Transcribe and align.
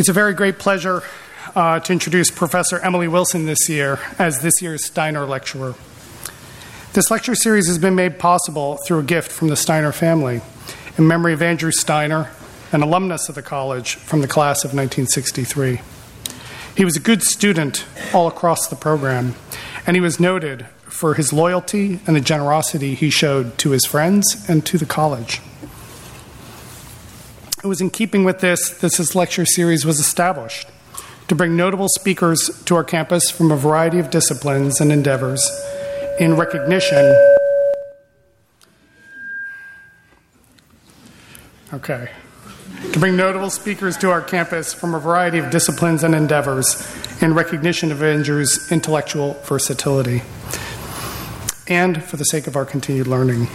It's 0.00 0.08
a 0.08 0.14
very 0.14 0.32
great 0.32 0.58
pleasure 0.58 1.02
uh, 1.54 1.78
to 1.80 1.92
introduce 1.92 2.30
Professor 2.30 2.78
Emily 2.78 3.06
Wilson 3.06 3.44
this 3.44 3.68
year 3.68 4.00
as 4.18 4.40
this 4.40 4.62
year's 4.62 4.86
Steiner 4.86 5.26
Lecturer. 5.26 5.74
This 6.94 7.10
lecture 7.10 7.34
series 7.34 7.66
has 7.66 7.76
been 7.76 7.96
made 7.96 8.18
possible 8.18 8.78
through 8.78 9.00
a 9.00 9.02
gift 9.02 9.30
from 9.30 9.48
the 9.48 9.56
Steiner 9.56 9.92
family 9.92 10.40
in 10.96 11.06
memory 11.06 11.34
of 11.34 11.42
Andrew 11.42 11.70
Steiner, 11.70 12.30
an 12.72 12.80
alumnus 12.80 13.28
of 13.28 13.34
the 13.34 13.42
college 13.42 13.96
from 13.96 14.22
the 14.22 14.26
class 14.26 14.64
of 14.64 14.70
1963. 14.70 15.82
He 16.74 16.84
was 16.86 16.96
a 16.96 17.00
good 17.00 17.22
student 17.22 17.84
all 18.14 18.26
across 18.26 18.68
the 18.68 18.76
program, 18.76 19.34
and 19.86 19.98
he 19.98 20.00
was 20.00 20.18
noted 20.18 20.66
for 20.84 21.12
his 21.12 21.30
loyalty 21.30 22.00
and 22.06 22.16
the 22.16 22.22
generosity 22.22 22.94
he 22.94 23.10
showed 23.10 23.58
to 23.58 23.72
his 23.72 23.84
friends 23.84 24.46
and 24.48 24.64
to 24.64 24.78
the 24.78 24.86
college. 24.86 25.42
It 27.62 27.66
was 27.66 27.82
in 27.82 27.90
keeping 27.90 28.24
with 28.24 28.40
this 28.40 28.70
that 28.70 28.92
this 28.92 29.14
lecture 29.14 29.44
series 29.44 29.84
was 29.84 30.00
established 30.00 30.66
to 31.28 31.34
bring 31.34 31.56
notable 31.56 31.88
speakers 31.88 32.50
to 32.64 32.74
our 32.74 32.84
campus 32.84 33.30
from 33.30 33.52
a 33.52 33.56
variety 33.56 33.98
of 33.98 34.08
disciplines 34.08 34.80
and 34.80 34.90
endeavors 34.90 35.46
in 36.18 36.36
recognition. 36.36 37.14
Okay. 41.74 42.10
To 42.92 42.98
bring 42.98 43.14
notable 43.14 43.50
speakers 43.50 43.98
to 43.98 44.10
our 44.10 44.22
campus 44.22 44.72
from 44.72 44.94
a 44.94 44.98
variety 44.98 45.38
of 45.38 45.50
disciplines 45.50 46.02
and 46.02 46.14
endeavors 46.14 46.82
in 47.20 47.34
recognition 47.34 47.92
of 47.92 48.02
Andrew's 48.02 48.72
intellectual 48.72 49.34
versatility 49.44 50.22
and 51.68 52.02
for 52.02 52.16
the 52.16 52.24
sake 52.24 52.46
of 52.46 52.56
our 52.56 52.64
continued 52.64 53.06
learning. 53.06 53.48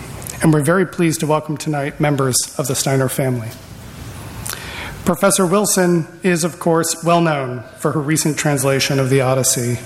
And 0.44 0.54
we're 0.54 0.62
very 0.62 0.86
pleased 0.86 1.22
to 1.22 1.28
welcome 1.28 1.58
tonight 1.58 2.00
members 2.00 2.36
of 2.60 2.68
the 2.68 2.76
Steiner 2.76 3.10
family. 3.10 3.50
Professor 5.06 5.46
Wilson 5.46 6.08
is, 6.24 6.44
of 6.44 6.60
course, 6.60 7.04
well 7.04 7.22
known 7.22 7.62
for 7.78 7.92
her 7.92 8.02
recent 8.02 8.40
translation 8.40 8.98
of 8.98 9.12
the 9.12 9.22
Odyssey. 9.22 9.78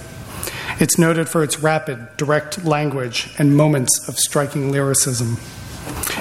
It's 0.80 0.98
noted 0.98 1.28
for 1.28 1.44
its 1.44 1.60
rapid, 1.60 2.16
direct 2.16 2.64
language 2.64 3.36
and 3.38 3.58
moments 3.58 4.08
of 4.08 4.18
striking 4.18 4.72
lyricism. 4.72 5.36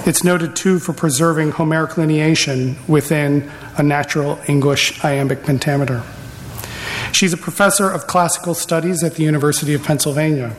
It's 0.04 0.24
noted 0.24 0.56
too 0.56 0.80
for 0.80 0.92
preserving 0.92 1.52
Homeric 1.52 1.92
lineation 1.92 2.76
within 2.88 3.48
a 3.76 3.84
natural 3.84 4.40
English 4.48 5.04
iambic 5.04 5.44
pentameter. 5.44 6.02
She's 7.12 7.32
a 7.32 7.36
professor 7.36 7.88
of 7.88 8.08
classical 8.08 8.54
studies 8.54 9.04
at 9.04 9.14
the 9.14 9.22
University 9.22 9.74
of 9.74 9.84
Pennsylvania. 9.84 10.56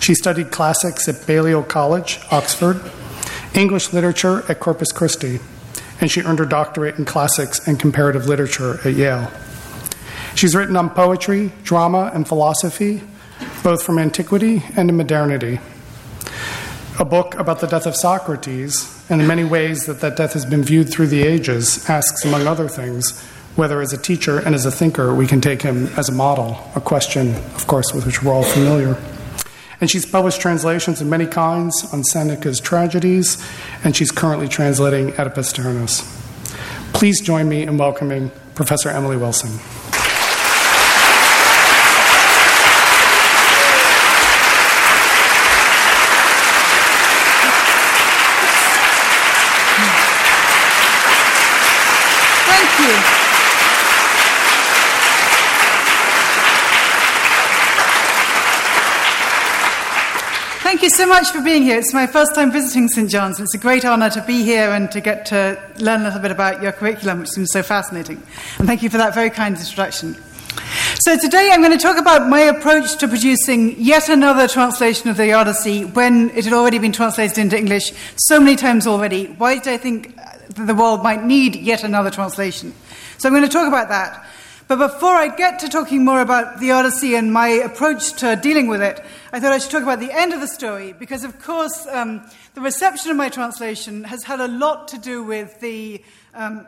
She 0.00 0.14
studied 0.14 0.50
classics 0.50 1.08
at 1.08 1.26
Balliol 1.26 1.62
College, 1.62 2.20
Oxford, 2.30 2.82
English 3.54 3.94
literature 3.94 4.44
at 4.50 4.60
Corpus 4.60 4.92
Christi 4.92 5.40
and 6.00 6.10
she 6.10 6.22
earned 6.22 6.38
her 6.38 6.46
doctorate 6.46 6.98
in 6.98 7.04
classics 7.04 7.66
and 7.66 7.78
comparative 7.78 8.26
literature 8.26 8.78
at 8.84 8.94
Yale. 8.94 9.30
She's 10.34 10.54
written 10.54 10.76
on 10.76 10.90
poetry, 10.90 11.52
drama, 11.62 12.10
and 12.12 12.26
philosophy, 12.26 13.02
both 13.62 13.82
from 13.82 13.98
antiquity 13.98 14.62
and 14.76 14.96
modernity. 14.96 15.60
A 16.98 17.04
book 17.04 17.34
about 17.36 17.60
the 17.60 17.66
death 17.66 17.86
of 17.86 17.96
Socrates, 17.96 19.04
and 19.08 19.20
the 19.20 19.24
many 19.24 19.44
ways 19.44 19.86
that 19.86 20.00
that 20.00 20.16
death 20.16 20.32
has 20.32 20.44
been 20.44 20.62
viewed 20.62 20.90
through 20.90 21.08
the 21.08 21.22
ages, 21.22 21.88
asks, 21.88 22.24
among 22.24 22.46
other 22.46 22.68
things, 22.68 23.20
whether 23.56 23.80
as 23.80 23.92
a 23.92 23.98
teacher 23.98 24.38
and 24.38 24.54
as 24.54 24.66
a 24.66 24.70
thinker 24.70 25.14
we 25.14 25.26
can 25.26 25.40
take 25.40 25.62
him 25.62 25.86
as 25.96 26.08
a 26.08 26.12
model, 26.12 26.58
a 26.74 26.80
question, 26.80 27.34
of 27.54 27.66
course, 27.66 27.92
with 27.92 28.06
which 28.06 28.22
we're 28.22 28.32
all 28.32 28.42
familiar. 28.42 28.96
And 29.80 29.90
she's 29.90 30.06
published 30.06 30.40
translations 30.40 31.00
of 31.00 31.06
many 31.06 31.26
kinds 31.26 31.84
on 31.92 32.04
Seneca's 32.04 32.60
tragedies, 32.60 33.44
and 33.82 33.94
she's 33.94 34.10
currently 34.10 34.48
translating 34.48 35.12
Oedipus 35.18 35.52
Tyrannus. 35.52 36.02
Please 36.92 37.20
join 37.20 37.48
me 37.48 37.62
in 37.62 37.76
welcoming 37.76 38.30
Professor 38.54 38.88
Emily 38.88 39.16
Wilson. 39.16 39.58
Thank 60.74 60.82
you 60.82 60.90
so 61.04 61.10
much 61.10 61.32
for 61.32 61.42
being 61.42 61.64
here. 61.64 61.76
It's 61.76 61.92
my 61.92 62.06
first 62.06 62.34
time 62.34 62.50
visiting 62.50 62.88
St. 62.88 63.10
John's. 63.10 63.38
It's 63.38 63.54
a 63.54 63.58
great 63.58 63.84
honor 63.84 64.08
to 64.08 64.22
be 64.22 64.42
here 64.42 64.70
and 64.70 64.90
to 64.90 65.02
get 65.02 65.26
to 65.26 65.62
learn 65.78 66.00
a 66.00 66.04
little 66.04 66.20
bit 66.20 66.30
about 66.30 66.62
your 66.62 66.72
curriculum, 66.72 67.20
which 67.20 67.28
seems 67.28 67.50
so 67.52 67.62
fascinating. 67.62 68.22
And 68.58 68.66
thank 68.66 68.82
you 68.82 68.88
for 68.88 68.96
that 68.96 69.12
very 69.12 69.28
kind 69.28 69.54
introduction. 69.54 70.14
So, 71.00 71.18
today 71.18 71.50
I'm 71.52 71.60
going 71.60 71.76
to 71.76 71.82
talk 71.82 71.98
about 71.98 72.30
my 72.30 72.40
approach 72.40 72.96
to 72.96 73.06
producing 73.06 73.78
yet 73.78 74.08
another 74.08 74.48
translation 74.48 75.10
of 75.10 75.18
the 75.18 75.34
Odyssey 75.34 75.84
when 75.84 76.30
it 76.30 76.44
had 76.44 76.54
already 76.54 76.78
been 76.78 76.92
translated 76.92 77.36
into 77.36 77.58
English 77.58 77.92
so 78.16 78.40
many 78.40 78.56
times 78.56 78.86
already. 78.86 79.26
Why 79.26 79.58
did 79.58 79.74
I 79.74 79.76
think 79.76 80.18
the 80.54 80.74
world 80.74 81.02
might 81.02 81.22
need 81.22 81.54
yet 81.54 81.84
another 81.84 82.10
translation? 82.10 82.72
So, 83.18 83.28
I'm 83.28 83.34
going 83.34 83.44
to 83.44 83.52
talk 83.52 83.68
about 83.68 83.90
that. 83.90 84.26
But 84.66 84.78
before 84.78 85.14
I 85.14 85.28
get 85.28 85.58
to 85.58 85.68
talking 85.68 86.06
more 86.06 86.22
about 86.22 86.58
the 86.58 86.70
Odyssey 86.70 87.16
and 87.16 87.30
my 87.30 87.48
approach 87.48 88.14
to 88.20 88.34
dealing 88.34 88.66
with 88.66 88.80
it, 88.80 88.98
I 89.30 89.38
thought 89.38 89.52
I 89.52 89.58
should 89.58 89.70
talk 89.70 89.82
about 89.82 90.00
the 90.00 90.10
end 90.10 90.32
of 90.32 90.40
the 90.40 90.48
story, 90.48 90.94
because 90.94 91.22
of 91.22 91.38
course 91.38 91.86
um, 91.90 92.26
the 92.54 92.62
reception 92.62 93.10
of 93.10 93.18
my 93.18 93.28
translation 93.28 94.04
has 94.04 94.24
had 94.24 94.40
a 94.40 94.48
lot 94.48 94.88
to 94.88 94.98
do 94.98 95.22
with 95.22 95.60
the, 95.60 96.02
um, 96.32 96.66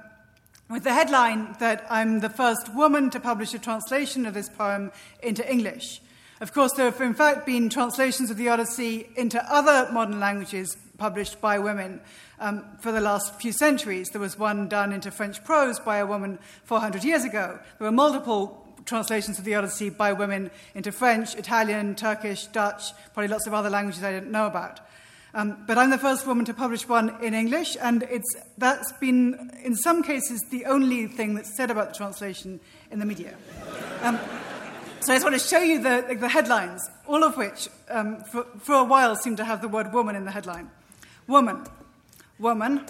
with 0.68 0.84
the 0.84 0.92
headline 0.92 1.56
that 1.58 1.86
I'm 1.88 2.20
the 2.20 2.28
first 2.28 2.74
woman 2.74 3.08
to 3.10 3.20
publish 3.20 3.54
a 3.54 3.58
translation 3.58 4.26
of 4.26 4.34
this 4.34 4.50
poem 4.50 4.92
into 5.22 5.50
English. 5.50 6.02
Of 6.42 6.52
course, 6.52 6.72
there 6.74 6.90
have 6.90 7.00
in 7.00 7.14
fact 7.14 7.46
been 7.46 7.70
translations 7.70 8.30
of 8.30 8.36
the 8.36 8.50
Odyssey 8.50 9.08
into 9.16 9.42
other 9.50 9.90
modern 9.90 10.20
languages 10.20 10.76
published 10.98 11.40
by 11.40 11.58
women 11.58 12.02
um, 12.41 12.64
for 12.80 12.92
the 12.92 13.00
last 13.00 13.41
few 13.41 13.52
centuries. 13.52 14.08
There 14.10 14.20
was 14.20 14.38
one 14.38 14.69
done 14.69 14.92
into 14.92 15.10
French 15.10 15.42
prose 15.44 15.78
by 15.78 15.98
a 15.98 16.06
woman 16.06 16.38
400 16.64 17.04
years 17.04 17.24
ago. 17.24 17.58
There 17.78 17.86
were 17.86 17.92
multiple 17.92 18.62
translations 18.84 19.38
of 19.38 19.44
the 19.44 19.54
Odyssey 19.54 19.91
by 19.91 20.12
women 20.12 20.50
into 20.75 20.92
French, 20.92 21.34
Italian, 21.34 21.94
Turkish, 21.94 22.46
Dutch, 22.46 22.92
probably 23.12 23.28
lots 23.28 23.46
of 23.46 23.54
other 23.54 23.70
languages 23.70 24.02
I 24.02 24.12
didn't 24.12 24.30
know 24.30 24.46
about. 24.46 24.80
Um, 25.34 25.64
but 25.66 25.76
I'm 25.76 25.91
the 25.91 25.98
first 25.98 26.26
woman 26.26 26.46
to 26.46 26.54
publish 26.54 26.88
one 26.88 27.14
in 27.22 27.34
English, 27.34 27.76
and 27.82 28.04
it's, 28.04 28.36
that's 28.56 28.91
been, 28.94 29.50
in 29.62 29.76
some 29.76 30.02
cases, 30.02 30.42
the 30.50 30.64
only 30.64 31.08
thing 31.08 31.34
that's 31.34 31.54
said 31.54 31.70
about 31.70 31.91
the 31.91 31.94
translation 31.94 32.58
in 32.91 33.00
the 33.00 33.04
media. 33.04 33.34
Um, 34.00 34.19
so 35.00 35.12
I 35.12 35.16
just 35.16 35.25
want 35.25 35.38
to 35.38 35.46
show 35.46 35.58
you 35.58 35.82
the, 35.82 36.16
the 36.19 36.28
headlines, 36.28 36.88
all 37.06 37.22
of 37.22 37.36
which, 37.36 37.69
um, 37.91 38.22
for, 38.32 38.44
for 38.60 38.76
a 38.76 38.84
while, 38.84 39.14
seem 39.14 39.36
to 39.36 39.44
have 39.44 39.60
the 39.60 39.69
word 39.69 39.92
woman 39.92 40.16
in 40.16 40.25
the 40.25 40.30
headline. 40.30 40.70
Woman, 41.26 41.66
woman, 42.38 42.84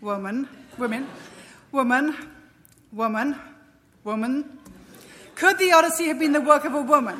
woman, 0.00 0.48
women, 0.78 1.08
woman, 1.72 2.16
woman, 2.92 3.36
woman. 4.04 4.58
Could 5.34 5.58
the 5.58 5.72
Odyssey 5.72 6.06
have 6.08 6.18
been 6.18 6.32
the 6.32 6.40
work 6.40 6.64
of 6.64 6.74
a 6.74 6.82
woman? 6.82 7.18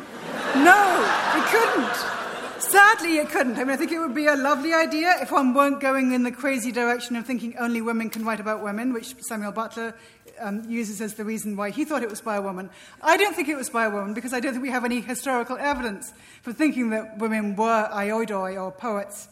No, 0.56 1.32
it 1.36 1.44
couldn't. 1.47 2.20
Sadly, 2.60 3.16
it 3.16 3.30
couldn't. 3.30 3.56
I 3.56 3.60
mean, 3.60 3.70
I 3.70 3.76
think 3.76 3.91
it 3.91 3.98
would 3.98 4.14
be 4.14 4.26
a 4.26 4.36
lovely 4.36 4.75
idea 4.75 5.14
if 5.20 5.32
one 5.32 5.54
weren't 5.54 5.80
going 5.80 6.12
in 6.12 6.25
the 6.25 6.30
crazy 6.30 6.70
direction 6.70 7.16
of 7.16 7.25
thinking 7.25 7.56
only 7.59 7.80
women 7.80 8.10
can 8.10 8.25
write 8.25 8.41
about 8.41 8.62
women, 8.62 8.92
which 8.92 9.14
Samuel 9.22 9.53
Butler 9.53 9.94
um, 10.38 10.69
uses 10.69 11.00
as 11.00 11.14
the 11.14 11.25
reason 11.25 11.56
why 11.56 11.70
he 11.70 11.84
thought 11.84 12.03
it 12.03 12.10
was 12.10 12.20
by 12.20 12.36
a 12.36 12.42
woman. 12.42 12.69
I 13.03 13.16
don't 13.16 13.34
think 13.34 13.48
it 13.48 13.56
was 13.56 13.70
by 13.70 13.86
a 13.86 13.91
woman 13.91 14.14
because 14.14 14.32
I 14.32 14.41
don't 14.41 14.53
think 14.53 14.62
we 14.62 14.70
have 14.70 14.84
any 14.84 15.00
historical 15.00 15.56
evidence 15.56 16.12
for 16.42 16.53
thinking 16.53 16.91
that 16.91 17.19
women 17.19 17.56
were 17.56 17.88
aoidoi 17.92 18.62
or 18.62 18.72
poets 18.72 19.28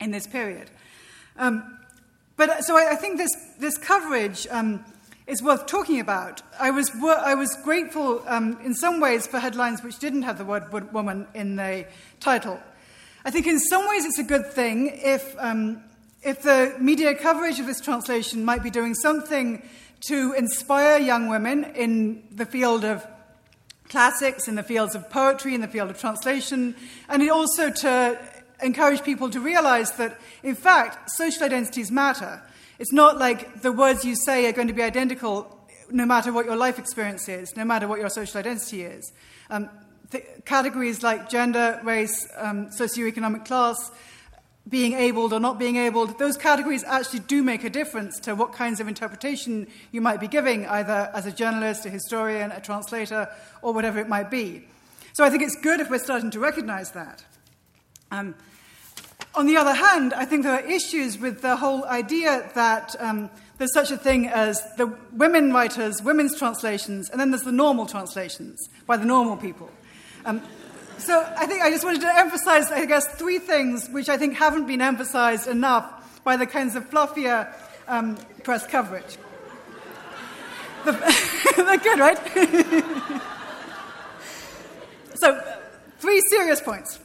in 0.00 0.10
this 0.10 0.26
period. 0.26 0.70
Um, 1.38 1.78
but 2.36 2.64
so 2.64 2.76
I, 2.76 2.92
I, 2.92 2.96
think 2.96 3.18
this, 3.18 3.30
this 3.58 3.78
coverage 3.78 4.46
um, 4.50 4.84
is 5.26 5.42
worth 5.42 5.66
talking 5.66 6.00
about. 6.00 6.42
I 6.58 6.70
was, 6.70 6.90
I 7.02 7.34
was 7.34 7.56
grateful 7.64 8.22
um, 8.26 8.58
in 8.62 8.74
some 8.74 9.00
ways 9.00 9.26
for 9.26 9.38
headlines 9.38 9.82
which 9.82 9.98
didn't 9.98 10.22
have 10.22 10.38
the 10.38 10.44
word 10.44 10.72
woman 10.92 11.26
in 11.34 11.56
the 11.56 11.86
title. 12.20 12.60
I 13.24 13.30
think 13.30 13.46
in 13.46 13.58
some 13.58 13.88
ways 13.88 14.04
it's 14.04 14.18
a 14.18 14.24
good 14.24 14.52
thing 14.52 14.92
if, 15.02 15.34
um, 15.38 15.82
if 16.22 16.42
the 16.42 16.76
media 16.78 17.14
coverage 17.14 17.58
of 17.58 17.66
this 17.66 17.80
translation 17.80 18.44
might 18.44 18.62
be 18.62 18.70
doing 18.70 18.94
something 18.94 19.62
to 20.08 20.32
inspire 20.34 20.98
young 20.98 21.28
women 21.28 21.64
in 21.74 22.22
the 22.30 22.46
field 22.46 22.84
of 22.84 23.06
classics, 23.88 24.46
in 24.46 24.54
the 24.54 24.62
fields 24.62 24.94
of 24.94 25.08
poetry, 25.10 25.54
in 25.54 25.60
the 25.60 25.68
field 25.68 25.90
of 25.90 25.98
translation, 25.98 26.74
and 27.08 27.28
also 27.30 27.70
to 27.70 28.18
encourage 28.62 29.02
people 29.02 29.30
to 29.30 29.40
realize 29.40 29.92
that, 29.92 30.18
in 30.42 30.54
fact, 30.54 31.10
social 31.10 31.44
identities 31.44 31.90
matter. 31.90 32.42
It's 32.78 32.92
not 32.92 33.18
like 33.18 33.62
the 33.62 33.72
words 33.72 34.04
you 34.04 34.14
say 34.16 34.46
are 34.48 34.52
going 34.52 34.68
to 34.68 34.74
be 34.74 34.82
identical 34.82 35.52
no 35.90 36.04
matter 36.04 36.32
what 36.32 36.46
your 36.46 36.56
life 36.56 36.78
experience 36.78 37.28
is, 37.28 37.56
no 37.56 37.64
matter 37.64 37.86
what 37.86 38.00
your 38.00 38.10
social 38.10 38.38
identity 38.38 38.82
is. 38.82 39.12
Um, 39.50 39.70
categories 40.44 41.02
like 41.02 41.28
gender, 41.28 41.80
race, 41.84 42.26
um, 42.36 42.66
socioeconomic 42.66 43.44
class 43.44 43.90
being 44.68 44.94
abled 44.94 45.32
or 45.32 45.38
not 45.38 45.58
being 45.58 45.76
abled, 45.76 46.18
those 46.18 46.36
categories 46.36 46.82
actually 46.84 47.20
do 47.20 47.42
make 47.42 47.62
a 47.62 47.70
difference 47.70 48.18
to 48.18 48.34
what 48.34 48.52
kinds 48.52 48.80
of 48.80 48.88
interpretation 48.88 49.68
you 49.92 50.00
might 50.00 50.18
be 50.18 50.26
giving, 50.26 50.66
either 50.66 51.10
as 51.14 51.24
a 51.24 51.30
journalist, 51.30 51.86
a 51.86 51.90
historian, 51.90 52.50
a 52.50 52.60
translator, 52.60 53.28
or 53.62 53.72
whatever 53.72 54.00
it 54.00 54.08
might 54.08 54.28
be. 54.28 54.64
So 55.12 55.24
I 55.24 55.30
think 55.30 55.42
it's 55.42 55.56
good 55.62 55.78
if 55.78 55.88
we're 55.88 55.98
starting 55.98 56.32
to 56.32 56.40
recognize 56.40 56.90
that. 56.92 57.24
Um, 58.10 58.34
on 59.34 59.46
the 59.46 59.56
other 59.56 59.74
hand, 59.74 60.14
I 60.14 60.24
think 60.24 60.44
there 60.44 60.54
are 60.54 60.66
issues 60.66 61.18
with 61.18 61.42
the 61.42 61.56
whole 61.56 61.84
idea 61.84 62.50
that 62.54 62.96
um, 62.98 63.30
there's 63.58 63.72
such 63.72 63.90
a 63.90 63.96
thing 63.96 64.28
as 64.28 64.62
the 64.76 64.86
women 65.12 65.52
writers, 65.52 66.02
women's 66.02 66.38
translations, 66.38 67.10
and 67.10 67.20
then 67.20 67.30
there's 67.30 67.42
the 67.42 67.52
normal 67.52 67.86
translations 67.86 68.68
by 68.86 68.96
the 68.96 69.04
normal 69.04 69.36
people. 69.36 69.70
Um, 70.24 70.42
so 70.98 71.20
I 71.36 71.46
think 71.46 71.62
I 71.62 71.70
just 71.70 71.84
wanted 71.84 72.00
to 72.00 72.18
emphasize, 72.18 72.70
I 72.70 72.86
guess, 72.86 73.06
three 73.16 73.38
things 73.38 73.88
which 73.90 74.08
I 74.08 74.16
think 74.16 74.34
haven't 74.36 74.66
been 74.66 74.80
emphasized 74.80 75.46
enough 75.46 76.24
by 76.24 76.36
the 76.36 76.46
kinds 76.46 76.74
of 76.74 76.88
fluffier 76.90 77.52
um, 77.86 78.16
press 78.42 78.66
coverage. 78.66 79.18
The, 80.84 80.92
they're 81.56 81.78
good, 81.78 81.98
right? 81.98 82.18
so, 85.14 85.58
three 85.98 86.22
serious 86.30 86.60
points. 86.60 86.98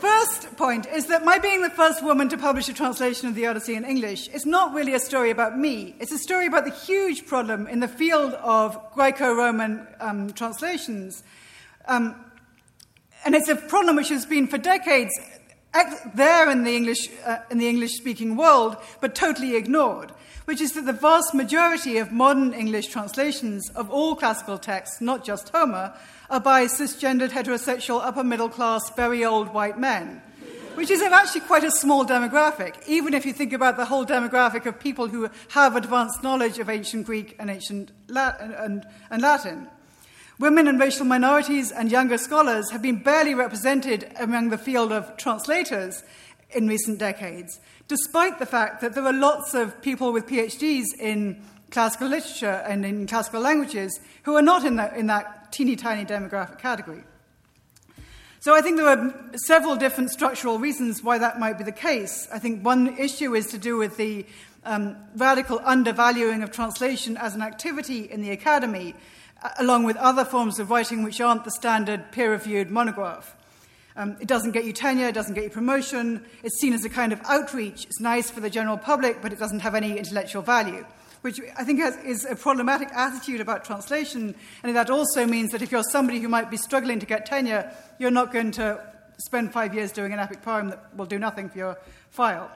First 0.00 0.56
point 0.56 0.86
is 0.86 1.06
that 1.06 1.24
my 1.24 1.38
being 1.38 1.62
the 1.62 1.70
first 1.70 2.02
woman 2.02 2.28
to 2.28 2.36
publish 2.36 2.68
a 2.68 2.74
translation 2.74 3.28
of 3.28 3.34
the 3.34 3.46
Odyssey 3.46 3.74
in 3.74 3.84
English 3.84 4.28
is 4.28 4.44
not 4.44 4.74
really 4.74 4.92
a 4.92 4.98
story 4.98 5.30
about 5.30 5.58
me. 5.58 5.94
It's 5.98 6.12
a 6.12 6.18
story 6.18 6.46
about 6.46 6.64
the 6.64 6.70
huge 6.70 7.26
problem 7.26 7.66
in 7.66 7.80
the 7.80 7.88
field 7.88 8.34
of 8.34 8.78
Greco 8.92 9.32
Roman 9.34 9.86
um, 10.00 10.32
translations. 10.32 11.22
Um, 11.86 12.14
and 13.24 13.34
it's 13.34 13.48
a 13.48 13.56
problem 13.56 13.96
which 13.96 14.10
has 14.10 14.26
been 14.26 14.46
for 14.46 14.58
decades 14.58 15.12
there 16.14 16.50
in 16.50 16.64
the 16.64 16.76
English, 16.76 17.08
uh, 17.24 17.38
in 17.50 17.58
the 17.58 17.68
English-speaking 17.68 18.36
world, 18.36 18.76
but 19.00 19.14
totally 19.14 19.56
ignored, 19.56 20.12
which 20.44 20.60
is 20.60 20.72
that 20.72 20.86
the 20.86 20.92
vast 20.92 21.34
majority 21.34 21.98
of 21.98 22.12
modern 22.12 22.52
English 22.52 22.88
translations 22.88 23.70
of 23.70 23.90
all 23.90 24.14
classical 24.14 24.58
texts, 24.58 25.00
not 25.00 25.24
just 25.24 25.50
Homer, 25.50 25.94
are 26.30 26.40
by 26.40 26.66
cisgendered, 26.66 27.30
heterosexual, 27.30 28.00
upper 28.02 28.24
middle 28.24 28.48
class, 28.48 28.90
very 28.96 29.24
old 29.24 29.52
white 29.52 29.78
men, 29.78 30.22
which 30.74 30.90
is 30.90 31.00
actually 31.02 31.40
quite 31.42 31.64
a 31.64 31.70
small 31.70 32.04
demographic, 32.04 32.74
even 32.86 33.14
if 33.14 33.24
you 33.24 33.32
think 33.32 33.52
about 33.52 33.76
the 33.76 33.84
whole 33.84 34.04
demographic 34.04 34.66
of 34.66 34.78
people 34.78 35.08
who 35.08 35.28
have 35.50 35.76
advanced 35.76 36.22
knowledge 36.22 36.58
of 36.58 36.68
ancient 36.68 37.06
Greek 37.06 37.36
and 37.38 37.50
ancient 37.50 37.92
Latin. 38.08 38.52
And, 38.52 38.86
and 39.10 39.22
Latin. 39.22 39.68
Women 40.38 40.68
and 40.68 40.78
racial 40.78 41.06
minorities 41.06 41.72
and 41.72 41.90
younger 41.90 42.18
scholars 42.18 42.70
have 42.70 42.82
been 42.82 43.02
barely 43.02 43.34
represented 43.34 44.12
among 44.20 44.50
the 44.50 44.58
field 44.58 44.92
of 44.92 45.16
translators 45.16 46.02
in 46.50 46.68
recent 46.68 46.98
decades, 46.98 47.58
despite 47.88 48.38
the 48.38 48.44
fact 48.44 48.82
that 48.82 48.94
there 48.94 49.04
are 49.04 49.14
lots 49.14 49.54
of 49.54 49.80
people 49.80 50.12
with 50.12 50.26
PhDs 50.26 50.84
in 50.98 51.42
classical 51.76 52.08
literature 52.08 52.64
and 52.66 52.86
in 52.86 53.06
classical 53.06 53.38
languages 53.38 54.00
who 54.22 54.34
are 54.34 54.40
not 54.40 54.64
in 54.64 54.76
that, 54.76 54.96
in 54.96 55.08
that 55.08 55.52
teeny 55.52 55.76
tiny 55.76 56.06
demographic 56.06 56.58
category. 56.58 57.04
So 58.40 58.54
I 58.54 58.62
think 58.62 58.78
there 58.78 58.88
are 58.88 59.14
several 59.34 59.76
different 59.76 60.08
structural 60.10 60.58
reasons 60.58 61.02
why 61.02 61.18
that 61.18 61.38
might 61.38 61.58
be 61.58 61.64
the 61.64 61.72
case. 61.72 62.28
I 62.32 62.38
think 62.38 62.64
one 62.64 62.96
issue 62.96 63.34
is 63.34 63.48
to 63.48 63.58
do 63.58 63.76
with 63.76 63.98
the 63.98 64.24
um, 64.64 64.96
radical 65.16 65.60
undervaluing 65.62 66.42
of 66.42 66.50
translation 66.50 67.18
as 67.18 67.34
an 67.34 67.42
activity 67.42 68.10
in 68.10 68.22
the 68.22 68.30
academy 68.30 68.94
along 69.58 69.84
with 69.84 69.98
other 69.98 70.24
forms 70.24 70.58
of 70.58 70.70
writing 70.70 71.02
which 71.02 71.20
aren't 71.20 71.44
the 71.44 71.50
standard 71.50 72.10
peer 72.10 72.30
reviewed 72.30 72.70
monograph. 72.70 73.36
Um, 73.96 74.16
it 74.18 74.28
doesn't 74.28 74.52
get 74.52 74.64
you 74.64 74.72
tenure, 74.72 75.08
it 75.08 75.14
doesn't 75.14 75.34
get 75.34 75.44
you 75.44 75.50
promotion, 75.50 76.24
it's 76.42 76.58
seen 76.58 76.72
as 76.72 76.86
a 76.86 76.88
kind 76.88 77.12
of 77.12 77.20
outreach. 77.24 77.84
It's 77.84 78.00
nice 78.00 78.30
for 78.30 78.40
the 78.40 78.48
general 78.48 78.78
public, 78.78 79.20
but 79.20 79.34
it 79.34 79.38
doesn't 79.38 79.60
have 79.60 79.74
any 79.74 79.98
intellectual 79.98 80.40
value, 80.40 80.86
which 81.26 81.40
I 81.58 81.64
think 81.64 81.80
has, 81.80 81.96
is 82.04 82.24
a 82.24 82.36
problematic 82.36 82.88
attitude 82.92 83.40
about 83.40 83.64
translation. 83.64 84.36
And 84.62 84.76
that 84.76 84.90
also 84.90 85.26
means 85.26 85.50
that 85.50 85.60
if 85.60 85.72
you're 85.72 85.82
somebody 85.82 86.20
who 86.20 86.28
might 86.28 86.52
be 86.52 86.56
struggling 86.56 87.00
to 87.00 87.06
get 87.06 87.26
tenure, 87.26 87.68
you're 87.98 88.12
not 88.12 88.32
going 88.32 88.52
to 88.52 88.80
spend 89.18 89.52
five 89.52 89.74
years 89.74 89.90
doing 89.90 90.12
an 90.12 90.20
epic 90.20 90.42
poem 90.42 90.68
that 90.68 90.96
will 90.96 91.04
do 91.04 91.18
nothing 91.18 91.48
for 91.48 91.58
your 91.58 91.78
file. 92.10 92.48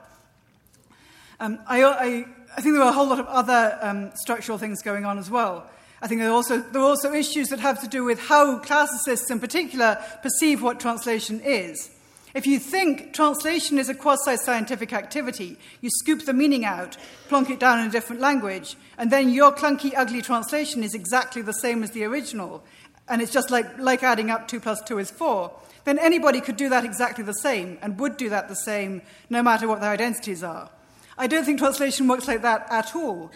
Um, 1.41 1.59
I, 1.67 1.83
I, 1.83 2.25
I, 2.57 2.61
think 2.61 2.77
there 2.77 2.85
are 2.85 2.91
a 2.91 2.93
whole 2.93 3.09
lot 3.09 3.19
of 3.19 3.27
other 3.27 3.77
um, 3.83 4.13
structural 4.15 4.57
things 4.57 4.83
going 4.83 5.05
on 5.05 5.19
as 5.19 5.29
well. 5.29 5.69
I 6.01 6.07
think 6.07 6.21
there 6.21 6.31
are, 6.31 6.35
also, 6.35 6.59
there 6.59 6.81
are 6.81 6.91
also 6.91 7.13
issues 7.13 7.49
that 7.49 7.59
have 7.59 7.81
to 7.81 7.89
do 7.89 8.05
with 8.05 8.21
how 8.21 8.61
classicists 8.61 9.33
in 9.33 9.41
particular 9.41 10.01
perceive 10.23 10.63
what 10.63 10.79
translation 10.79 11.41
is. 11.45 11.91
If 12.33 12.47
you 12.47 12.59
think 12.59 13.13
translation 13.13 13.79
is 13.79 13.89
a 13.89 13.95
quasi 13.95 14.37
scientific 14.37 14.93
activity, 14.93 15.59
you 15.81 15.91
scoop 15.91 16.25
the 16.25 16.33
meaning 16.33 16.65
out, 16.65 16.97
plonk 17.29 17.51
it 17.51 17.59
down 17.59 17.81
in 17.81 17.89
a 17.89 17.91
different 17.91 18.23
language, 18.23 18.77
and 18.97 19.11
then 19.11 19.31
your 19.31 19.53
clunky, 19.53 19.93
ugly 19.97 20.23
translation 20.23 20.85
is 20.85 20.95
exactly 20.95 21.43
the 21.43 21.53
same 21.53 21.83
as 21.83 21.91
the 21.91 22.05
original, 22.05 22.63
and 23.09 23.21
it's 23.21 23.33
just 23.33 23.51
like, 23.51 23.79
like 23.79 24.05
adding 24.05 24.31
up 24.31 24.47
2 24.47 24.61
plus 24.61 24.81
2 24.83 24.99
is 24.99 25.11
4, 25.11 25.51
then 25.85 25.99
anybody 25.99 26.41
could 26.41 26.57
do 26.57 26.69
that 26.69 26.85
exactly 26.85 27.25
the 27.25 27.33
same 27.33 27.79
and 27.83 27.99
would 27.99 28.17
do 28.17 28.29
that 28.29 28.49
the 28.49 28.55
same 28.55 29.03
no 29.29 29.43
matter 29.43 29.67
what 29.67 29.81
their 29.81 29.91
identities 29.91 30.45
are. 30.45 30.71
I 31.19 31.27
don't 31.27 31.45
think 31.45 31.59
translation 31.59 32.07
works 32.07 32.29
like 32.29 32.43
that 32.43 32.67
at 32.71 32.95
all. 32.95 33.33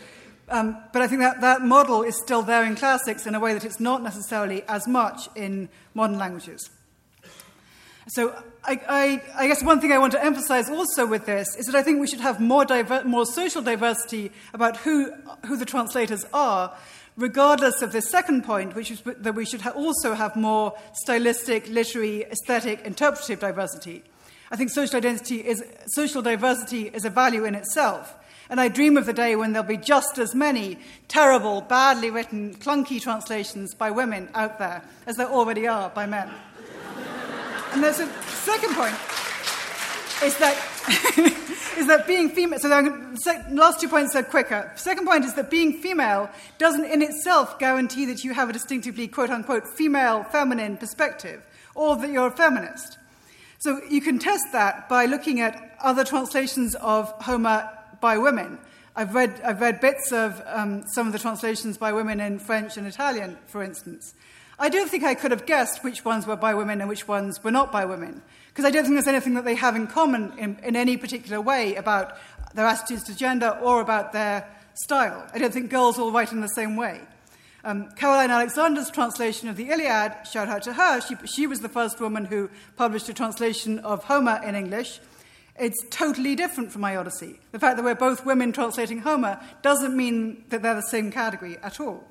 Um, 0.49 0.77
but 0.93 1.01
I 1.01 1.07
think 1.07 1.21
that 1.23 1.41
that 1.41 1.63
model 1.63 2.03
is 2.03 2.21
still 2.21 2.43
there 2.43 2.65
in 2.65 2.77
classics 2.77 3.27
in 3.27 3.35
a 3.35 3.41
way 3.41 3.55
that 3.55 3.65
it's 3.65 3.81
not 3.81 4.03
necessarily 4.03 4.63
as 4.69 4.87
much 4.87 5.29
in 5.35 5.71
modern 5.95 6.19
languages. 6.19 6.71
So 8.09 8.35
I, 8.65 8.81
I, 8.89 9.23
I, 9.45 9.49
guess 9.49 9.63
one 9.63 9.81
thing 9.81 9.93
I 9.93 9.99
want 9.99 10.13
to 10.13 10.23
emphasize 10.23 10.69
also 10.69 11.07
with 11.07 11.25
this 11.25 11.57
is 11.57 11.67
that 11.67 11.75
I 11.75 11.83
think 11.83 12.01
we 12.01 12.07
should 12.07 12.21
have 12.21 12.39
more, 12.39 12.65
diver- 12.65 13.05
more 13.05 13.25
social 13.25 13.63
diversity 13.63 14.31
about 14.53 14.77
who, 14.79 15.13
who 15.47 15.57
the 15.57 15.65
translators 15.65 16.25
are, 16.35 16.77
regardless 17.17 17.81
of 17.81 17.93
the 17.93 18.03
second 18.03 18.45
point, 18.45 18.75
which 18.75 18.91
is 18.91 19.01
that 19.07 19.35
we 19.35 19.47
should 19.47 19.63
ha- 19.63 19.71
also 19.71 20.13
have 20.13 20.37
more 20.37 20.75
stylistic, 20.93 21.69
literary, 21.69 22.25
aesthetic, 22.25 22.83
interpretive 22.85 23.41
diversity. 23.41 24.03
I 24.51 24.57
think 24.57 24.71
social 24.71 24.99
identity 24.99 25.39
is 25.39 25.65
social 25.87 26.21
diversity 26.21 26.89
is 26.89 27.05
a 27.05 27.11
value 27.11 27.45
in 27.45 27.55
itself. 27.55 28.15
And 28.51 28.61
I 28.61 28.69
dream 28.69 28.99
of 28.99 29.07
the 29.07 29.15
day 29.15 29.37
when 29.37 29.53
there'll 29.53 29.67
be 29.67 29.79
just 29.79 30.19
as 30.19 30.35
many 30.35 30.79
terrible, 31.09 31.63
badly 31.63 32.11
written, 32.11 32.55
clunky 32.57 33.01
translations 33.01 33.75
by 33.75 33.91
women 33.91 34.29
out 34.35 34.59
there 34.59 34.83
as 35.07 35.17
there 35.17 35.29
already 35.29 35.67
are 35.67 35.89
by 35.89 36.05
men. 36.05 36.31
And 37.75 37.83
there's 37.83 37.99
a 37.99 38.07
second 38.23 38.75
point 38.75 38.95
is 40.23 40.39
that, 40.39 40.57
is 41.77 41.89
that 41.89 42.07
being 42.07 42.31
female, 42.31 42.59
so 42.61 42.69
the 42.69 43.45
last 43.51 43.81
two 43.81 43.89
points 43.89 44.15
are 44.15 44.23
quicker. 44.23 44.71
Second 44.77 45.07
point 45.07 45.25
is 45.25 45.35
that 45.35 45.51
being 45.51 45.81
female 45.81 46.31
doesn't 46.59 46.85
in 46.85 47.03
itself 47.03 47.59
guarantee 47.59 48.07
that 48.07 48.23
you 48.23 48.33
have 48.33 48.49
a 48.49 48.53
distinctively 48.53 49.09
quote 49.09 49.31
unquote 49.31 49.67
female 49.67 50.23
feminine 50.23 50.77
perspective 50.77 51.45
or 51.75 51.97
that 51.97 52.11
you're 52.11 52.29
a 52.29 52.37
feminist. 52.37 52.99
So 53.59 53.81
you 53.91 54.01
can 54.01 54.21
test 54.21 54.45
that 54.53 54.89
by 54.89 55.07
looking 55.07 55.41
at 55.41 55.77
other 55.83 56.05
translations 56.05 56.77
of 56.77 57.11
Homer 57.23 57.69
by 58.01 58.19
women. 58.19 58.59
I've 58.95 59.15
read, 59.15 59.41
I've 59.45 59.61
read 59.61 59.81
bits 59.81 60.13
of 60.13 60.41
um, 60.47 60.85
some 60.87 61.09
of 61.09 61.13
the 61.13 61.19
translations 61.19 61.77
by 61.77 61.93
women 61.93 62.21
in 62.21 62.39
French 62.39 62.77
and 62.77 62.87
Italian, 62.87 63.37
for 63.47 63.65
instance. 63.65 64.15
I 64.59 64.69
don't 64.69 64.89
think 64.89 65.03
I 65.03 65.15
could 65.15 65.31
have 65.31 65.47
guessed 65.47 65.83
which 65.83 66.05
ones 66.05 66.27
were 66.27 66.37
by 66.37 66.55
women 66.55 66.81
and 66.81 66.89
which 66.89 67.09
ones 67.09 67.43
were 67.43 67.51
not 67.51 67.73
by 67.73 67.85
women, 67.85 68.23
because 68.49 68.65
I 68.65 68.71
don't 68.71 68.85
think 68.85 68.95
there's 68.95 69.09
anything 69.09 69.35
that 69.35 69.45
they 69.45 69.57
have 69.57 69.75
in 69.75 69.87
common 69.87 70.33
in, 70.39 70.59
in 70.63 70.77
any 70.77 70.97
particular 70.97 71.41
way 71.41 71.75
about 71.75 72.17
their 72.55 72.67
attitudes 72.67 73.03
to 73.05 73.17
gender 73.17 73.59
or 73.63 73.81
about 73.81 74.13
their 74.13 74.49
style. 74.75 75.29
I 75.33 75.39
don't 75.39 75.53
think 75.53 75.71
girls 75.71 75.99
all 75.99 76.13
write 76.13 76.33
in 76.33 76.41
the 76.41 76.49
same 76.49 76.77
way. 76.77 77.01
Um, 77.65 77.91
Caroline 77.97 78.31
Alexander's 78.31 78.91
translation 78.91 79.49
of 79.49 79.57
the 79.57 79.71
Iliad, 79.71 80.27
shout 80.31 80.49
out 80.49 80.63
to 80.65 80.75
her, 80.75 81.01
she, 81.01 81.17
she 81.25 81.47
was 81.47 81.61
the 81.61 81.69
first 81.69 81.99
woman 81.99 82.27
who 82.27 82.51
published 82.77 83.09
a 83.09 83.15
translation 83.15 83.79
of 83.79 84.05
Homer 84.05 84.41
in 84.45 84.55
English. 84.55 85.01
It's 85.59 85.83
totally 85.89 86.37
different 86.37 86.73
from 86.73 86.83
my 86.83 86.97
Odyssey. 86.97 87.41
The 87.53 87.59
fact 87.59 87.77
that 87.77 87.85
we're 87.85 87.95
both 87.95 88.27
women 88.27 88.53
translating 88.53 88.99
Homer 88.99 89.41
doesn't 89.63 89.97
mean 89.97 90.45
that 90.51 90.63
they're 90.63 90.75
the 90.75 90.83
same 90.83 91.11
category 91.11 91.57
at 91.63 91.81
all. 91.81 92.05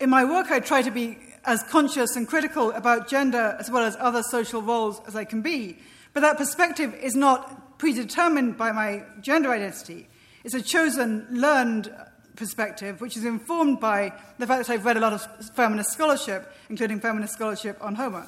In 0.00 0.10
my 0.10 0.24
work, 0.24 0.50
I 0.50 0.60
try 0.60 0.82
to 0.82 0.90
be 0.90 1.18
as 1.44 1.62
conscious 1.64 2.16
and 2.16 2.26
critical 2.26 2.72
about 2.72 3.08
gender 3.08 3.56
as 3.58 3.70
well 3.70 3.84
as 3.84 3.96
other 4.00 4.22
social 4.22 4.62
roles 4.62 5.00
as 5.06 5.14
I 5.14 5.24
can 5.24 5.42
be, 5.42 5.78
but 6.12 6.20
that 6.20 6.36
perspective 6.36 6.94
is 6.94 7.14
not 7.14 7.78
predetermined 7.78 8.56
by 8.56 8.72
my 8.72 9.04
gender 9.20 9.50
identity. 9.50 10.08
It's 10.42 10.54
a 10.54 10.62
chosen, 10.62 11.26
learned 11.30 11.94
perspective, 12.36 13.00
which 13.00 13.16
is 13.16 13.24
informed 13.24 13.80
by 13.80 14.12
the 14.38 14.46
fact 14.46 14.66
that 14.66 14.72
I've 14.72 14.84
read 14.84 14.96
a 14.96 15.00
lot 15.00 15.12
of 15.12 15.22
feminist 15.54 15.92
scholarship, 15.92 16.52
including 16.68 17.00
feminist 17.00 17.34
scholarship 17.34 17.78
on 17.80 17.94
Homer. 17.94 18.26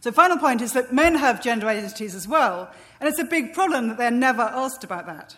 So, 0.00 0.12
final 0.12 0.38
point 0.38 0.62
is 0.62 0.72
that 0.74 0.92
men 0.92 1.16
have 1.16 1.42
gender 1.42 1.66
identities 1.66 2.14
as 2.14 2.28
well, 2.28 2.70
and 3.00 3.08
it's 3.08 3.18
a 3.18 3.24
big 3.24 3.52
problem 3.52 3.88
that 3.88 3.98
they're 3.98 4.10
never 4.10 4.42
asked 4.42 4.84
about 4.84 5.06
that. 5.06 5.36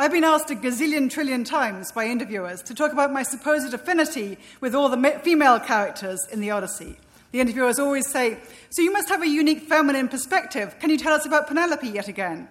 I've 0.00 0.12
been 0.12 0.22
asked 0.22 0.48
a 0.52 0.54
gazillion 0.54 1.10
trillion 1.10 1.42
times 1.42 1.90
by 1.90 2.06
interviewers 2.06 2.62
to 2.62 2.74
talk 2.74 2.92
about 2.92 3.12
my 3.12 3.24
supposed 3.24 3.74
affinity 3.74 4.38
with 4.60 4.72
all 4.72 4.88
the 4.88 5.20
female 5.24 5.58
characters 5.58 6.24
in 6.30 6.40
the 6.40 6.52
Odyssey. 6.52 6.96
The 7.32 7.40
interviewers 7.40 7.80
always 7.80 8.08
say, 8.08 8.38
So 8.70 8.80
you 8.80 8.92
must 8.92 9.08
have 9.08 9.22
a 9.22 9.28
unique 9.28 9.62
feminine 9.62 10.06
perspective. 10.06 10.76
Can 10.78 10.90
you 10.90 10.98
tell 10.98 11.12
us 11.14 11.26
about 11.26 11.48
Penelope 11.48 11.88
yet 11.88 12.06
again? 12.06 12.46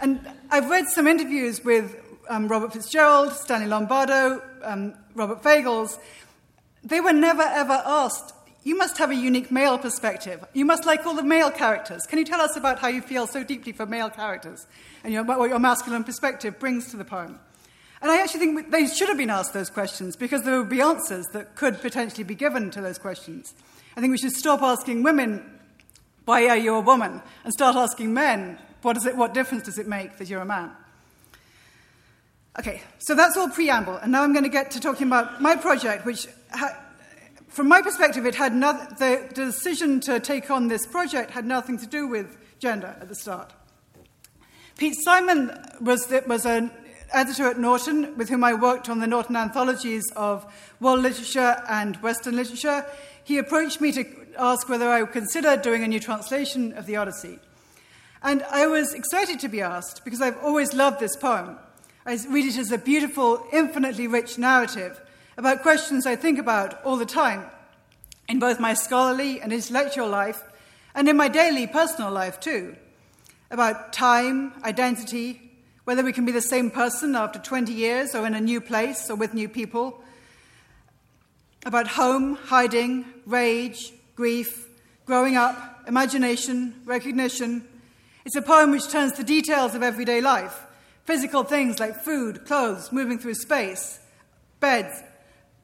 And 0.00 0.20
I've 0.52 0.70
read 0.70 0.86
some 0.86 1.08
interviews 1.08 1.64
with 1.64 1.96
um, 2.28 2.46
Robert 2.46 2.72
Fitzgerald, 2.72 3.32
Stanley 3.32 3.66
Lombardo, 3.66 4.40
um, 4.62 4.94
Robert 5.16 5.42
Fagles. 5.42 5.98
They 6.84 7.00
were 7.00 7.12
never 7.12 7.42
ever 7.42 7.82
asked, 7.84 8.34
You 8.64 8.76
must 8.76 8.98
have 8.98 9.10
a 9.10 9.14
unique 9.14 9.50
male 9.50 9.78
perspective. 9.78 10.44
You 10.52 10.64
must 10.64 10.84
like 10.84 11.06
all 11.06 11.14
the 11.14 11.22
male 11.22 11.50
characters. 11.50 12.02
Can 12.02 12.18
you 12.18 12.24
tell 12.24 12.40
us 12.40 12.56
about 12.56 12.78
how 12.80 12.88
you 12.88 13.00
feel 13.00 13.26
so 13.26 13.42
deeply 13.42 13.72
for 13.72 13.86
male 13.86 14.10
characters 14.10 14.66
and 15.04 15.12
your, 15.12 15.24
what 15.24 15.48
your 15.48 15.58
masculine 15.58 16.04
perspective 16.04 16.58
brings 16.58 16.90
to 16.90 16.96
the 16.96 17.04
poem? 17.04 17.38
And 18.00 18.10
I 18.10 18.20
actually 18.22 18.40
think 18.40 18.70
they 18.70 18.86
should 18.86 19.08
have 19.08 19.16
been 19.16 19.30
asked 19.30 19.52
those 19.52 19.70
questions 19.70 20.16
because 20.16 20.42
there 20.42 20.58
would 20.58 20.68
be 20.68 20.80
answers 20.80 21.26
that 21.32 21.56
could 21.56 21.80
potentially 21.80 22.24
be 22.24 22.34
given 22.34 22.70
to 22.70 22.80
those 22.80 22.98
questions. 22.98 23.54
I 23.96 24.00
think 24.00 24.12
we 24.12 24.18
should 24.18 24.32
stop 24.32 24.62
asking 24.62 25.02
women, 25.02 25.58
why 26.24 26.48
are 26.48 26.56
you 26.56 26.74
a 26.74 26.80
woman? 26.80 27.22
And 27.44 27.52
start 27.52 27.74
asking 27.74 28.14
men, 28.14 28.58
what, 28.82 28.96
is 28.96 29.06
it, 29.06 29.16
what 29.16 29.34
difference 29.34 29.64
does 29.64 29.78
it 29.78 29.88
make 29.88 30.18
that 30.18 30.28
you're 30.28 30.42
a 30.42 30.46
man? 30.46 30.70
Okay, 32.58 32.82
so 32.98 33.14
that's 33.14 33.36
all 33.36 33.48
preamble. 33.48 33.96
And 33.96 34.12
now 34.12 34.22
I'm 34.22 34.32
going 34.32 34.44
to 34.44 34.50
get 34.50 34.72
to 34.72 34.80
talking 34.80 35.06
about 35.06 35.40
my 35.40 35.56
project, 35.56 36.04
which, 36.04 36.26
ha- 36.52 36.78
from 37.48 37.68
my 37.68 37.82
perspective, 37.82 38.26
it 38.26 38.34
had 38.34 38.54
no- 38.54 38.86
the 38.98 39.28
decision 39.34 40.00
to 40.00 40.20
take 40.20 40.50
on 40.50 40.68
this 40.68 40.86
project 40.86 41.30
had 41.32 41.46
nothing 41.46 41.78
to 41.78 41.86
do 41.86 42.06
with 42.06 42.36
gender 42.58 42.96
at 43.00 43.08
the 43.08 43.14
start. 43.14 43.52
Pete 44.76 44.96
Simon 45.02 45.50
was, 45.80 46.12
was 46.26 46.46
an 46.46 46.70
editor 47.12 47.48
at 47.48 47.58
Norton, 47.58 48.16
with 48.16 48.28
whom 48.28 48.44
I 48.44 48.54
worked 48.54 48.88
on 48.88 49.00
the 49.00 49.06
Norton 49.06 49.34
anthologies 49.34 50.04
of 50.14 50.46
world 50.78 51.00
literature 51.00 51.62
and 51.68 51.96
Western 51.96 52.36
literature. 52.36 52.86
He 53.24 53.38
approached 53.38 53.80
me 53.80 53.92
to 53.92 54.04
ask 54.38 54.68
whether 54.68 54.88
I 54.88 55.02
would 55.02 55.12
consider 55.12 55.56
doing 55.56 55.82
a 55.82 55.88
new 55.88 56.00
translation 56.00 56.72
of 56.74 56.86
the 56.86 56.96
Odyssey. 56.96 57.38
And 58.22 58.42
I 58.44 58.66
was 58.66 58.94
excited 58.94 59.40
to 59.40 59.48
be 59.48 59.60
asked 59.60 60.04
because 60.04 60.20
I've 60.20 60.38
always 60.42 60.74
loved 60.74 61.00
this 61.00 61.16
poem. 61.16 61.58
I 62.04 62.18
read 62.28 62.46
it 62.46 62.56
as 62.56 62.72
a 62.72 62.78
beautiful, 62.78 63.44
infinitely 63.52 64.06
rich 64.06 64.38
narrative 64.38 65.00
about 65.38 65.62
questions 65.62 66.04
I 66.04 66.16
think 66.16 66.36
about 66.36 66.84
all 66.84 66.96
the 66.96 67.06
time 67.06 67.46
in 68.28 68.40
both 68.40 68.58
my 68.58 68.74
scholarly 68.74 69.40
and 69.40 69.52
intellectual 69.52 70.08
life 70.08 70.42
and 70.96 71.08
in 71.08 71.16
my 71.16 71.28
daily 71.28 71.68
personal 71.68 72.10
life 72.10 72.40
too. 72.40 72.76
About 73.52 73.92
time, 73.92 74.52
identity, 74.64 75.40
whether 75.84 76.02
we 76.02 76.12
can 76.12 76.24
be 76.24 76.32
the 76.32 76.42
same 76.42 76.72
person 76.72 77.14
after 77.14 77.38
20 77.38 77.72
years 77.72 78.16
or 78.16 78.26
in 78.26 78.34
a 78.34 78.40
new 78.40 78.60
place 78.60 79.08
or 79.08 79.14
with 79.14 79.32
new 79.32 79.48
people, 79.48 80.02
about 81.64 81.86
home, 81.86 82.34
hiding, 82.34 83.04
rage, 83.24 83.92
grief, 84.16 84.66
growing 85.06 85.36
up, 85.36 85.84
imagination, 85.86 86.74
recognition. 86.84 87.66
It's 88.24 88.34
a 88.34 88.42
poem 88.42 88.72
which 88.72 88.90
turns 88.90 89.12
the 89.12 89.24
details 89.24 89.76
of 89.76 89.84
everyday 89.84 90.20
life 90.20 90.64
physical 91.04 91.42
things 91.42 91.80
like 91.80 91.96
food, 92.04 92.44
clothes, 92.44 92.92
moving 92.92 93.18
through 93.18 93.32
space, 93.32 93.98
beds, 94.60 95.02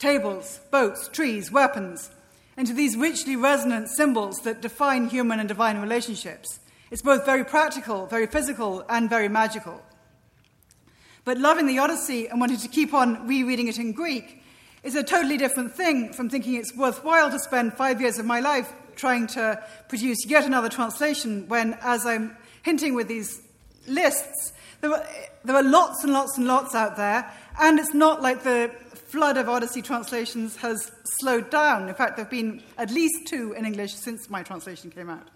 tables, 0.05 0.61
boats, 0.71 1.09
trees, 1.09 1.51
weapons 1.51 2.11
into 2.59 2.75
these 2.75 2.95
richly 2.95 3.37
resonant 3.37 3.89
symbols 3.89 4.37
that 4.41 4.61
define 4.61 5.09
human 5.09 5.41
and 5.41 5.49
divine 5.49 5.81
relationships. 5.81 6.61
It's 6.91 7.01
both 7.01 7.25
very 7.25 7.43
practical, 7.43 8.05
very 8.05 8.27
physical, 8.27 8.85
and 8.91 9.09
very 9.09 9.31
magical. 9.31 9.81
But 11.25 11.39
loving 11.39 11.67
the 11.67 11.79
Odyssey 11.79 12.27
and 12.27 12.39
wanting 12.39 12.59
to 12.59 12.69
keep 12.69 12.93
on 12.93 13.27
rereading 13.27 13.67
it 13.69 13.79
in 13.79 13.93
Greek 13.93 14.43
is 14.83 14.95
a 14.95 15.03
totally 15.03 15.39
different 15.39 15.73
thing 15.73 16.13
from 16.13 16.29
thinking 16.29 16.57
it's 16.57 16.77
worthwhile 16.77 17.31
to 17.31 17.39
spend 17.39 17.73
five 17.73 17.99
years 17.99 18.19
of 18.19 18.27
my 18.27 18.41
life 18.41 18.71
trying 18.97 19.27
to 19.29 19.59
produce 19.89 20.27
yet 20.27 20.45
another 20.45 20.69
translation 20.69 21.49
when, 21.49 21.79
as 21.81 22.05
I'm 22.05 22.37
hinting 22.63 22.95
with 22.95 23.09
these 23.09 23.41
lists, 23.89 24.53
there 24.83 24.93
are, 24.93 25.07
there 25.45 25.57
are 25.57 25.63
lots 25.63 26.05
and 26.05 26.13
lots 26.13 26.37
and 26.37 26.47
lots 26.47 26.75
out 26.75 26.99
there, 26.99 27.33
and 27.59 27.79
it's 27.79 27.95
not 27.95 28.21
like 28.21 28.43
the 28.43 28.71
flood 29.15 29.37
of 29.37 29.49
Odyssey 29.49 29.81
translations 29.81 30.57
has 30.57 30.91
slowed 31.21 31.49
down. 31.49 31.89
In 31.89 31.95
fact, 31.95 32.17
there 32.17 32.25
have 32.25 32.31
been 32.33 32.61
at 32.77 32.91
least 32.91 33.29
two 33.29 33.53
in 33.53 33.65
English 33.65 33.95
since 33.95 34.29
my 34.29 34.43
translation 34.43 34.91
came 34.91 35.09
out. 35.09 35.29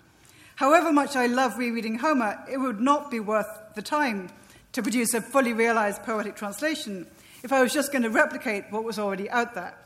However 0.56 0.92
much 0.92 1.14
I 1.14 1.26
love 1.26 1.56
rereading 1.56 1.96
Homer, 1.96 2.44
it 2.50 2.56
would 2.56 2.80
not 2.80 3.08
be 3.08 3.20
worth 3.20 3.46
the 3.76 3.82
time 3.82 4.30
to 4.72 4.82
produce 4.82 5.14
a 5.14 5.20
fully 5.20 5.52
realized 5.52 6.02
poetic 6.02 6.34
translation 6.34 7.06
if 7.44 7.52
I 7.52 7.62
was 7.62 7.72
just 7.72 7.92
going 7.92 8.02
to 8.02 8.10
replicate 8.10 8.64
what 8.70 8.82
was 8.82 8.98
already 8.98 9.30
out 9.30 9.54
there. 9.54 9.78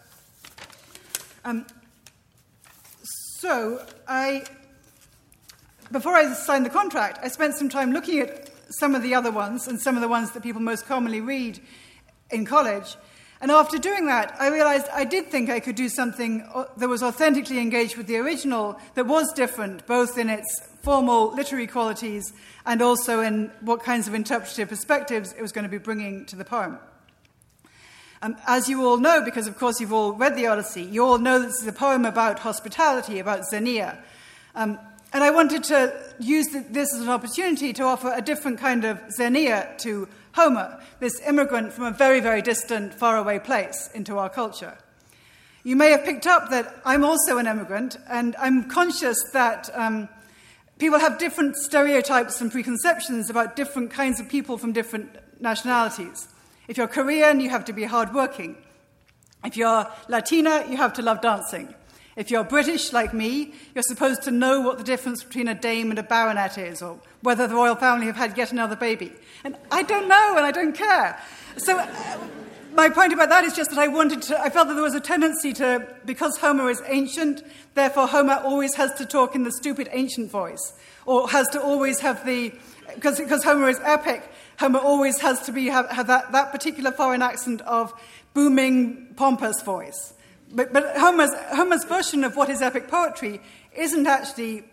Um, 1.44 1.66
so, 3.40 3.84
I, 4.08 4.44
before 5.90 6.14
I 6.14 6.32
signed 6.32 6.64
the 6.64 6.70
contract, 6.70 7.18
I 7.22 7.28
spent 7.28 7.56
some 7.56 7.68
time 7.68 7.92
looking 7.92 8.20
at 8.20 8.49
some 8.70 8.94
of 8.94 9.02
the 9.02 9.14
other 9.14 9.30
ones 9.30 9.68
and 9.68 9.78
some 9.78 9.96
of 9.96 10.00
the 10.00 10.08
ones 10.08 10.32
that 10.32 10.42
people 10.42 10.62
most 10.62 10.87
commonly 10.87 11.20
read 11.20 11.61
in 12.30 12.46
college. 12.46 12.96
And 13.42 13.50
after 13.50 13.76
doing 13.76 14.06
that, 14.06 14.37
I 14.38 14.50
realized 14.50 14.87
I 14.92 15.04
did 15.04 15.26
think 15.26 15.50
I 15.50 15.58
could 15.58 15.75
do 15.75 15.88
something 15.88 16.49
uh, 16.54 16.66
that 16.76 16.88
was 16.88 17.02
authentically 17.02 17.58
engaged 17.58 17.96
with 17.96 18.06
the 18.06 18.18
original, 18.18 18.78
that 18.94 19.06
was 19.06 19.32
different, 19.32 19.84
both 19.88 20.16
in 20.16 20.30
its 20.30 20.62
formal 20.82 21.34
literary 21.34 21.66
qualities 21.66 22.32
and 22.64 22.80
also 22.80 23.20
in 23.20 23.50
what 23.61 23.82
kinds 23.82 24.06
of 24.06 24.14
interpretive 24.14 24.68
perspectives 24.68 25.32
it 25.32 25.42
was 25.42 25.50
going 25.50 25.64
to 25.64 25.68
be 25.68 25.76
bringing 25.78 26.25
to 26.26 26.37
the 26.37 26.44
poem. 26.44 26.78
Um, 28.22 28.37
as 28.46 28.68
you 28.68 28.87
all 28.87 28.99
know, 28.99 29.25
because 29.25 29.49
of 29.49 29.58
course 29.58 29.80
you've 29.80 29.92
all 29.92 30.12
read 30.12 30.37
the 30.37 30.46
Odyssey, 30.46 30.84
you 30.84 31.04
all 31.04 31.18
know 31.18 31.40
this 31.40 31.61
is 31.61 31.66
a 31.66 31.72
poem 31.72 32.04
about 32.04 32.38
hospitality, 32.38 33.18
about 33.18 33.44
Xenia. 33.44 33.99
Um, 34.54 34.78
and 35.12 35.25
I 35.25 35.30
wanted 35.30 35.64
to 35.64 35.92
use 36.20 36.46
this 36.70 36.94
as 36.94 37.00
an 37.00 37.08
opportunity 37.08 37.72
to 37.72 37.82
offer 37.82 38.12
a 38.14 38.22
different 38.22 38.61
kind 38.61 38.84
of 38.84 39.00
Xenia 39.11 39.75
to 39.78 40.08
Homer, 40.34 40.80
this 41.00 41.20
immigrant 41.26 41.72
from 41.72 41.84
a 41.84 41.90
very, 41.90 42.20
very 42.20 42.42
distant, 42.42 42.94
faraway 42.94 43.38
place 43.38 43.90
into 43.94 44.18
our 44.18 44.30
culture. 44.30 44.78
You 45.64 45.76
may 45.76 45.90
have 45.90 46.04
picked 46.04 46.26
up 46.26 46.50
that 46.50 46.80
I'm 46.84 47.04
also 47.04 47.38
an 47.38 47.46
immigrant, 47.46 47.96
and 48.08 48.34
I'm 48.36 48.68
conscious 48.68 49.16
that 49.32 49.70
um, 49.74 50.08
people 50.78 50.98
have 50.98 51.18
different 51.18 51.56
stereotypes 51.56 52.40
and 52.40 52.50
preconceptions 52.50 53.30
about 53.30 53.54
different 53.54 53.90
kinds 53.90 54.18
of 54.18 54.28
people 54.28 54.58
from 54.58 54.72
different 54.72 55.16
nationalities. 55.40 56.28
If 56.66 56.76
you're 56.76 56.88
Korean, 56.88 57.40
you 57.40 57.50
have 57.50 57.64
to 57.66 57.72
be 57.72 57.84
hardworking. 57.84 58.56
If 59.44 59.56
you're 59.56 59.86
Latina, 60.08 60.64
you 60.68 60.76
have 60.76 60.94
to 60.94 61.02
love 61.02 61.20
dancing. 61.20 61.74
If 62.14 62.31
you're 62.31 62.45
British, 62.45 62.92
like 62.92 63.14
me, 63.14 63.54
you're 63.75 63.83
supposed 63.83 64.23
to 64.25 64.31
know 64.31 64.61
what 64.61 64.76
the 64.76 64.85
difference 64.85 65.25
between 65.25 65.49
a 65.49 65.54
dame 65.54 65.90
and 65.90 65.99
a 65.99 66.02
baronet 66.02 66.59
is, 66.59 66.83
or 66.83 66.99
whether 67.23 67.47
the 67.47 67.54
royal 67.54 67.75
family 67.75 68.07
have 68.07 68.16
had 68.16 68.37
yet 68.37 68.52
another 68.52 68.76
baby. 68.76 69.12
And 69.45 69.57
I 69.71 69.83
don't 69.83 70.09
know, 70.09 70.37
and 70.37 70.45
I 70.45 70.50
don't 70.50 70.75
care. 70.75 71.19
So, 71.57 71.78
uh, 71.78 72.19
my 72.75 72.88
point 72.88 73.12
about 73.12 73.28
that 73.31 73.45
is 73.45 73.54
just 73.54 73.71
that 73.71 73.78
I 73.78 73.88
wanted 73.88 74.23
to, 74.23 74.40
I 74.40 74.50
felt 74.50 74.69
that 74.69 74.75
there 74.75 74.83
was 74.83 74.95
a 74.95 75.00
tendency 75.00 75.52
to, 75.54 75.87
because 76.04 76.37
Homer 76.38 76.71
is 76.71 76.83
ancient, 76.87 77.42
therefore 77.75 78.07
Homer 78.07 78.40
always 78.45 78.75
has 78.75 78.92
to 78.95 79.07
talk 79.07 79.35
in 79.35 79.45
the 79.45 79.52
stupid 79.52 79.88
ancient 79.92 80.31
voice, 80.31 80.75
or 81.07 81.28
has 81.28 81.49
to 81.49 81.62
always 81.62 82.00
have 82.00 82.25
the, 82.26 82.52
because, 82.95 83.19
because 83.19 83.45
Homer 83.45 83.69
is 83.69 83.81
epic, 83.85 84.23
Homer 84.59 84.78
always 84.78 85.21
has 85.21 85.42
to 85.47 85.52
be, 85.52 85.66
have, 85.69 85.88
have 85.90 86.07
that, 86.09 86.33
that 86.33 86.52
particular 86.52 86.92
foreign 86.92 87.23
accent 87.23 87.61
of 87.62 87.92
booming, 88.35 89.09
pompous 89.16 89.61
voice. 89.62 90.14
But, 90.52 90.73
but 90.73 90.97
Homer's, 90.97 91.30
Homer's 91.52 91.85
version 91.85 92.25
of 92.25 92.37
what 92.37 92.50
is 92.50 92.61
epic 92.61 92.88
poetry 92.88 93.40
isn't 93.75 94.06
actually 94.06 94.64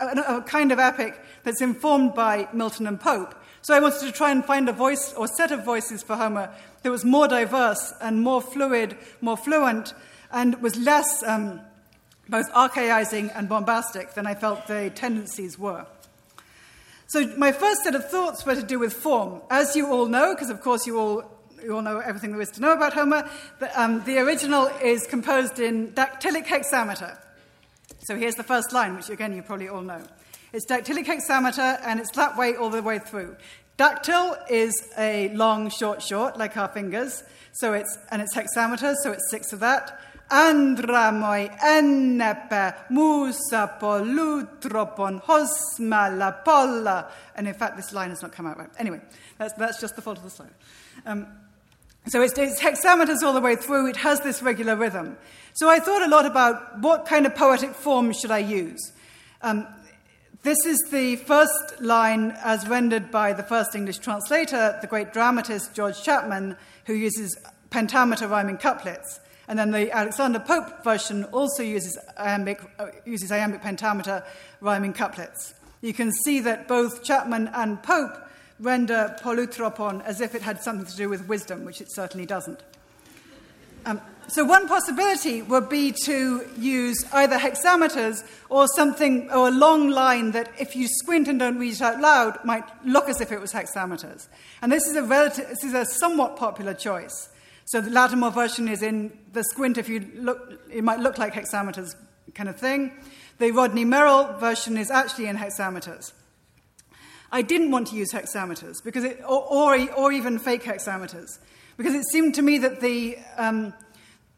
a, 0.00 0.36
a 0.38 0.42
kind 0.42 0.72
of 0.72 0.78
epic 0.78 1.18
that's 1.44 1.60
informed 1.60 2.14
by 2.14 2.48
Milton 2.52 2.86
and 2.86 3.00
Pope. 3.00 3.34
So 3.62 3.74
I 3.74 3.80
wanted 3.80 4.00
to 4.00 4.12
try 4.12 4.32
and 4.32 4.44
find 4.44 4.68
a 4.68 4.72
voice 4.72 5.12
or 5.14 5.28
set 5.28 5.52
of 5.52 5.64
voices 5.64 6.02
for 6.02 6.16
Homer 6.16 6.50
that 6.82 6.90
was 6.90 7.04
more 7.04 7.28
diverse 7.28 7.92
and 8.00 8.20
more 8.20 8.42
fluid, 8.42 8.96
more 9.20 9.36
fluent, 9.36 9.94
and 10.32 10.60
was 10.60 10.76
less 10.76 11.22
um, 11.22 11.60
both 12.28 12.46
archaizing 12.54 13.30
and 13.30 13.48
bombastic 13.48 14.14
than 14.14 14.26
I 14.26 14.34
felt 14.34 14.66
the 14.66 14.90
tendencies 14.90 15.58
were. 15.58 15.86
So 17.06 17.26
my 17.36 17.52
first 17.52 17.84
set 17.84 17.94
of 17.94 18.10
thoughts 18.10 18.44
were 18.44 18.54
to 18.54 18.62
do 18.62 18.78
with 18.78 18.94
form. 18.94 19.42
As 19.50 19.76
you 19.76 19.92
all 19.92 20.06
know, 20.06 20.34
because 20.34 20.50
of 20.50 20.60
course 20.60 20.86
you 20.86 20.98
all, 20.98 21.24
you 21.62 21.74
all 21.74 21.82
know 21.82 21.98
everything 21.98 22.32
there 22.32 22.40
is 22.40 22.50
to 22.50 22.60
know 22.60 22.72
about 22.72 22.92
Homer, 22.92 23.28
but, 23.58 23.76
um, 23.76 24.04
the 24.04 24.18
original 24.18 24.66
is 24.82 25.06
composed 25.06 25.58
in 25.58 25.92
dactylic 25.92 26.46
hexameter. 26.46 27.18
So 28.04 28.16
here's 28.16 28.34
the 28.34 28.42
first 28.42 28.72
line, 28.72 28.96
which 28.96 29.10
again 29.10 29.34
you 29.34 29.42
probably 29.42 29.68
all 29.68 29.82
know. 29.82 30.02
It's 30.52 30.66
dactylic 30.66 31.06
hexameter, 31.06 31.78
and 31.84 32.00
it's 32.00 32.10
that 32.12 32.36
way 32.36 32.56
all 32.56 32.70
the 32.70 32.82
way 32.82 32.98
through. 32.98 33.36
Dactyl 33.78 34.36
is 34.50 34.74
a 34.98 35.28
long, 35.30 35.70
short, 35.70 36.02
short, 36.02 36.36
like 36.36 36.56
our 36.56 36.68
fingers. 36.68 37.22
So 37.52 37.72
it's, 37.72 37.96
and 38.10 38.20
it's 38.20 38.34
hexameter, 38.34 38.94
so 39.02 39.12
it's 39.12 39.30
six 39.30 39.52
of 39.52 39.60
that 39.60 39.98
andramoi 40.32 41.50
ennepe 41.62 42.74
musapolutropon 42.90 45.22
hosmalapolla. 45.22 47.08
And 47.36 47.46
in 47.46 47.54
fact, 47.54 47.76
this 47.76 47.92
line 47.92 48.10
has 48.10 48.22
not 48.22 48.32
come 48.32 48.46
out 48.46 48.58
right. 48.58 48.70
Anyway, 48.78 49.00
that's, 49.38 49.54
that's 49.54 49.80
just 49.80 49.94
the 49.94 50.02
fault 50.02 50.18
of 50.18 50.24
the 50.24 50.30
slide. 50.30 50.50
Um, 51.04 51.28
So 52.08 52.20
it's, 52.20 52.36
it's 52.36 52.60
hexameters 52.60 53.22
all 53.22 53.32
the 53.32 53.40
way 53.40 53.54
through, 53.54 53.88
it 53.88 53.96
has 53.96 54.20
this 54.20 54.42
regular 54.42 54.74
rhythm. 54.74 55.16
So 55.54 55.68
I 55.68 55.78
thought 55.78 56.02
a 56.02 56.08
lot 56.08 56.26
about 56.26 56.80
what 56.80 57.06
kind 57.06 57.26
of 57.26 57.34
poetic 57.34 57.74
form 57.74 58.12
should 58.12 58.30
I 58.30 58.38
use. 58.38 58.92
Um, 59.40 59.66
this 60.42 60.58
is 60.66 60.78
the 60.90 61.16
first 61.16 61.80
line 61.80 62.36
as 62.42 62.66
rendered 62.66 63.12
by 63.12 63.32
the 63.32 63.44
first 63.44 63.76
English 63.76 63.98
translator, 63.98 64.76
the 64.80 64.88
great 64.88 65.12
dramatist 65.12 65.74
George 65.74 66.02
Chapman, 66.02 66.56
who 66.86 66.94
uses 66.94 67.36
pentameter 67.70 68.26
rhyming 68.26 68.58
couplets. 68.58 69.20
And 69.46 69.56
then 69.56 69.70
the 69.70 69.92
Alexander 69.92 70.40
Pope 70.40 70.82
version 70.82 71.24
also 71.26 71.62
uses 71.62 71.96
iambic, 72.16 72.60
uh, 72.80 72.86
uses 73.04 73.30
iambic 73.30 73.62
pentameter 73.62 74.24
rhyming 74.60 74.92
couplets. 74.92 75.54
You 75.80 75.92
can 75.92 76.10
see 76.24 76.40
that 76.40 76.66
both 76.66 77.04
Chapman 77.04 77.48
and 77.54 77.80
Pope 77.82 78.16
render 78.62 79.16
polutropon 79.22 80.02
as 80.04 80.20
if 80.20 80.34
it 80.34 80.42
had 80.42 80.62
something 80.62 80.86
to 80.86 80.96
do 80.96 81.08
with 81.08 81.28
wisdom, 81.28 81.64
which 81.64 81.80
it 81.80 81.92
certainly 81.92 82.26
doesn't. 82.26 82.60
Um, 83.84 84.00
so 84.28 84.44
one 84.44 84.68
possibility 84.68 85.42
would 85.42 85.68
be 85.68 85.92
to 86.04 86.48
use 86.56 87.04
either 87.12 87.36
hexameters 87.36 88.24
or 88.48 88.68
something, 88.68 89.28
or 89.30 89.48
a 89.48 89.50
long 89.50 89.90
line 89.90 90.30
that, 90.30 90.48
if 90.58 90.76
you 90.76 90.86
squint 90.88 91.26
and 91.26 91.40
don't 91.40 91.58
read 91.58 91.74
it 91.74 91.82
out 91.82 92.00
loud, 92.00 92.38
might 92.44 92.64
look 92.86 93.08
as 93.08 93.20
if 93.20 93.32
it 93.32 93.40
was 93.40 93.52
hexameters. 93.52 94.28
And 94.62 94.70
this 94.70 94.86
is 94.86 94.94
a 94.94 95.02
relative, 95.02 95.48
this 95.48 95.64
is 95.64 95.74
a 95.74 95.84
somewhat 95.84 96.36
popular 96.36 96.72
choice. 96.72 97.28
So 97.64 97.80
the 97.80 97.90
Lattimore 97.90 98.30
version 98.30 98.68
is 98.68 98.82
in 98.82 99.16
the 99.32 99.42
squint. 99.44 99.76
If 99.76 99.88
you 99.88 100.08
look, 100.14 100.60
it 100.70 100.84
might 100.84 101.00
look 101.00 101.18
like 101.18 101.34
hexameters 101.34 101.96
kind 102.34 102.48
of 102.48 102.56
thing. 102.56 102.92
The 103.38 103.50
Rodney 103.50 103.84
Merrill 103.84 104.34
version 104.38 104.78
is 104.78 104.90
actually 104.90 105.26
in 105.26 105.36
hexameters. 105.36 106.12
I 107.32 107.42
didn't 107.42 107.70
want 107.70 107.88
to 107.88 107.96
use 107.96 108.12
hexameters 108.12 108.84
because 108.84 109.04
it, 109.04 109.20
or, 109.26 109.42
or, 109.50 109.92
or 109.94 110.12
even 110.12 110.38
fake 110.38 110.62
hexameters 110.62 111.38
because 111.76 111.94
it 111.94 112.04
seemed 112.12 112.34
to 112.34 112.42
me 112.42 112.58
that 112.58 112.80
the 112.80 113.18
um, 113.38 113.72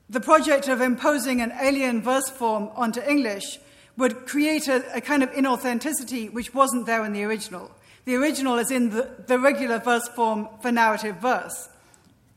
the 0.09 0.21
project 0.21 0.69
of 0.69 0.81
imposing 0.81 1.41
an 1.41 1.53
alien 1.61 2.03
verse 2.03 2.29
form 2.29 2.71
onto 2.75 3.01
English 3.01 3.59
would 3.97 4.27
create 4.27 4.69
a, 4.69 4.97
a, 4.97 5.01
kind 5.01 5.23
of 5.23 5.31
inauthenticity 5.31 6.33
which 6.33 6.53
wasn't 6.53 6.87
there 6.87 7.05
in 7.05 7.13
the 7.13 7.25
original. 7.25 7.71
The 8.05 8.17
original 8.17 8.59
is 8.59 8.71
in 8.71 8.91
the, 8.91 9.09
the 9.27 9.39
regular 9.39 9.79
verse 9.79 10.07
form 10.09 10.49
for 10.61 10.71
narrative 10.71 11.17
verse, 11.17 11.69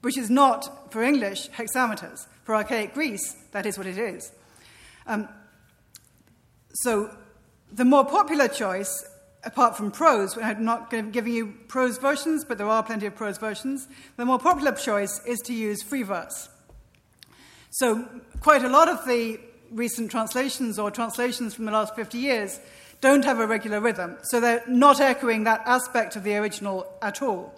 which 0.01 0.17
is 0.17 0.29
not, 0.29 0.91
for 0.91 1.03
English, 1.03 1.49
hexameters. 1.49 2.27
For 2.43 2.55
archaic 2.55 2.93
Greece, 2.93 3.35
that 3.51 3.65
is 3.65 3.77
what 3.77 3.87
it 3.87 3.97
is. 3.97 4.31
Um, 5.05 5.27
so 6.73 7.13
the 7.71 7.83
more 7.83 8.05
popular 8.05 8.47
choice, 8.47 9.03
apart 9.47 9.77
from 9.77 9.91
prose, 9.91 10.37
I'm 10.37 10.65
not 10.65 10.91
giving 10.91 11.33
you 11.33 11.53
prose 11.69 11.97
versions, 11.97 12.43
but 12.43 12.57
there 12.57 12.67
are 12.67 12.83
plenty 12.83 13.05
of 13.05 13.15
prose 13.15 13.37
versions, 13.37 13.87
the 14.17 14.25
more 14.25 14.37
popular 14.37 14.73
choice 14.73 15.21
is 15.25 15.39
to 15.45 15.53
use 15.53 15.81
free 15.81 16.03
verse. 16.03 16.49
So, 17.71 18.07
quite 18.41 18.63
a 18.63 18.69
lot 18.69 18.89
of 18.89 19.05
the 19.07 19.39
recent 19.71 20.11
translations 20.11 20.77
or 20.77 20.91
translations 20.91 21.53
from 21.53 21.65
the 21.65 21.71
last 21.71 21.95
50 21.95 22.17
years 22.17 22.59
don't 22.99 23.23
have 23.23 23.39
a 23.39 23.47
regular 23.47 23.79
rhythm, 23.79 24.17
so 24.23 24.39
they're 24.39 24.63
not 24.67 24.99
echoing 24.99 25.45
that 25.45 25.61
aspect 25.65 26.15
of 26.15 26.23
the 26.23 26.35
original 26.35 26.85
at 27.01 27.21
all. 27.21 27.53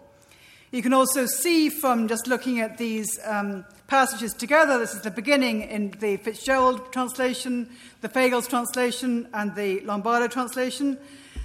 You 0.72 0.84
can 0.84 0.94
also 0.94 1.26
see 1.26 1.70
from 1.70 2.08
just 2.08 2.28
looking 2.28 2.60
at 2.60 2.78
these 2.78 3.08
um, 3.26 3.66
passages 3.88 4.34
together, 4.34 4.78
this 4.78 4.94
is 4.94 5.02
the 5.02 5.10
beginning 5.10 5.64
in 5.64 5.90
the 6.00 6.18
Fitzgerald 6.18 6.94
translation, 6.94 7.68
the 8.02 8.10
Fagles 8.10 8.48
translation, 8.48 9.28
and 9.34 9.56
the 9.56 9.80
Lombardo 9.80 10.28
translation, 10.28 11.00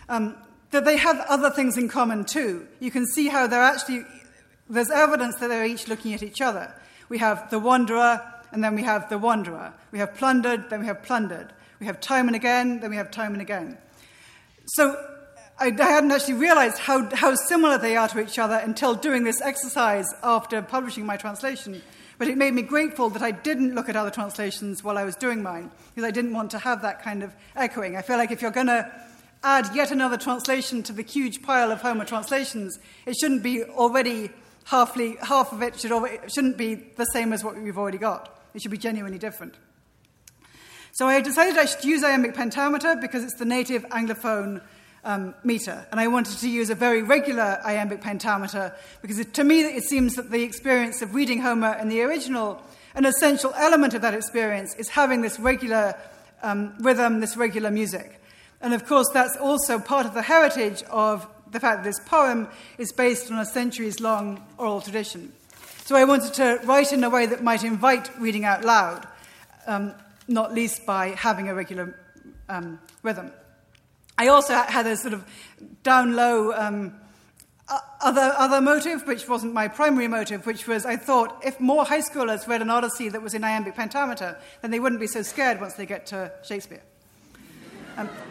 um, 0.09 0.37
that 0.71 0.85
they 0.85 0.97
have 0.97 1.19
other 1.29 1.51
things 1.51 1.77
in 1.79 1.89
common 1.89 2.25
too. 2.25 2.67
You 2.81 2.91
can 2.91 3.07
see 3.07 3.29
how 3.29 3.47
they're 3.47 3.63
actually, 3.63 4.05
there's 4.69 4.91
evidence 4.91 5.37
that 5.37 5.49
they're 5.49 5.65
each 5.65 5.89
looking 5.89 6.15
at 6.15 6.23
each 6.23 6.41
other. 6.41 6.75
We 7.09 7.19
have 7.19 7.51
the 7.51 7.59
wanderer, 7.59 8.21
and 8.51 8.63
then 8.63 8.75
we 8.75 8.83
have 8.83 9.09
the 9.09 9.19
wanderer. 9.19 9.75
We 9.93 9.99
have 9.99 10.15
plundered, 10.15 10.71
then 10.71 10.81
we 10.81 10.87
have 10.87 11.03
plundered. 11.03 11.53
We 11.81 11.87
have 11.87 12.01
time 12.01 12.29
and 12.29 12.37
again, 12.37 12.81
then 12.81 12.91
we 12.91 12.97
have 12.97 13.11
time 13.11 13.33
and 13.33 13.43
again. 13.43 13.79
So 14.67 14.97
I, 15.59 15.67
I 15.67 15.85
hadn't 15.85 16.13
actually 16.13 16.35
realized 16.35 16.79
how, 16.79 17.15
how 17.15 17.35
similar 17.35 17.79
they 17.79 17.97
are 17.97 18.09
to 18.09 18.21
each 18.21 18.39
other 18.39 18.57
until 18.57 18.95
doing 18.95 19.25
this 19.25 19.41
exercise 19.41 20.07
after 20.23 20.63
publishing 20.63 21.05
my 21.05 21.17
translation. 21.17 21.83
But 22.17 22.29
it 22.29 22.39
made 22.39 22.55
me 22.55 22.63
grateful 22.63 23.11
that 23.11 23.23
I 23.23 23.33
didn't 23.33 23.75
look 23.75 23.89
at 23.89 23.97
other 23.97 24.11
translations 24.11 24.85
while 24.85 24.97
I 24.97 25.05
was 25.05 25.17
doing 25.17 25.43
mine, 25.43 25.71
because 25.95 26.07
I 26.07 26.13
didn't 26.13 26.33
want 26.33 26.53
to 26.53 26.59
have 26.59 26.83
that 26.83 27.03
kind 27.03 27.23
of 27.23 27.35
echoing. 27.57 27.97
I 27.97 28.03
feel 28.03 28.17
like 28.17 28.31
if 28.31 28.41
you're 28.41 28.53
going 28.53 28.69
to 28.69 28.91
add 29.45 29.75
yet 29.75 29.91
another 29.91 30.17
translation 30.17 30.83
to 30.83 30.93
the 30.93 31.03
huge 31.03 31.43
pile 31.43 31.71
of 31.71 31.83
Homer 31.83 32.05
translations, 32.05 32.79
it 33.07 33.15
shouldn't 33.17 33.43
be 33.43 33.63
already 33.63 34.31
halfly, 34.67 35.19
half 35.23 35.53
of 35.53 35.63
it 35.63 35.79
should 35.79 35.93
already, 35.93 36.19
shouldn't 36.29 36.57
be 36.57 36.75
the 36.75 37.05
same 37.07 37.33
as 37.33 37.45
what 37.45 37.57
we've 37.57 37.79
already 37.79 37.99
got. 37.99 38.43
It 38.55 38.63
should 38.63 38.71
be 38.71 38.79
genuinely 38.79 39.19
different. 39.19 39.55
So 40.93 41.07
I 41.07 41.21
decided 41.21 41.59
I 41.59 41.67
should 41.67 41.85
use 41.85 42.03
iambic 42.03 42.35
pentameter 42.35 42.97
because 42.97 43.25
it's 43.25 43.35
the 43.35 43.45
native 43.45 43.85
Anglophone 43.89 44.63
um, 45.05 45.35
meter. 45.45 45.87
And 45.91 46.01
I 46.01 46.07
wanted 46.09 46.39
to 46.39 46.49
use 46.49 46.71
a 46.71 46.75
very 46.75 47.03
regular 47.03 47.61
iambic 47.65 48.01
pentameter 48.01 48.75
because 49.03 49.19
it, 49.19 49.35
to 49.35 49.45
me 49.45 49.61
it 49.61 49.85
seems 49.85 50.15
that 50.15 50.31
the 50.31 50.43
experience 50.43 51.03
of 51.03 51.15
reading 51.15 51.41
Homer 51.41 51.77
in 51.81 51.89
the 51.89 52.03
original, 52.03 52.63
an 52.95 53.05
essential 53.05 53.53
element 53.57 53.93
of 53.95 54.03
that 54.03 54.15
experience 54.15 54.75
is 54.77 54.89
having 54.89 55.21
this 55.21 55.39
regular 55.39 55.95
um, 56.43 56.75
rhythm, 56.79 57.21
this 57.21 57.37
regular 57.37 57.71
music. 57.71 58.21
And 58.65 58.73
of 58.73 58.87
course, 58.87 59.11
that's 59.13 59.37
also 59.37 59.79
part 59.79 60.07
of 60.07 60.15
the 60.15 60.23
heritage 60.23 60.83
of 60.85 61.29
the 61.53 61.61
fact 61.61 61.85
that 61.85 61.85
this 61.85 62.01
poem 62.01 62.49
is 62.79 62.93
based 62.93 63.31
on 63.31 63.39
a 63.39 63.45
centuries 63.45 64.01
long 64.01 64.43
oral 64.57 64.81
tradition. 64.81 65.35
So 65.85 65.97
I 65.97 66.05
wanted 66.05 66.33
to 66.35 66.61
write 66.65 66.91
in 66.91 67.05
a 67.05 67.11
way 67.11 67.27
that 67.27 67.45
might 67.45 67.63
invite 67.63 68.11
reading 68.19 68.47
out 68.47 68.65
loud, 68.65 69.07
um, 69.67 69.93
not 70.29 70.55
least 70.55 70.87
by 70.87 71.09
having 71.09 71.51
a 71.51 71.55
regular 71.55 71.95
um, 72.49 72.81
rhythm. 73.03 73.31
I 74.17 74.29
also 74.29 74.55
had 74.55 74.87
a 74.87 74.97
sort 74.97 75.13
of 75.13 75.27
down 75.83 76.17
low 76.17 76.55
um, 76.55 76.95
other, 78.01 78.33
other 78.39 78.63
motive, 78.63 79.07
which 79.07 79.29
wasn't 79.29 79.53
my 79.53 79.69
primary 79.69 80.09
motive, 80.09 80.47
which 80.47 80.67
was 80.67 80.87
I 80.87 80.97
thought 80.97 81.45
if 81.45 81.61
more 81.61 81.85
high 81.85 82.01
schoolers 82.01 82.49
read 82.49 82.63
an 82.63 82.71
Odyssey 82.71 83.11
that 83.11 83.21
was 83.21 83.35
in 83.35 83.45
iambic 83.45 83.75
pentameter, 83.75 84.39
then 84.63 84.71
they 84.71 84.81
wouldn't 84.81 85.03
be 85.03 85.07
so 85.07 85.21
scared 85.21 85.61
once 85.61 85.75
they 85.75 85.85
get 85.85 86.07
to 86.07 86.33
Shakespeare. 86.43 86.83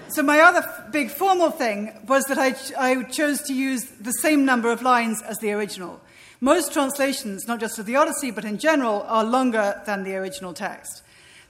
So 0.09 0.21
my 0.21 0.39
other 0.41 0.59
f- 0.59 0.91
big 0.91 1.09
formal 1.09 1.49
thing 1.49 1.91
was 2.07 2.25
that 2.25 2.37
I, 2.37 2.51
ch- 2.51 2.73
I 2.77 3.03
chose 3.03 3.41
to 3.43 3.53
use 3.53 3.85
the 3.99 4.11
same 4.11 4.45
number 4.45 4.71
of 4.71 4.81
lines 4.81 5.21
as 5.23 5.39
the 5.39 5.51
original. 5.53 6.01
Most 6.39 6.73
translations, 6.73 7.47
not 7.47 7.59
just 7.59 7.79
of 7.79 7.85
the 7.85 7.95
Odyssey, 7.95 8.29
but 8.29 8.45
in 8.45 8.57
general, 8.57 9.03
are 9.07 9.23
longer 9.23 9.81
than 9.85 10.03
the 10.03 10.15
original 10.15 10.53
text. 10.53 11.01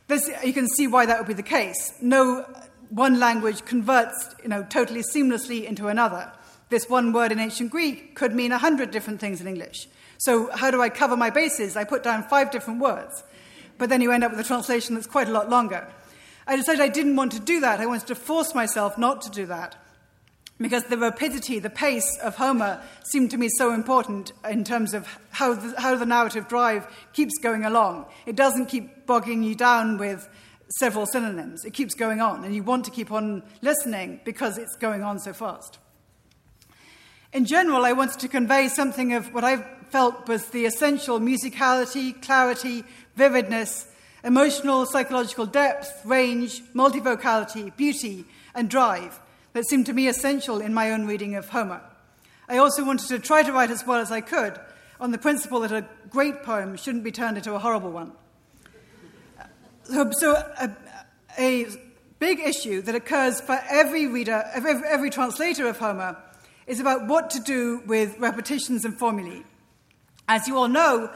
This, 0.08 0.30
you 0.44 0.54
can 0.54 0.68
see 0.68 0.88
why 0.88 1.06
that 1.06 1.18
would 1.18 1.28
be 1.28 1.34
the 1.34 1.44
case. 1.44 1.94
No 2.02 2.46
one 2.90 3.20
language 3.20 3.66
converts 3.66 4.36
you 4.44 4.50
know, 4.50 4.64
totally 4.70 5.02
seamlessly 5.02 5.66
into 5.66 5.88
another. 5.88 6.32
This 6.70 6.88
one 6.90 7.12
word 7.12 7.32
in 7.32 7.40
ancient 7.40 7.72
Greek 7.72 8.16
could 8.16 8.34
mean 8.34 8.52
a 8.52 8.58
hundred 8.58 8.92
different 8.92 9.20
things 9.20 9.42
in 9.42 9.48
English. 9.48 9.88
So, 10.20 10.50
how 10.56 10.72
do 10.72 10.82
I 10.82 10.90
cover 10.90 11.18
my 11.18 11.30
bases? 11.30 11.76
I 11.76 11.84
put 11.84 12.04
down 12.04 12.24
five 12.24 12.52
different 12.52 12.80
words. 12.80 13.24
But 13.78 13.90
then 13.90 14.02
you 14.02 14.12
end 14.12 14.24
up 14.24 14.32
with 14.32 14.40
a 14.40 14.44
translation 14.44 14.96
that's 14.96 15.08
quite 15.08 15.28
a 15.28 15.32
lot 15.32 15.50
longer. 15.50 15.88
I 16.48 16.56
decided 16.56 16.82
I 16.82 16.90
didn't 16.90 17.16
want 17.16 17.32
to 17.34 17.40
do 17.40 17.60
that. 17.62 17.80
I 17.80 17.86
wanted 17.86 18.08
to 18.08 18.16
force 18.16 18.54
myself 18.54 18.98
not 18.98 19.22
to 19.24 19.30
do 19.30 19.46
that 19.48 19.76
because 20.60 20.86
the 20.86 20.98
rapidity, 20.98 21.60
the 21.60 21.70
pace 21.70 22.18
of 22.22 22.36
Homer 22.36 22.82
seemed 23.04 23.32
to 23.32 23.38
me 23.38 23.50
so 23.58 23.74
important 23.74 24.32
in 24.50 24.64
terms 24.64 24.94
of 24.94 25.08
how 25.32 25.54
the, 25.54 25.80
how 25.80 25.96
the 25.96 26.06
narrative 26.06 26.48
drive 26.48 26.88
keeps 27.14 27.34
going 27.42 27.66
along. 27.66 28.06
It 28.26 28.36
doesn't 28.36 28.68
keep 28.68 29.06
bogging 29.06 29.44
you 29.44 29.56
down 29.56 29.98
with 29.98 30.28
several 30.80 31.06
synonyms, 31.06 31.66
it 31.66 31.74
keeps 31.74 31.94
going 31.94 32.20
on, 32.20 32.44
and 32.44 32.56
you 32.56 32.64
want 32.64 32.86
to 32.86 32.92
keep 32.92 33.12
on 33.12 33.44
listening 33.62 34.20
because 34.24 34.58
it's 34.58 34.76
going 34.78 35.04
on 35.04 35.20
so 35.20 35.34
fast. 35.34 35.78
In 37.32 37.46
general, 37.46 37.84
I 37.84 37.94
wanted 37.94 38.20
to 38.20 38.28
convey 38.28 38.68
something 38.70 39.14
of 39.14 39.34
what 39.34 39.44
I 39.44 39.58
felt 39.90 40.28
was 40.28 40.48
the 40.48 40.66
essential 40.66 41.20
musicality, 41.20 42.20
clarity, 42.22 42.84
vividness, 43.16 43.88
emotional, 44.24 44.86
psychological 44.86 45.46
depth, 45.46 46.02
range, 46.06 46.64
multivocality, 46.74 47.76
beauty, 47.76 48.26
and 48.56 48.70
drive 48.70 49.20
that 49.54 49.68
seemed 49.68 49.86
to 49.86 49.94
me 49.94 50.08
essential 50.08 50.60
in 50.60 50.74
my 50.74 50.92
own 50.92 51.06
reading 51.06 51.36
of 51.36 51.50
Homer. 51.50 51.82
I 52.48 52.58
also 52.58 52.86
wanted 52.86 53.08
to 53.10 53.20
try 53.20 53.44
to 53.44 53.52
write 53.52 53.72
as 53.72 53.86
well 53.86 54.00
as 54.00 54.12
I 54.12 54.22
could 54.22 54.60
on 55.00 55.12
the 55.12 55.18
principle 55.18 55.60
that 55.62 55.72
a 55.72 55.86
great 56.10 56.44
poem 56.44 56.76
shouldn't 56.78 57.04
be 57.04 57.12
turned 57.12 57.38
into 57.38 57.54
a 57.54 57.60
horrible 57.60 57.92
one. 57.92 58.12
So, 59.86 60.36
a, 60.60 60.72
a 61.38 61.68
big 62.20 62.40
issue 62.40 62.82
that 62.84 62.96
occurs 62.96 63.42
for 63.42 63.60
every 63.70 64.08
reader, 64.08 64.46
every, 64.54 64.72
every 64.88 65.10
translator 65.10 65.68
of 65.68 65.78
Homer, 65.78 66.18
is 66.68 66.80
about 66.80 67.08
what 67.08 67.30
to 67.32 67.40
do 67.40 67.82
with 67.86 68.18
repetitions 68.18 68.86
and 68.86 68.98
formulae. 68.98 69.44
As 70.28 70.48
you 70.48 70.58
all 70.58 70.70
know, 70.70 71.12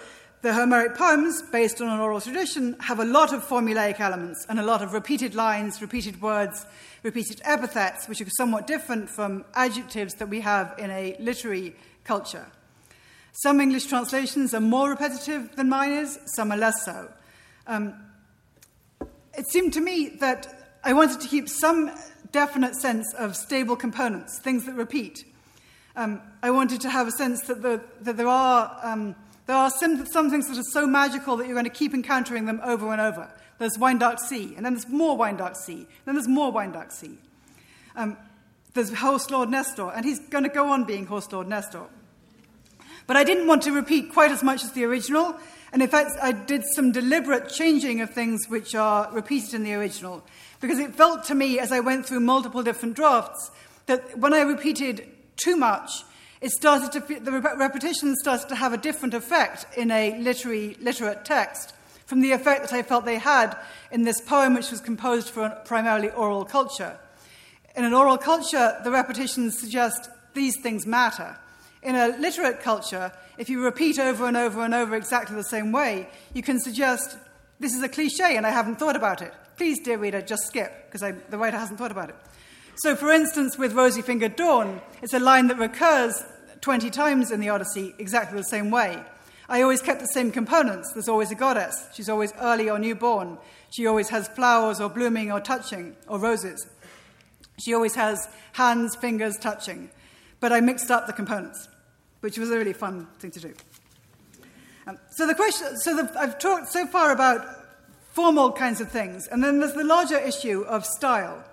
the 0.47 0.53
Homeric 0.53 0.95
poems, 0.95 1.41
based 1.51 1.81
on 1.81 1.89
an 1.89 1.99
oral 1.99 2.21
tradition, 2.21 2.77
have 2.79 3.01
a 3.01 3.03
lot 3.03 3.33
of 3.33 3.45
formulaic 3.45 3.99
elements 3.99 4.45
and 4.47 4.61
a 4.61 4.63
lot 4.63 4.81
of 4.81 4.93
repeated 4.93 5.35
lines, 5.35 5.81
repeated 5.81 6.21
words, 6.21 6.65
repeated 7.03 7.41
epithets, 7.43 8.07
which 8.07 8.21
are 8.21 8.29
somewhat 8.29 8.65
different 8.65 9.09
from 9.09 9.43
adjectives 9.55 10.13
that 10.13 10.29
we 10.29 10.39
have 10.39 10.73
in 10.77 10.89
a 10.89 11.17
literary 11.19 11.75
culture. 12.05 12.45
Some 13.33 13.59
English 13.59 13.87
translations 13.87 14.53
are 14.53 14.61
more 14.61 14.89
repetitive 14.89 15.53
than 15.57 15.67
mine 15.67 15.91
is, 15.91 16.17
some 16.37 16.53
are 16.53 16.57
less 16.57 16.85
so. 16.85 17.11
Um, 17.67 17.93
it 19.37 19.49
seemed 19.51 19.73
to 19.73 19.81
me 19.81 20.15
that 20.21 20.71
I 20.81 20.93
wanted 20.93 21.19
to 21.19 21.27
keep 21.27 21.49
some 21.49 21.91
definite 22.31 22.75
sense 22.75 23.13
of 23.15 23.35
stable 23.35 23.75
components, 23.75 24.39
things 24.39 24.65
that 24.65 24.75
repeat. 24.75 25.25
Um, 25.97 26.21
I 26.41 26.51
wanted 26.51 26.79
to 26.81 26.89
have 26.89 27.05
a 27.05 27.11
sense 27.11 27.41
that, 27.47 27.61
the, 27.61 27.81
that 27.99 28.15
there 28.15 28.29
are, 28.29 28.79
um, 28.81 29.13
there 29.47 29.55
are 29.55 29.69
some, 29.69 30.05
some 30.05 30.29
things 30.29 30.47
that 30.49 30.57
are 30.57 30.71
so 30.71 30.85
magical 30.85 31.37
that 31.37 31.47
you're 31.47 31.55
going 31.55 31.63
to 31.63 31.69
keep 31.69 31.93
encountering 31.93 32.45
them 32.45 32.59
over 32.63 32.91
and 32.91 33.01
over. 33.01 33.31
There's 33.59 33.77
Dark 33.77 34.19
Sea, 34.19 34.53
and 34.55 34.65
then 34.65 34.73
there's 34.73 34.87
more 34.87 35.17
Dark 35.31 35.55
Sea, 35.55 35.79
and 35.79 35.87
then 36.05 36.15
there's 36.15 36.27
more 36.27 36.51
Dark 36.51 36.91
Sea. 36.91 37.17
Um, 37.95 38.17
there's 38.73 38.93
Host 38.93 39.31
Lord 39.31 39.49
Nestor, 39.49 39.89
and 39.89 40.05
he's 40.05 40.19
going 40.19 40.43
to 40.43 40.49
go 40.49 40.69
on 40.69 40.83
being 40.83 41.07
Host 41.07 41.33
Lord 41.33 41.47
Nestor. 41.47 41.85
But 43.07 43.15
I 43.15 43.23
didn't 43.23 43.47
want 43.47 43.63
to 43.63 43.71
repeat 43.71 44.13
quite 44.13 44.31
as 44.31 44.43
much 44.43 44.63
as 44.63 44.73
the 44.73 44.83
original, 44.83 45.35
and 45.71 45.81
in 45.81 45.87
fact, 45.87 46.11
I 46.21 46.33
did 46.33 46.63
some 46.75 46.91
deliberate 46.91 47.49
changing 47.49 48.01
of 48.01 48.11
things 48.11 48.47
which 48.49 48.75
are 48.75 49.09
repeated 49.11 49.53
in 49.53 49.63
the 49.63 49.73
original, 49.73 50.23
because 50.59 50.77
it 50.77 50.93
felt 50.93 51.23
to 51.25 51.35
me 51.35 51.57
as 51.57 51.71
I 51.71 51.79
went 51.79 52.05
through 52.05 52.19
multiple 52.19 52.61
different 52.61 52.95
drafts 52.95 53.49
that 53.85 54.19
when 54.19 54.33
I 54.33 54.41
repeated 54.41 55.07
too 55.37 55.55
much, 55.55 56.03
it 56.41 56.51
started 56.51 56.91
to, 56.91 57.19
the 57.19 57.31
repetition 57.31 58.15
started 58.15 58.49
to 58.49 58.55
have 58.55 58.73
a 58.73 58.77
different 58.77 59.13
effect 59.13 59.65
in 59.75 59.89
a 59.91 60.19
literary, 60.19 60.77
literate 60.79 61.25
text 61.25 61.73
from 62.05 62.21
the 62.21 62.31
effect 62.31 62.61
that 62.61 62.73
I 62.73 62.83
felt 62.83 63.05
they 63.05 63.17
had 63.17 63.57
in 63.91 64.03
this 64.03 64.21
poem, 64.21 64.53
which 64.53 64.71
was 64.71 64.79
composed 64.79 65.29
for 65.29 65.43
a 65.43 65.61
primarily 65.65 66.09
oral 66.11 66.45
culture. 66.45 66.97
In 67.75 67.83
an 67.83 67.93
oral 67.93 68.17
culture, 68.17 68.79
the 68.83 68.91
repetitions 68.91 69.59
suggest 69.59 70.09
these 70.33 70.55
things 70.61 70.85
matter. 70.85 71.37
In 71.83 71.95
a 71.95 72.17
literate 72.17 72.61
culture, 72.61 73.11
if 73.37 73.49
you 73.49 73.63
repeat 73.63 73.99
over 73.99 74.25
and 74.25 74.37
over 74.37 74.63
and 74.63 74.73
over 74.73 74.95
exactly 74.95 75.35
the 75.35 75.43
same 75.43 75.71
way, 75.71 76.07
you 76.33 76.41
can 76.41 76.59
suggest 76.59 77.17
this 77.59 77.73
is 77.73 77.83
a 77.83 77.89
cliche 77.89 78.37
and 78.37 78.45
I 78.45 78.51
haven't 78.51 78.77
thought 78.77 78.95
about 78.95 79.21
it. 79.21 79.33
Please, 79.57 79.79
dear 79.79 79.97
reader, 79.97 80.21
just 80.21 80.47
skip, 80.47 80.91
because 80.91 81.01
the 81.01 81.37
writer 81.37 81.57
hasn't 81.57 81.79
thought 81.79 81.91
about 81.91 82.09
it. 82.09 82.15
So, 82.81 82.95
for 82.95 83.11
instance, 83.11 83.57
with 83.57 83.73
Rosy 83.73 84.03
Fingered 84.03 84.35
Dawn, 84.35 84.81
it's 85.01 85.15
a 85.15 85.19
line 85.19 85.47
that 85.47 85.57
recurs 85.57 86.23
20 86.61 86.91
times 86.91 87.31
in 87.31 87.39
the 87.39 87.49
Odyssey 87.49 87.95
exactly 87.97 88.37
the 88.37 88.43
same 88.43 88.69
way. 88.69 89.03
I 89.49 89.63
always 89.63 89.81
kept 89.81 89.99
the 89.99 90.07
same 90.07 90.31
components. 90.31 90.93
There's 90.93 91.09
always 91.09 91.31
a 91.31 91.35
goddess. 91.35 91.87
She's 91.95 92.07
always 92.07 92.33
early 92.39 92.69
or 92.69 92.77
newborn. 92.77 93.39
She 93.71 93.87
always 93.87 94.09
has 94.09 94.27
flowers 94.27 94.79
or 94.79 94.89
blooming 94.89 95.31
or 95.31 95.39
touching, 95.39 95.95
or 96.07 96.19
roses. 96.19 96.67
She 97.57 97.73
always 97.73 97.95
has 97.95 98.29
hands, 98.53 98.95
fingers 98.95 99.37
touching. 99.37 99.89
But 100.39 100.53
I 100.53 100.59
mixed 100.59 100.91
up 100.91 101.07
the 101.07 101.13
components, 101.13 101.67
which 102.19 102.37
was 102.37 102.51
a 102.51 102.57
really 102.59 102.73
fun 102.73 103.07
thing 103.17 103.31
to 103.31 103.39
do. 103.39 103.53
Um, 104.85 104.99
so 105.09 105.25
the 105.25 105.33
question, 105.33 105.75
so 105.77 105.95
the, 105.95 106.11
I've 106.19 106.37
talked 106.37 106.67
so 106.67 106.85
far 106.85 107.11
about 107.11 107.43
formal 108.11 108.51
kinds 108.51 108.81
of 108.81 108.91
things, 108.91 109.25
and 109.25 109.43
then 109.43 109.61
there's 109.61 109.73
the 109.73 109.83
larger 109.83 110.19
issue 110.19 110.61
of 110.61 110.85
style. 110.85 111.43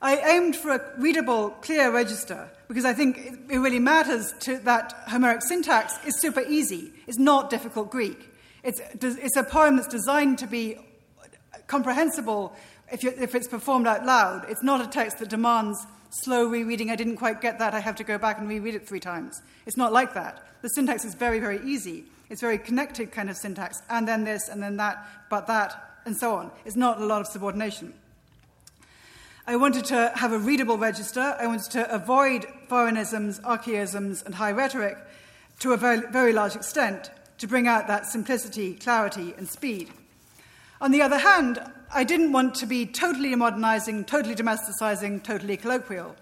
I 0.00 0.16
aimed 0.16 0.54
for 0.54 0.70
a 0.70 0.92
readable, 0.98 1.50
clear 1.60 1.92
register 1.92 2.48
because 2.68 2.84
I 2.84 2.92
think 2.92 3.18
it 3.48 3.58
really 3.58 3.80
matters 3.80 4.32
to 4.40 4.58
that 4.58 4.92
Homeric 5.08 5.42
syntax 5.42 5.98
is 6.06 6.20
super 6.20 6.42
easy. 6.42 6.92
It's 7.06 7.18
not 7.18 7.50
difficult 7.50 7.90
Greek. 7.90 8.28
It's, 8.62 8.80
it's 9.02 9.36
a 9.36 9.42
poem 9.42 9.76
that's 9.76 9.88
designed 9.88 10.38
to 10.38 10.46
be 10.46 10.78
comprehensible 11.66 12.54
if, 12.92 13.04
if 13.04 13.34
it's 13.34 13.48
performed 13.48 13.86
out 13.86 14.04
loud. 14.04 14.46
It's 14.48 14.62
not 14.62 14.80
a 14.80 14.86
text 14.86 15.18
that 15.18 15.28
demands 15.28 15.84
slow 16.10 16.46
rereading. 16.46 16.90
I 16.90 16.96
didn't 16.96 17.16
quite 17.16 17.40
get 17.40 17.58
that. 17.58 17.74
I 17.74 17.80
have 17.80 17.96
to 17.96 18.04
go 18.04 18.18
back 18.18 18.38
and 18.38 18.48
reread 18.48 18.74
it 18.74 18.86
three 18.86 19.00
times. 19.00 19.42
It's 19.66 19.76
not 19.76 19.92
like 19.92 20.14
that. 20.14 20.46
The 20.62 20.68
syntax 20.68 21.04
is 21.04 21.14
very, 21.14 21.40
very 21.40 21.60
easy. 21.64 22.04
It's 22.30 22.40
very 22.40 22.58
connected 22.58 23.10
kind 23.10 23.30
of 23.30 23.36
syntax, 23.36 23.80
and 23.88 24.06
then 24.06 24.24
this, 24.24 24.48
and 24.48 24.62
then 24.62 24.76
that, 24.76 25.06
but 25.30 25.46
that, 25.46 26.00
and 26.04 26.16
so 26.16 26.34
on. 26.34 26.50
It's 26.66 26.76
not 26.76 27.00
a 27.00 27.04
lot 27.04 27.20
of 27.22 27.26
subordination. 27.26 27.94
I 29.48 29.56
wanted 29.56 29.86
to 29.86 30.12
have 30.14 30.34
a 30.34 30.38
readable 30.38 30.76
register. 30.76 31.34
I 31.40 31.46
wanted 31.46 31.70
to 31.70 31.90
avoid 31.90 32.44
foreignisms, 32.68 33.40
archaisms, 33.42 34.22
and 34.22 34.34
high 34.34 34.52
rhetoric 34.52 34.98
to 35.60 35.72
a 35.72 35.78
very, 35.78 36.06
very 36.10 36.34
large 36.34 36.54
extent 36.54 37.10
to 37.38 37.46
bring 37.46 37.66
out 37.66 37.86
that 37.86 38.04
simplicity, 38.04 38.74
clarity, 38.74 39.32
and 39.38 39.48
speed. 39.48 39.88
On 40.82 40.90
the 40.90 41.00
other 41.00 41.16
hand, 41.16 41.62
I 41.90 42.04
didn't 42.04 42.32
want 42.32 42.56
to 42.56 42.66
be 42.66 42.84
totally 42.84 43.34
modernizing, 43.34 44.04
totally 44.04 44.34
domesticizing, 44.34 45.24
totally 45.24 45.56
colloquial. 45.56 46.14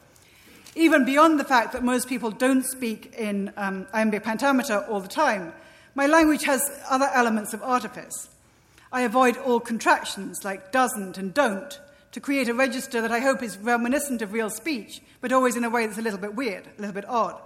Even 0.76 1.04
beyond 1.04 1.40
the 1.40 1.44
fact 1.44 1.72
that 1.72 1.82
most 1.82 2.08
people 2.08 2.30
don't 2.30 2.64
speak 2.64 3.12
in 3.18 3.52
um, 3.56 3.88
iambic 3.92 4.22
pentameter 4.22 4.86
all 4.88 5.00
the 5.00 5.08
time, 5.08 5.52
my 5.96 6.06
language 6.06 6.44
has 6.44 6.62
other 6.88 7.10
elements 7.12 7.52
of 7.52 7.62
artifice. 7.64 8.28
I 8.92 9.00
avoid 9.00 9.36
all 9.36 9.58
contractions 9.58 10.44
like 10.44 10.70
doesn't 10.70 11.18
and 11.18 11.34
don't 11.34 11.80
to 12.16 12.20
create 12.22 12.48
a 12.48 12.54
register 12.54 13.02
that 13.02 13.12
I 13.12 13.20
hope 13.20 13.42
is 13.42 13.58
reminiscent 13.58 14.22
of 14.22 14.32
real 14.32 14.48
speech, 14.48 15.02
but 15.20 15.32
always 15.32 15.54
in 15.54 15.64
a 15.64 15.68
way 15.68 15.84
that's 15.84 15.98
a 15.98 16.02
little 16.02 16.18
bit 16.18 16.34
weird, 16.34 16.66
a 16.66 16.80
little 16.80 16.94
bit 16.94 17.06
odd. 17.06 17.38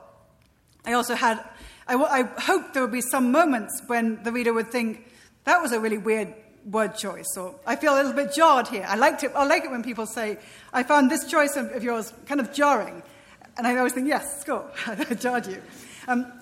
I 0.84 0.92
also 0.92 1.16
had, 1.16 1.40
I, 1.88 1.96
I 1.96 2.22
hoped 2.40 2.74
there 2.74 2.82
would 2.84 2.92
be 2.92 3.00
some 3.00 3.32
moments 3.32 3.82
when 3.88 4.22
the 4.22 4.30
reader 4.30 4.52
would 4.52 4.68
think, 4.68 5.08
that 5.42 5.60
was 5.60 5.72
a 5.72 5.80
really 5.80 5.98
weird 5.98 6.32
word 6.64 6.94
choice, 6.94 7.36
or 7.36 7.56
I 7.66 7.74
feel 7.74 7.94
a 7.94 7.96
little 7.96 8.12
bit 8.12 8.32
jarred 8.32 8.68
here. 8.68 8.86
I, 8.86 8.94
liked 8.94 9.24
it, 9.24 9.32
I 9.34 9.44
like 9.44 9.64
it 9.64 9.72
when 9.72 9.82
people 9.82 10.06
say, 10.06 10.38
I 10.72 10.84
found 10.84 11.10
this 11.10 11.28
choice 11.28 11.56
of, 11.56 11.72
of 11.72 11.82
yours 11.82 12.12
kind 12.26 12.40
of 12.40 12.52
jarring. 12.52 13.02
And 13.58 13.66
I 13.66 13.76
always 13.76 13.92
think, 13.92 14.06
yes, 14.06 14.44
go, 14.44 14.70
I 14.86 15.14
jarred 15.14 15.48
you. 15.48 15.60
Um, 16.06 16.32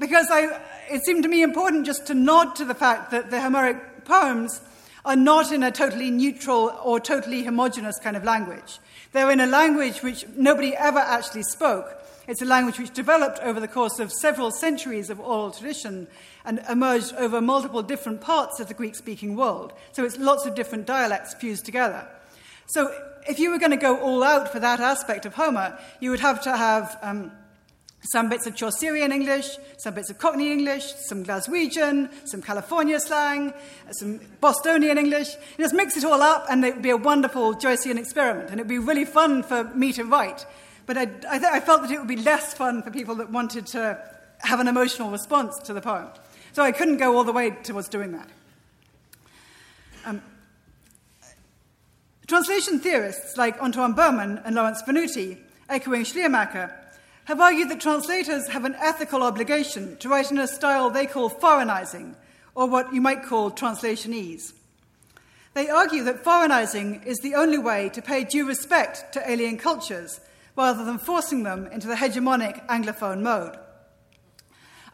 because 0.00 0.26
I, 0.28 0.60
it 0.90 1.04
seemed 1.04 1.22
to 1.22 1.28
me 1.28 1.44
important 1.44 1.86
just 1.86 2.06
to 2.08 2.14
nod 2.14 2.56
to 2.56 2.64
the 2.64 2.74
fact 2.74 3.12
that 3.12 3.30
the 3.30 3.40
Homeric 3.40 4.04
poems 4.04 4.60
are 5.06 5.16
not 5.16 5.52
in 5.52 5.62
a 5.62 5.70
totally 5.70 6.10
neutral 6.10 6.76
or 6.82 6.98
totally 6.98 7.44
homogenous 7.44 7.98
kind 8.00 8.16
of 8.16 8.24
language. 8.24 8.80
They're 9.12 9.30
in 9.30 9.40
a 9.40 9.46
language 9.46 10.02
which 10.02 10.26
nobody 10.36 10.74
ever 10.76 10.98
actually 10.98 11.44
spoke. 11.44 12.02
It's 12.26 12.42
a 12.42 12.44
language 12.44 12.80
which 12.80 12.92
developed 12.92 13.38
over 13.38 13.60
the 13.60 13.68
course 13.68 14.00
of 14.00 14.12
several 14.12 14.50
centuries 14.50 15.08
of 15.08 15.20
oral 15.20 15.52
tradition 15.52 16.08
and 16.44 16.60
emerged 16.68 17.14
over 17.14 17.40
multiple 17.40 17.84
different 17.84 18.20
parts 18.20 18.58
of 18.58 18.66
the 18.66 18.74
Greek 18.74 18.96
speaking 18.96 19.36
world. 19.36 19.72
So 19.92 20.04
it's 20.04 20.18
lots 20.18 20.44
of 20.44 20.56
different 20.56 20.86
dialects 20.86 21.34
fused 21.34 21.64
together. 21.64 22.08
So 22.66 22.92
if 23.28 23.38
you 23.38 23.52
were 23.52 23.58
going 23.58 23.70
to 23.70 23.76
go 23.76 23.96
all 23.98 24.24
out 24.24 24.50
for 24.50 24.58
that 24.58 24.80
aspect 24.80 25.24
of 25.24 25.34
Homer, 25.34 25.78
you 26.00 26.10
would 26.10 26.20
have 26.20 26.42
to 26.42 26.56
have. 26.56 26.98
Um, 27.00 27.30
some 28.12 28.28
bits 28.28 28.46
of 28.46 28.54
Chaucerian 28.54 29.12
English, 29.12 29.58
some 29.78 29.94
bits 29.94 30.10
of 30.10 30.18
Cockney 30.18 30.52
English, 30.52 30.94
some 30.94 31.24
Glaswegian, 31.24 32.10
some 32.24 32.42
California 32.42 33.00
slang, 33.00 33.52
some 33.90 34.20
Bostonian 34.40 34.98
English. 34.98 35.36
Just 35.58 35.74
mix 35.74 35.96
it 35.96 36.04
all 36.04 36.22
up, 36.22 36.46
and 36.48 36.64
it 36.64 36.74
would 36.74 36.82
be 36.82 36.90
a 36.90 36.96
wonderful 36.96 37.54
Joycean 37.54 37.98
experiment, 37.98 38.50
and 38.50 38.60
it 38.60 38.64
would 38.64 38.68
be 38.68 38.78
really 38.78 39.04
fun 39.04 39.42
for 39.42 39.64
me 39.64 39.92
to 39.92 40.04
write. 40.04 40.46
But 40.86 40.96
I, 40.96 41.02
I, 41.02 41.38
th- 41.38 41.50
I 41.52 41.60
felt 41.60 41.82
that 41.82 41.90
it 41.90 41.98
would 41.98 42.08
be 42.08 42.16
less 42.16 42.54
fun 42.54 42.82
for 42.82 42.90
people 42.90 43.16
that 43.16 43.30
wanted 43.30 43.66
to 43.68 43.98
have 44.40 44.60
an 44.60 44.68
emotional 44.68 45.10
response 45.10 45.58
to 45.64 45.72
the 45.72 45.80
poem. 45.80 46.08
So 46.52 46.62
I 46.62 46.72
couldn't 46.72 46.98
go 46.98 47.16
all 47.16 47.24
the 47.24 47.32
way 47.32 47.50
towards 47.50 47.88
doing 47.88 48.12
that. 48.12 48.28
Um, 50.04 50.22
translation 52.26 52.78
theorists 52.78 53.36
like 53.36 53.60
Antoine 53.60 53.94
Berman 53.94 54.40
and 54.44 54.54
Lawrence 54.54 54.82
Venuti, 54.82 55.38
echoing 55.68 56.04
Schleiermacher, 56.04 56.72
have 57.26 57.40
argued 57.40 57.68
that 57.68 57.80
translators 57.80 58.48
have 58.48 58.64
an 58.64 58.76
ethical 58.76 59.22
obligation 59.22 59.96
to 59.98 60.08
write 60.08 60.30
in 60.30 60.38
a 60.38 60.46
style 60.46 60.90
they 60.90 61.06
call 61.06 61.28
foreignizing, 61.28 62.14
or 62.54 62.68
what 62.68 62.94
you 62.94 63.00
might 63.00 63.24
call 63.24 63.50
translationese. 63.50 64.52
They 65.54 65.68
argue 65.68 66.04
that 66.04 66.22
foreignizing 66.22 67.02
is 67.04 67.18
the 67.18 67.34
only 67.34 67.58
way 67.58 67.88
to 67.90 68.02
pay 68.02 68.22
due 68.22 68.46
respect 68.46 69.12
to 69.12 69.30
alien 69.30 69.58
cultures 69.58 70.20
rather 70.56 70.84
than 70.84 70.98
forcing 70.98 71.42
them 71.42 71.66
into 71.66 71.88
the 71.88 71.96
hegemonic 71.96 72.64
Anglophone 72.68 73.22
mode. 73.22 73.58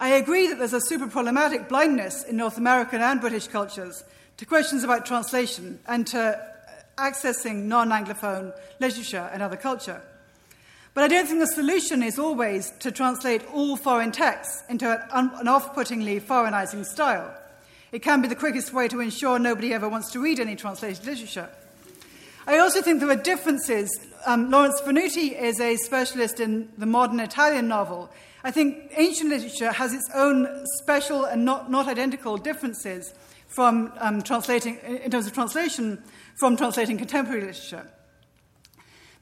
I 0.00 0.10
agree 0.10 0.46
that 0.48 0.58
there's 0.58 0.72
a 0.72 0.80
super 0.80 1.08
problematic 1.08 1.68
blindness 1.68 2.24
in 2.24 2.38
North 2.38 2.56
American 2.56 3.02
and 3.02 3.20
British 3.20 3.46
cultures 3.46 4.04
to 4.38 4.46
questions 4.46 4.84
about 4.84 5.04
translation 5.04 5.80
and 5.86 6.06
to 6.08 6.40
accessing 6.96 7.64
non 7.64 7.90
Anglophone 7.90 8.52
literature 8.80 9.28
and 9.32 9.42
other 9.42 9.56
culture. 9.56 10.02
But 10.94 11.04
I 11.04 11.08
don't 11.08 11.26
think 11.26 11.40
the 11.40 11.46
solution 11.46 12.02
is 12.02 12.18
always 12.18 12.70
to 12.80 12.92
translate 12.92 13.42
all 13.52 13.76
foreign 13.76 14.12
texts 14.12 14.62
into 14.68 14.90
an 15.12 15.48
off 15.48 15.74
puttingly 15.74 16.20
foreignizing 16.20 16.84
style. 16.84 17.34
It 17.92 18.02
can 18.02 18.20
be 18.20 18.28
the 18.28 18.34
quickest 18.34 18.74
way 18.74 18.88
to 18.88 19.00
ensure 19.00 19.38
nobody 19.38 19.72
ever 19.72 19.88
wants 19.88 20.10
to 20.12 20.20
read 20.20 20.38
any 20.38 20.54
translated 20.54 21.06
literature. 21.06 21.48
I 22.46 22.58
also 22.58 22.82
think 22.82 23.00
there 23.00 23.10
are 23.10 23.16
differences. 23.16 23.90
Um, 24.26 24.50
Lawrence 24.50 24.80
Venuti 24.82 25.40
is 25.40 25.60
a 25.60 25.76
specialist 25.76 26.40
in 26.40 26.68
the 26.76 26.86
modern 26.86 27.20
Italian 27.20 27.68
novel. 27.68 28.10
I 28.44 28.50
think 28.50 28.92
ancient 28.96 29.30
literature 29.30 29.72
has 29.72 29.94
its 29.94 30.10
own 30.14 30.66
special 30.82 31.24
and 31.24 31.44
not, 31.44 31.70
not 31.70 31.86
identical 31.86 32.36
differences 32.36 33.14
from 33.46 33.92
um, 33.98 34.22
translating, 34.22 34.78
in 34.78 35.10
terms 35.10 35.26
of 35.26 35.32
translation, 35.32 36.02
from 36.36 36.56
translating 36.56 36.98
contemporary 36.98 37.42
literature. 37.42 37.86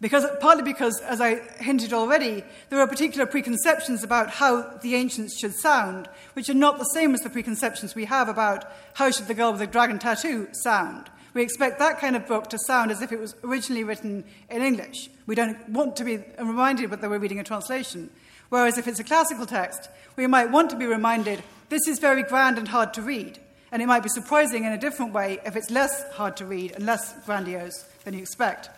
Because, 0.00 0.26
partly 0.40 0.62
because, 0.62 0.98
as 1.02 1.20
I 1.20 1.40
hinted 1.58 1.92
already, 1.92 2.42
there 2.70 2.80
are 2.80 2.86
particular 2.86 3.26
preconceptions 3.26 4.02
about 4.02 4.30
how 4.30 4.62
the 4.78 4.94
ancients 4.94 5.38
should 5.38 5.54
sound, 5.54 6.08
which 6.32 6.48
are 6.48 6.54
not 6.54 6.78
the 6.78 6.84
same 6.84 7.14
as 7.14 7.20
the 7.20 7.28
preconceptions 7.28 7.94
we 7.94 8.06
have 8.06 8.28
about 8.28 8.64
how 8.94 9.10
should 9.10 9.26
the 9.26 9.34
girl 9.34 9.50
with 9.50 9.60
the 9.60 9.66
dragon 9.66 9.98
tattoo 9.98 10.48
sound. 10.52 11.10
We 11.34 11.42
expect 11.42 11.78
that 11.78 12.00
kind 12.00 12.16
of 12.16 12.26
book 12.26 12.48
to 12.50 12.58
sound 12.58 12.90
as 12.90 13.02
if 13.02 13.12
it 13.12 13.20
was 13.20 13.36
originally 13.44 13.84
written 13.84 14.24
in 14.48 14.62
English. 14.62 15.10
We 15.26 15.34
don't 15.34 15.68
want 15.68 15.96
to 15.96 16.04
be 16.04 16.24
reminded 16.38 16.90
that 16.90 17.08
we're 17.08 17.18
reading 17.18 17.38
a 17.38 17.44
translation. 17.44 18.10
Whereas 18.48 18.78
if 18.78 18.88
it's 18.88 18.98
a 18.98 19.04
classical 19.04 19.46
text, 19.46 19.88
we 20.16 20.26
might 20.26 20.50
want 20.50 20.70
to 20.70 20.76
be 20.76 20.86
reminded 20.86 21.42
this 21.68 21.86
is 21.86 22.00
very 22.00 22.24
grand 22.24 22.58
and 22.58 22.66
hard 22.66 22.94
to 22.94 23.02
read. 23.02 23.38
And 23.70 23.80
it 23.80 23.86
might 23.86 24.02
be 24.02 24.08
surprising 24.08 24.64
in 24.64 24.72
a 24.72 24.78
different 24.78 25.12
way 25.12 25.38
if 25.44 25.54
it's 25.54 25.70
less 25.70 26.10
hard 26.14 26.36
to 26.38 26.46
read 26.46 26.72
and 26.72 26.84
less 26.84 27.14
grandiose 27.24 27.84
than 28.04 28.14
you 28.14 28.20
expect. 28.20 28.70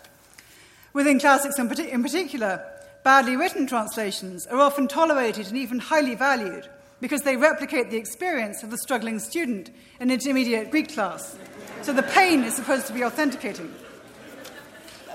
Within 0.92 1.18
classics 1.18 1.58
in, 1.58 1.68
particular, 1.68 2.64
badly 3.02 3.36
written 3.36 3.66
translations 3.66 4.46
are 4.46 4.58
often 4.58 4.88
tolerated 4.88 5.46
and 5.48 5.56
even 5.56 5.78
highly 5.78 6.14
valued 6.14 6.68
because 7.00 7.22
they 7.22 7.36
replicate 7.36 7.90
the 7.90 7.96
experience 7.96 8.62
of 8.62 8.70
the 8.70 8.78
struggling 8.78 9.18
student 9.18 9.70
in 9.98 10.10
intermediate 10.10 10.70
Greek 10.70 10.92
class. 10.92 11.36
So 11.82 11.92
the 11.92 12.02
pain 12.02 12.44
is 12.44 12.54
supposed 12.54 12.86
to 12.86 12.92
be 12.92 13.04
authenticating. 13.04 13.74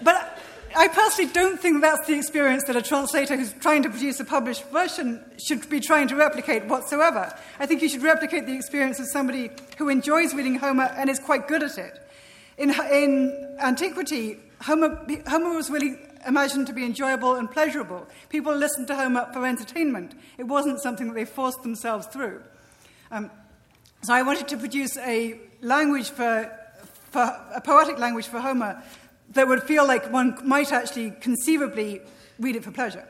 But 0.02 0.38
I 0.76 0.90
personally 0.90 1.32
don't 1.32 1.60
think 1.60 1.82
that's 1.82 2.06
the 2.08 2.13
experience 2.16 2.63
that 2.66 2.76
a 2.76 2.82
translator 2.82 3.38
who's 3.38 3.54
trying 3.54 3.84
to 3.84 3.90
produce 3.90 4.20
a 4.20 4.26
published 4.26 4.63
version 4.70 5.24
should 5.48 5.68
be 5.70 5.80
trying 5.80 6.08
to 6.10 6.16
replicate 6.16 6.66
whatsoever. 6.66 7.34
I 7.60 7.66
think 7.66 7.82
you 7.82 7.90
should 7.90 8.04
replicate 8.04 8.46
the 8.46 8.56
experience 8.56 9.00
of 9.00 9.08
somebody 9.08 9.50
who 9.78 9.90
enjoys 9.90 10.34
reading 10.34 10.56
Homer 10.56 10.92
and 10.96 11.10
is 11.10 11.20
quite 11.20 11.48
good 11.48 11.63
at 11.63 11.78
it. 11.78 12.00
In, 12.58 12.72
in 12.92 13.58
antiquity, 13.60 14.40
Homer, 14.62 15.06
Homer 15.28 15.56
was 15.56 15.70
really 15.70 15.98
imagined 16.26 16.67
to 16.67 16.74
be 16.74 16.84
enjoyable 16.84 17.36
and 17.36 17.50
pleasurable. 17.50 18.08
People 18.30 18.56
listened 18.56 18.88
to 18.88 18.96
Homer 18.96 19.30
for 19.34 19.46
entertainment. 19.46 20.13
It 20.38 20.43
wasn't 20.43 20.82
something 20.82 21.08
that 21.08 21.13
they 21.13 21.26
forced 21.26 21.62
themselves 21.63 22.08
through. 22.08 22.41
Um, 23.12 23.32
so 24.02 24.13
I 24.13 24.24
wanted 24.24 24.48
to 24.50 24.58
produce 24.58 24.98
a 24.98 25.39
language 25.62 26.10
for, 26.10 26.52
for 27.12 27.22
a 27.54 27.62
poetic 27.62 27.98
language 28.00 28.28
for 28.28 28.39
Homer 28.39 28.82
that 29.32 29.48
would 29.48 29.63
feel 29.63 29.86
like 29.86 30.12
one 30.12 30.38
might 30.43 30.72
actually 30.72 31.12
conceivably 31.12 32.02
read 32.39 32.56
it 32.56 32.63
for 32.63 32.72
pleasure. 32.72 33.08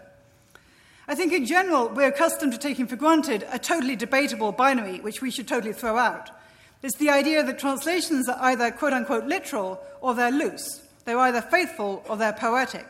I 1.08 1.16
think 1.16 1.32
in 1.32 1.46
general, 1.46 1.88
we're 1.88 2.10
accustomed 2.10 2.52
to 2.54 2.58
taking 2.58 2.88
for 2.88 2.98
granted 2.98 3.48
a 3.52 3.60
totally 3.60 3.96
debatable 3.96 4.52
binary, 4.52 5.00
which 5.00 5.22
we 5.22 5.32
should 5.32 5.48
totally 5.48 5.74
throw 5.74 5.98
out. 5.98 6.30
It's 6.84 6.98
the 6.98 7.10
idea 7.10 7.44
that 7.44 7.60
translations 7.60 8.28
are 8.28 8.38
either 8.42 8.72
quote 8.72 8.94
unquote 8.94 9.26
literal 9.26 9.80
or 10.02 10.14
they're 10.14 10.32
loose. 10.32 10.87
They're 11.08 11.18
either 11.20 11.42
faithful 11.42 12.04
or 12.10 12.18
they're 12.18 12.34
poetic. 12.34 12.86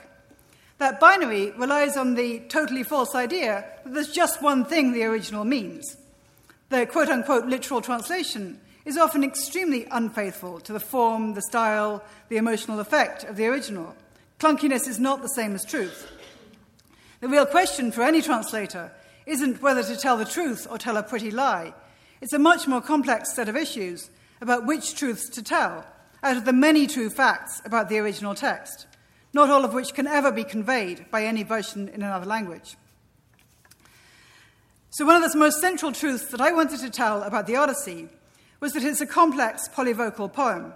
That 0.79 0.99
binary 0.99 1.51
relies 1.51 1.95
on 1.95 2.15
the 2.15 2.39
totally 2.49 2.81
false 2.81 3.13
idea 3.13 3.63
that 3.83 3.93
there's 3.93 4.11
just 4.11 4.41
one 4.41 4.65
thing 4.65 4.91
the 4.91 5.03
original 5.03 5.45
means. 5.45 5.95
The 6.69 6.87
quote 6.87 7.09
unquote 7.09 7.45
literal 7.45 7.79
translation 7.79 8.59
is 8.85 8.97
often 8.97 9.23
extremely 9.23 9.85
unfaithful 9.91 10.59
to 10.61 10.73
the 10.73 10.79
form, 10.79 11.35
the 11.35 11.43
style, 11.43 12.03
the 12.29 12.37
emotional 12.37 12.79
effect 12.79 13.23
of 13.23 13.35
the 13.35 13.45
original. 13.45 13.95
Clunkiness 14.39 14.87
is 14.87 14.97
not 14.97 15.21
the 15.21 15.29
same 15.29 15.53
as 15.53 15.63
truth. 15.63 16.11
The 17.19 17.27
real 17.27 17.45
question 17.45 17.91
for 17.91 18.01
any 18.01 18.23
translator 18.23 18.91
isn't 19.27 19.61
whether 19.61 19.83
to 19.83 19.95
tell 19.95 20.17
the 20.17 20.25
truth 20.25 20.65
or 20.71 20.79
tell 20.79 20.97
a 20.97 21.03
pretty 21.03 21.29
lie. 21.29 21.71
It's 22.21 22.33
a 22.33 22.39
much 22.39 22.67
more 22.67 22.81
complex 22.81 23.35
set 23.35 23.47
of 23.47 23.55
issues 23.55 24.09
about 24.41 24.65
which 24.65 24.95
truths 24.95 25.29
to 25.29 25.43
tell 25.43 25.85
out 26.23 26.37
of 26.37 26.45
the 26.45 26.53
many 26.53 26.87
true 26.87 27.09
facts 27.09 27.61
about 27.65 27.89
the 27.89 27.99
original 27.99 28.35
text, 28.35 28.87
not 29.33 29.49
all 29.49 29.63
of 29.63 29.73
which 29.73 29.93
can 29.93 30.07
ever 30.07 30.31
be 30.31 30.43
conveyed 30.43 31.05
by 31.11 31.23
any 31.23 31.43
version 31.43 31.87
in 31.89 32.01
another 32.01 32.25
language. 32.25 32.75
So, 34.89 35.05
one 35.05 35.21
of 35.21 35.31
the 35.31 35.37
most 35.37 35.59
central 35.59 35.91
truths 35.91 36.31
that 36.31 36.41
I 36.41 36.51
wanted 36.51 36.79
to 36.79 36.89
tell 36.89 37.23
about 37.23 37.45
the 37.45 37.55
Odyssey 37.55 38.09
was 38.59 38.73
that 38.73 38.83
it's 38.83 39.01
a 39.01 39.05
complex 39.05 39.67
polyvocal 39.69 40.31
poem. 40.31 40.73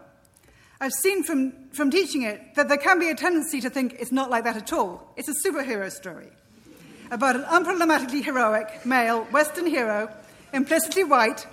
I've 0.79 0.91
seen 0.91 1.23
from, 1.23 1.53
from 1.71 1.91
teaching 1.91 2.23
it 2.23 2.55
that 2.55 2.67
there 2.67 2.77
can 2.77 2.99
be 2.99 3.09
a 3.09 3.15
tendency 3.15 3.61
to 3.61 3.69
think 3.69 3.95
it's 3.99 4.11
not 4.11 4.29
like 4.29 4.43
that 4.43 4.57
at 4.57 4.73
all. 4.73 5.13
It's 5.15 5.29
a 5.29 5.47
superhero 5.47 5.91
story 5.91 6.29
about 7.11 7.35
an 7.35 7.43
unproblematically 7.43 8.23
heroic 8.23 8.85
male 8.85 9.23
Western 9.25 9.65
hero, 9.65 10.09
implicitly 10.53 11.03
white, 11.03 11.45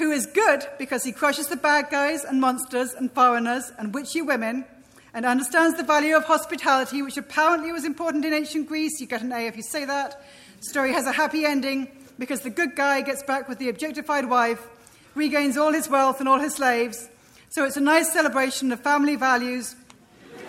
who 0.00 0.10
is 0.12 0.24
good 0.24 0.66
because 0.78 1.04
he 1.04 1.12
crushes 1.12 1.48
the 1.48 1.56
bad 1.56 1.90
guys 1.90 2.24
and 2.24 2.40
monsters 2.40 2.94
and 2.94 3.12
foreigners 3.12 3.70
and 3.78 3.92
witchy 3.92 4.22
women 4.22 4.64
and 5.12 5.26
understands 5.26 5.76
the 5.76 5.82
value 5.82 6.16
of 6.16 6.24
hospitality, 6.24 7.02
which 7.02 7.18
apparently 7.18 7.70
was 7.70 7.84
important 7.84 8.24
in 8.24 8.32
ancient 8.32 8.66
Greece. 8.66 8.98
You 8.98 9.06
get 9.06 9.20
an 9.20 9.30
A 9.30 9.46
if 9.46 9.58
you 9.58 9.62
say 9.62 9.84
that. 9.84 10.24
The 10.60 10.64
story 10.64 10.94
has 10.94 11.04
a 11.04 11.12
happy 11.12 11.44
ending 11.44 11.86
because 12.18 12.40
the 12.40 12.48
good 12.48 12.74
guy 12.74 13.02
gets 13.02 13.22
back 13.24 13.46
with 13.46 13.58
the 13.58 13.68
objectified 13.68 14.24
wife 14.24 14.66
regains 15.14 15.58
all 15.58 15.74
his 15.74 15.86
wealth 15.86 16.18
and 16.18 16.30
all 16.30 16.38
his 16.38 16.54
slaves. 16.54 17.10
So 17.50 17.66
it's 17.66 17.76
a 17.76 17.80
nice 17.82 18.10
celebration 18.10 18.72
of 18.72 18.80
family 18.80 19.16
values, 19.16 19.76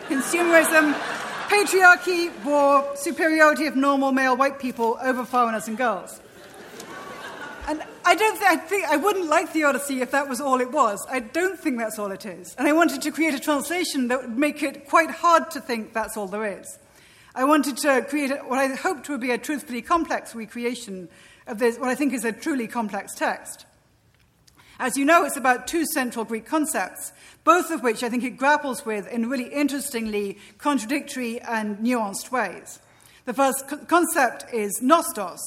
consumerism, 0.07 0.93
patriarchy, 1.49 2.31
war, 2.45 2.89
superiority 2.95 3.65
of 3.65 3.75
normal 3.75 4.13
male 4.13 4.37
white 4.37 4.59
people 4.59 4.97
over 5.01 5.25
foreigners 5.25 5.67
and 5.67 5.77
girls. 5.77 6.20
And 7.71 7.81
I 8.03 8.15
don't 8.15 8.43
I 8.43 8.57
think 8.57 8.83
I 8.83 8.97
wouldn't 8.97 9.27
like 9.27 9.53
the 9.53 9.63
Odyssey 9.63 10.01
if 10.01 10.11
that 10.11 10.27
was 10.27 10.41
all 10.41 10.59
it 10.59 10.73
was. 10.73 11.07
I 11.09 11.21
don't 11.21 11.57
think 11.57 11.77
that's 11.77 11.97
all 11.97 12.11
it 12.11 12.25
is. 12.25 12.53
And 12.57 12.67
I 12.67 12.73
wanted 12.73 13.01
to 13.03 13.11
create 13.11 13.33
a 13.33 13.39
translation 13.39 14.09
that 14.09 14.23
would 14.23 14.37
make 14.37 14.61
it 14.61 14.89
quite 14.89 15.09
hard 15.09 15.49
to 15.51 15.61
think 15.61 15.93
that's 15.93 16.17
all 16.17 16.27
there 16.27 16.59
is. 16.59 16.77
I 17.33 17.45
wanted 17.45 17.77
to 17.77 18.05
create 18.09 18.31
what 18.45 18.59
I 18.59 18.75
hoped 18.75 19.07
would 19.07 19.21
be 19.21 19.31
a 19.31 19.37
truthfully 19.37 19.81
complex 19.81 20.35
recreation 20.35 21.07
of 21.47 21.59
this, 21.59 21.79
what 21.79 21.87
I 21.87 21.95
think 21.95 22.11
is 22.11 22.25
a 22.25 22.33
truly 22.33 22.67
complex 22.67 23.15
text. 23.15 23.65
As 24.77 24.97
you 24.97 25.05
know, 25.05 25.23
it's 25.23 25.37
about 25.37 25.65
two 25.65 25.85
central 25.93 26.25
Greek 26.25 26.45
concepts, 26.45 27.13
both 27.45 27.71
of 27.71 27.83
which 27.83 28.03
I 28.03 28.09
think 28.09 28.25
it 28.25 28.31
grapples 28.31 28.85
with 28.85 29.07
in 29.07 29.29
really 29.29 29.47
interestingly 29.47 30.39
contradictory 30.57 31.39
and 31.39 31.77
nuanced 31.77 32.31
ways. 32.31 32.81
The 33.23 33.33
first 33.33 33.69
co- 33.69 33.77
concept 33.77 34.53
is 34.53 34.81
nostos, 34.83 35.39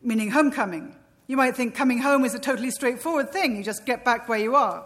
meaning 0.00 0.30
homecoming. 0.30 0.94
You 1.26 1.36
might 1.36 1.56
think 1.56 1.74
coming 1.74 1.98
home 1.98 2.24
is 2.24 2.34
a 2.34 2.38
totally 2.38 2.70
straightforward 2.70 3.32
thing, 3.32 3.56
you 3.56 3.64
just 3.64 3.86
get 3.86 4.04
back 4.04 4.28
where 4.28 4.38
you 4.38 4.54
are. 4.54 4.84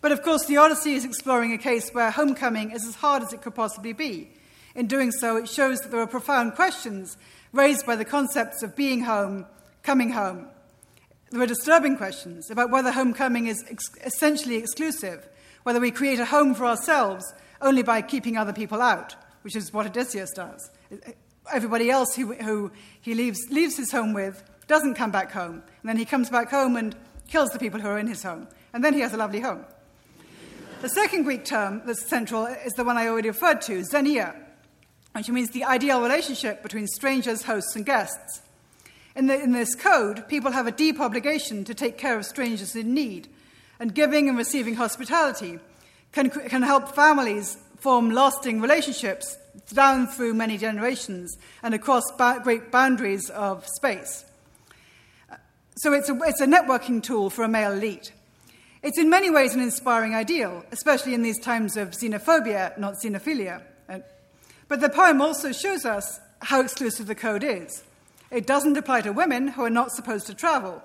But 0.00 0.12
of 0.12 0.22
course, 0.22 0.46
the 0.46 0.56
Odyssey 0.56 0.94
is 0.94 1.04
exploring 1.04 1.52
a 1.52 1.58
case 1.58 1.90
where 1.90 2.10
homecoming 2.10 2.72
is 2.72 2.86
as 2.86 2.96
hard 2.96 3.22
as 3.22 3.32
it 3.32 3.42
could 3.42 3.54
possibly 3.54 3.92
be. 3.92 4.30
In 4.74 4.86
doing 4.86 5.12
so, 5.12 5.36
it 5.36 5.48
shows 5.48 5.80
that 5.80 5.90
there 5.90 6.00
are 6.00 6.06
profound 6.06 6.54
questions 6.54 7.16
raised 7.52 7.86
by 7.86 7.96
the 7.96 8.04
concepts 8.04 8.62
of 8.62 8.74
being 8.74 9.02
home, 9.02 9.46
coming 9.82 10.10
home, 10.10 10.48
there 11.32 11.40
are 11.40 11.46
disturbing 11.46 11.96
questions 11.96 12.50
about 12.50 12.70
whether 12.70 12.92
homecoming 12.92 13.46
is 13.46 13.64
ex- 13.70 13.90
essentially 14.04 14.56
exclusive, 14.56 15.26
whether 15.62 15.80
we 15.80 15.90
create 15.90 16.18
a 16.18 16.26
home 16.26 16.54
for 16.54 16.66
ourselves 16.66 17.32
only 17.62 17.82
by 17.82 18.02
keeping 18.02 18.36
other 18.36 18.52
people 18.52 18.82
out, 18.82 19.16
which 19.40 19.56
is 19.56 19.72
what 19.72 19.86
Odysseus 19.86 20.30
does. 20.32 20.70
Everybody 21.50 21.90
else 21.90 22.14
who, 22.14 22.34
who 22.34 22.70
he 23.00 23.14
leaves, 23.14 23.40
leaves 23.50 23.78
his 23.78 23.90
home 23.90 24.12
with 24.12 24.44
doesn't 24.72 24.94
come 24.94 25.10
back 25.10 25.30
home. 25.30 25.62
And 25.82 25.84
then 25.84 25.98
he 25.98 26.06
comes 26.06 26.30
back 26.30 26.50
home 26.50 26.76
and 26.76 26.96
kills 27.28 27.50
the 27.50 27.58
people 27.58 27.78
who 27.78 27.88
are 27.88 27.98
in 27.98 28.06
his 28.06 28.22
home. 28.22 28.48
And 28.72 28.82
then 28.82 28.94
he 28.94 29.00
has 29.00 29.12
a 29.12 29.18
lovely 29.18 29.40
home. 29.40 29.66
The 30.80 30.88
second 30.88 31.24
Greek 31.24 31.44
term 31.44 31.82
that's 31.84 32.08
central 32.08 32.46
is 32.46 32.72
the 32.72 32.82
one 32.82 32.96
I 32.96 33.06
already 33.06 33.28
referred 33.28 33.60
to, 33.62 33.84
xenia, 33.84 34.34
which 35.14 35.28
means 35.28 35.50
the 35.50 35.64
ideal 35.64 36.00
relationship 36.00 36.62
between 36.62 36.86
strangers, 36.86 37.42
hosts, 37.42 37.76
and 37.76 37.84
guests. 37.84 38.40
In, 39.14 39.26
the, 39.26 39.40
in, 39.40 39.52
this 39.52 39.74
code, 39.74 40.26
people 40.26 40.52
have 40.52 40.66
a 40.66 40.72
deep 40.72 41.00
obligation 41.00 41.64
to 41.64 41.74
take 41.74 41.98
care 41.98 42.16
of 42.16 42.24
strangers 42.24 42.74
in 42.74 42.94
need, 42.94 43.28
and 43.78 43.94
giving 43.94 44.30
and 44.30 44.38
receiving 44.38 44.76
hospitality 44.76 45.58
can, 46.12 46.30
can 46.30 46.62
help 46.62 46.94
families 46.94 47.58
form 47.78 48.10
lasting 48.10 48.62
relationships 48.62 49.36
down 49.74 50.06
through 50.06 50.32
many 50.32 50.56
generations 50.56 51.36
and 51.62 51.74
across 51.74 52.10
ba- 52.16 52.40
great 52.42 52.72
boundaries 52.72 53.28
of 53.28 53.66
space. 53.76 54.24
So 55.76 55.92
it's 55.92 56.08
a, 56.08 56.18
it's 56.24 56.40
a 56.40 56.46
networking 56.46 57.02
tool 57.02 57.30
for 57.30 57.44
a 57.44 57.48
male 57.48 57.72
elite. 57.72 58.12
It's 58.82 58.98
in 58.98 59.08
many 59.08 59.30
ways 59.30 59.54
an 59.54 59.60
inspiring 59.60 60.14
ideal, 60.14 60.64
especially 60.72 61.14
in 61.14 61.22
these 61.22 61.38
times 61.38 61.76
of 61.76 61.90
xenophobia, 61.90 62.76
not 62.78 62.94
xenophilia. 62.94 63.62
Uh, 63.88 64.00
but 64.68 64.80
the 64.80 64.88
poem 64.88 65.20
also 65.20 65.52
shows 65.52 65.84
us 65.84 66.20
how 66.40 66.60
exclusive 66.60 67.06
the 67.06 67.14
code 67.14 67.44
is. 67.44 67.84
It 68.30 68.46
doesn't 68.46 68.76
apply 68.76 69.02
to 69.02 69.12
women 69.12 69.48
who 69.48 69.62
are 69.62 69.70
not 69.70 69.92
supposed 69.92 70.26
to 70.26 70.34
travel. 70.34 70.82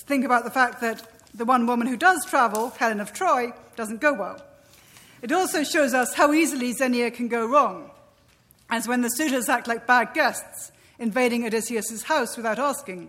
Think 0.00 0.24
about 0.24 0.44
the 0.44 0.50
fact 0.50 0.80
that 0.80 1.06
the 1.34 1.44
one 1.44 1.66
woman 1.66 1.86
who 1.86 1.96
does 1.96 2.24
travel, 2.24 2.70
Helen 2.70 3.00
of 3.00 3.12
Troy, 3.12 3.52
doesn't 3.76 4.00
go 4.00 4.12
well. 4.12 4.42
It 5.22 5.30
also 5.30 5.62
shows 5.62 5.94
us 5.94 6.14
how 6.14 6.32
easily 6.32 6.72
Xenia 6.72 7.10
can 7.10 7.28
go 7.28 7.46
wrong, 7.46 7.90
as 8.70 8.88
when 8.88 9.02
the 9.02 9.08
suitors 9.08 9.48
act 9.48 9.68
like 9.68 9.86
bad 9.86 10.14
guests, 10.14 10.72
invading 10.98 11.46
Odysseus' 11.46 12.02
house 12.02 12.36
without 12.36 12.58
asking. 12.58 13.08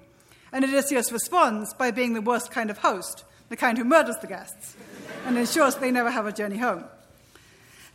And 0.54 0.64
Odysseus 0.64 1.12
responds 1.12 1.74
by 1.74 1.92
being 1.92 2.14
the 2.14 2.22
worst 2.22 2.52
kind 2.52 2.70
of 2.70 2.78
host, 2.78 3.26
the 3.50 3.58
kind 3.58 3.78
who 3.78 3.84
murders 3.84 4.16
the 4.22 4.28
guests, 4.28 4.78
and 5.26 5.38
ensures 5.38 5.76
they 5.76 5.92
never 5.92 6.12
have 6.12 6.28
a 6.28 6.32
journey 6.32 6.58
home. 6.58 6.86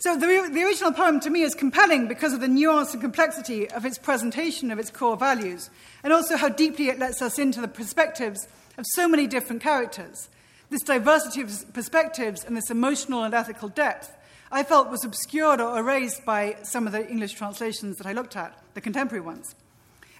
So 0.00 0.14
the, 0.14 0.50
the 0.52 0.62
original 0.62 0.92
poem 0.92 1.20
to 1.20 1.30
me 1.30 1.42
is 1.42 1.54
compelling 1.54 2.06
because 2.06 2.32
of 2.32 2.40
the 2.40 2.48
nuance 2.48 2.92
and 2.92 3.00
complexity 3.00 3.70
of 3.70 3.86
its 3.86 3.96
presentation 3.96 4.70
of 4.70 4.78
its 4.78 4.90
core 4.90 5.16
values, 5.16 5.70
and 6.02 6.12
also 6.12 6.36
how 6.36 6.50
deeply 6.50 6.88
it 6.88 6.98
lets 6.98 7.22
us 7.22 7.38
into 7.38 7.60
the 7.60 7.68
perspectives 7.68 8.46
of 8.76 8.84
so 8.88 9.08
many 9.08 9.26
different 9.26 9.62
characters. 9.62 10.28
This 10.70 10.82
diversity 10.82 11.40
of 11.40 11.72
perspectives 11.72 12.44
and 12.44 12.56
this 12.56 12.70
emotional 12.70 13.24
and 13.24 13.32
ethical 13.32 13.68
depth 13.68 14.14
I 14.50 14.62
felt 14.62 14.90
was 14.90 15.04
obscured 15.04 15.60
or 15.60 15.78
erased 15.78 16.24
by 16.24 16.56
some 16.62 16.86
of 16.86 16.92
the 16.92 17.06
English 17.06 17.34
translations 17.34 17.98
that 17.98 18.06
I 18.06 18.12
looked 18.12 18.34
at, 18.34 18.58
the 18.72 18.80
contemporary 18.80 19.20
ones. 19.20 19.54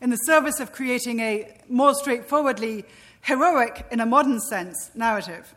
In 0.01 0.11
the 0.11 0.17
service 0.17 0.61
of 0.61 0.73
creating 0.73 1.21
a 1.21 1.61
more 1.69 1.95
straightforwardly 1.95 2.85
heroic, 3.23 3.87
in 3.91 4.01
a 4.01 4.07
modern 4.07 4.41
sense, 4.41 4.91
narrative. 4.95 5.55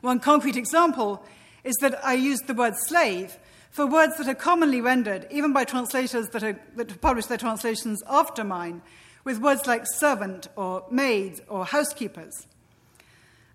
One 0.00 0.20
concrete 0.20 0.56
example 0.56 1.22
is 1.64 1.74
that 1.80 2.04
I 2.04 2.14
used 2.14 2.46
the 2.46 2.54
word 2.54 2.74
slave 2.76 3.38
for 3.70 3.86
words 3.86 4.16
that 4.16 4.28
are 4.28 4.34
commonly 4.34 4.80
rendered, 4.80 5.26
even 5.30 5.52
by 5.52 5.64
translators 5.64 6.28
that, 6.30 6.42
are, 6.42 6.58
that 6.76 7.00
publish 7.00 7.26
their 7.26 7.38
translations 7.38 8.02
after 8.08 8.44
mine, 8.44 8.82
with 9.24 9.40
words 9.40 9.66
like 9.66 9.84
servant 9.86 10.48
or 10.56 10.84
maid 10.90 11.40
or 11.48 11.66
housekeepers. 11.66 12.46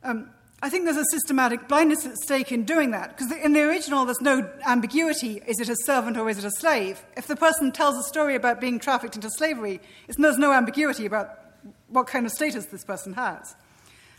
Um, 0.04 0.30
I 0.64 0.70
think 0.70 0.86
there's 0.86 0.96
a 0.96 1.04
systematic 1.12 1.68
blindness 1.68 2.06
at 2.06 2.16
stake 2.16 2.50
in 2.50 2.64
doing 2.64 2.92
that, 2.92 3.10
because 3.10 3.30
in 3.34 3.52
the 3.52 3.64
original 3.64 4.06
there's 4.06 4.22
no 4.22 4.50
ambiguity 4.66 5.42
is 5.46 5.60
it 5.60 5.68
a 5.68 5.76
servant 5.84 6.16
or 6.16 6.30
is 6.30 6.38
it 6.38 6.46
a 6.46 6.52
slave? 6.52 7.04
If 7.18 7.28
the 7.28 7.36
person 7.36 7.74
tells 7.74 7.98
a 7.98 8.04
story 8.04 8.34
about 8.36 8.62
being 8.62 8.80
trafficked 8.80 9.18
into 9.18 9.30
slavery, 9.30 9.82
there's 10.08 10.38
no 10.38 10.54
ambiguity 10.54 11.06
about 11.06 11.38
what 11.90 12.08
kind 12.08 12.26
of 12.26 12.32
status 12.32 12.68
this 12.68 12.86
person 12.86 13.12
has. 13.16 13.56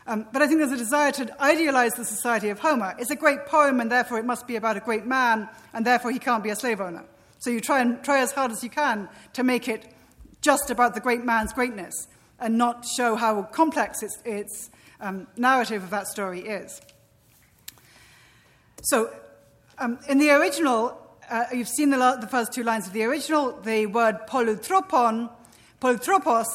Um, 0.06 0.26
but 0.34 0.42
I 0.42 0.46
think 0.46 0.58
there's 0.58 0.70
a 0.70 0.76
desire 0.76 1.12
to 1.12 1.42
idealize 1.42 1.94
the 1.94 2.04
society 2.04 2.50
of 2.50 2.58
Homer. 2.58 2.94
It's 2.98 3.10
a 3.10 3.16
great 3.16 3.46
poem, 3.46 3.80
and 3.80 3.90
therefore 3.90 4.18
it 4.18 4.26
must 4.26 4.46
be 4.46 4.56
about 4.56 4.76
a 4.76 4.80
great 4.80 5.06
man, 5.06 5.48
and 5.72 5.86
therefore 5.86 6.10
he 6.10 6.18
can't 6.18 6.44
be 6.44 6.50
a 6.50 6.56
slave 6.56 6.78
owner. 6.78 7.04
So 7.38 7.48
you 7.48 7.62
try 7.62 7.80
and 7.80 8.04
try 8.04 8.20
as 8.20 8.32
hard 8.32 8.52
as 8.52 8.62
you 8.62 8.68
can 8.68 9.08
to 9.32 9.42
make 9.42 9.66
it 9.66 9.90
just 10.42 10.68
about 10.68 10.92
the 10.92 11.00
great 11.00 11.24
man's 11.24 11.54
greatness 11.54 12.06
and 12.38 12.58
not 12.58 12.84
show 12.84 13.16
how 13.16 13.44
complex 13.44 14.02
its, 14.02 14.18
its 14.26 14.68
um, 15.04 15.26
narrative 15.36 15.82
of 15.84 15.90
that 15.90 16.08
story 16.08 16.40
is. 16.40 16.80
So, 18.84 19.14
um, 19.78 19.98
in 20.08 20.18
the 20.18 20.30
original, 20.30 20.98
uh, 21.30 21.44
you've 21.52 21.68
seen 21.68 21.90
the, 21.90 22.18
the, 22.20 22.26
first 22.26 22.52
two 22.52 22.62
lines 22.62 22.86
of 22.86 22.92
the 22.92 23.04
original, 23.04 23.52
the 23.60 23.86
word 23.86 24.26
polutropon, 24.28 25.30
polutropos, 25.80 26.46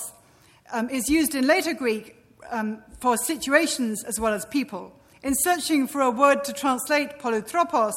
um, 0.71 0.89
is 0.89 1.09
used 1.09 1.35
in 1.35 1.45
later 1.45 1.73
Greek 1.73 2.15
um, 2.49 2.81
for 2.99 3.17
situations 3.17 4.03
as 4.03 4.19
well 4.19 4.33
as 4.33 4.45
people. 4.45 4.93
In 5.21 5.33
searching 5.35 5.87
for 5.87 6.01
a 6.01 6.11
word 6.11 6.43
to 6.45 6.53
translate 6.53 7.19
polytropos, 7.19 7.93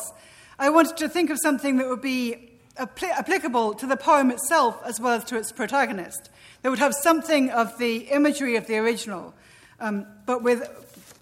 I 0.58 0.70
wanted 0.70 0.96
to 0.98 1.08
think 1.08 1.30
of 1.30 1.38
something 1.42 1.78
that 1.78 1.88
would 1.88 2.02
be 2.02 2.58
apl- 2.76 3.10
applicable 3.10 3.74
to 3.74 3.86
the 3.86 3.96
poem 3.96 4.30
itself 4.30 4.80
as 4.84 5.00
well 5.00 5.14
as 5.14 5.24
to 5.24 5.36
its 5.36 5.52
protagonist. 5.52 6.30
That 6.62 6.70
would 6.70 6.78
have 6.78 6.94
something 6.94 7.50
of 7.50 7.78
the 7.78 8.08
imagery 8.10 8.56
of 8.56 8.66
the 8.66 8.78
original, 8.78 9.34
um, 9.82 10.06
but 10.24 10.42
with 10.42 10.62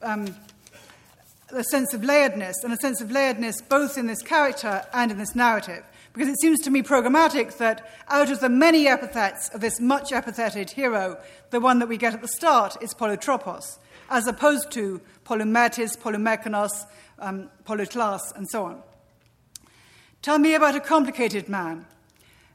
um, 0.02 0.28
a 1.50 1.64
sense 1.64 1.94
of 1.94 2.02
layeredness, 2.02 2.54
and 2.62 2.72
a 2.72 2.76
sense 2.76 3.00
of 3.00 3.08
layeredness 3.08 3.66
both 3.68 3.98
in 3.98 4.06
this 4.06 4.22
character 4.22 4.84
and 4.92 5.10
in 5.10 5.18
this 5.18 5.34
narrative. 5.34 5.82
Because 6.12 6.28
it 6.28 6.40
seems 6.40 6.60
to 6.60 6.70
me 6.70 6.82
programmatic 6.82 7.56
that 7.58 7.88
out 8.08 8.30
of 8.30 8.40
the 8.40 8.48
many 8.48 8.86
epithets 8.86 9.48
of 9.54 9.60
this 9.60 9.80
much 9.80 10.12
epitheted 10.12 10.70
hero, 10.70 11.18
the 11.50 11.60
one 11.60 11.78
that 11.78 11.88
we 11.88 11.96
get 11.96 12.14
at 12.14 12.20
the 12.20 12.28
start 12.28 12.76
is 12.82 12.94
Polytropos, 12.94 13.78
as 14.10 14.26
opposed 14.26 14.70
to 14.72 15.00
Polymetis, 15.24 15.96
Polymekanos, 15.96 16.86
um, 17.18 17.48
and 18.36 18.50
so 18.50 18.64
on. 18.64 18.82
Tell 20.20 20.38
me 20.38 20.54
about 20.54 20.74
a 20.74 20.80
complicated 20.80 21.48
man. 21.48 21.86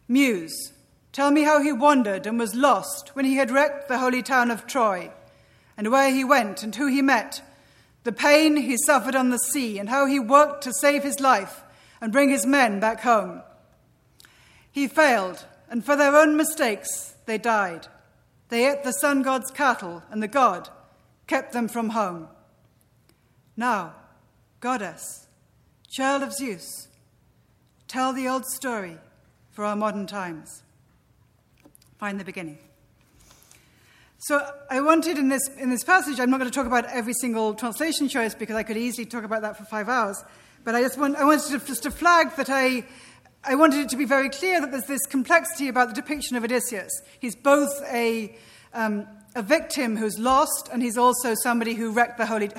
Muse, 0.07 0.71
tell 1.11 1.31
me 1.31 1.43
how 1.43 1.61
he 1.61 1.71
wandered 1.71 2.27
and 2.27 2.37
was 2.37 2.53
lost 2.53 3.15
when 3.15 3.25
he 3.25 3.37
had 3.37 3.49
wrecked 3.49 3.87
the 3.87 3.97
holy 3.97 4.21
town 4.21 4.51
of 4.51 4.67
Troy, 4.67 5.11
and 5.77 5.91
where 5.91 6.11
he 6.11 6.23
went 6.23 6.63
and 6.63 6.75
who 6.75 6.87
he 6.87 7.01
met, 7.01 7.41
the 8.03 8.11
pain 8.11 8.55
he 8.57 8.77
suffered 8.85 9.15
on 9.15 9.29
the 9.29 9.39
sea, 9.39 9.79
and 9.79 9.89
how 9.89 10.05
he 10.05 10.19
worked 10.19 10.63
to 10.63 10.73
save 10.73 11.03
his 11.03 11.19
life 11.19 11.63
and 11.99 12.11
bring 12.11 12.29
his 12.29 12.45
men 12.45 12.79
back 12.79 13.01
home. 13.01 13.41
He 14.71 14.87
failed, 14.87 15.45
and 15.69 15.83
for 15.83 15.95
their 15.95 16.15
own 16.15 16.37
mistakes, 16.37 17.15
they 17.25 17.37
died. 17.37 17.87
They 18.49 18.69
ate 18.69 18.83
the 18.83 18.91
sun 18.91 19.23
god's 19.23 19.49
cattle, 19.51 20.03
and 20.11 20.21
the 20.21 20.27
god 20.27 20.69
kept 21.27 21.51
them 21.51 21.67
from 21.67 21.89
home. 21.89 22.27
Now, 23.57 23.95
goddess, 24.59 25.27
child 25.89 26.21
of 26.21 26.33
Zeus, 26.33 26.89
tell 27.87 28.13
the 28.13 28.27
old 28.27 28.45
story 28.45 28.99
for 29.51 29.65
our 29.65 29.75
modern 29.75 30.05
times. 30.05 30.61
Find 31.97 32.19
the 32.19 32.25
beginning. 32.25 32.59
So 34.27 34.43
I 34.71 34.81
wanted 34.81 35.19
in 35.19 35.29
this, 35.29 35.47
in 35.49 35.69
this 35.69 35.83
passage, 35.83 36.19
I'm 36.19 36.31
not 36.31 36.39
going 36.39 36.49
to 36.49 36.55
talk 36.55 36.65
about 36.65 36.85
every 36.85 37.13
single 37.13 37.53
translation 37.53 38.07
choice 38.07 38.33
because 38.33 38.55
I 38.55 38.63
could 38.63 38.75
easily 38.75 39.05
talk 39.05 39.23
about 39.23 39.43
that 39.43 39.55
for 39.55 39.65
five 39.65 39.87
hours. 39.87 40.17
But 40.63 40.73
I 40.73 40.81
just 40.81 40.97
want, 40.97 41.15
I 41.17 41.25
wanted 41.25 41.47
to, 41.51 41.63
just 41.63 41.83
to 41.83 41.91
flag 41.91 42.35
that 42.37 42.49
I, 42.49 42.87
I 43.43 43.53
wanted 43.53 43.81
it 43.81 43.89
to 43.89 43.97
be 43.97 44.05
very 44.05 44.29
clear 44.29 44.59
that 44.61 44.71
there's 44.71 44.87
this 44.87 45.05
complexity 45.05 45.67
about 45.67 45.89
the 45.89 45.93
depiction 45.93 46.35
of 46.35 46.43
Odysseus. 46.43 46.89
He's 47.19 47.35
both 47.35 47.69
a, 47.93 48.35
um, 48.73 49.05
a 49.35 49.43
victim 49.43 49.95
who's 49.95 50.17
lost, 50.17 50.71
and 50.73 50.81
he's 50.81 50.97
also 50.97 51.35
somebody 51.43 51.75
who 51.75 51.91
wrecked, 51.91 52.17
the 52.17 52.25
holy, 52.25 52.49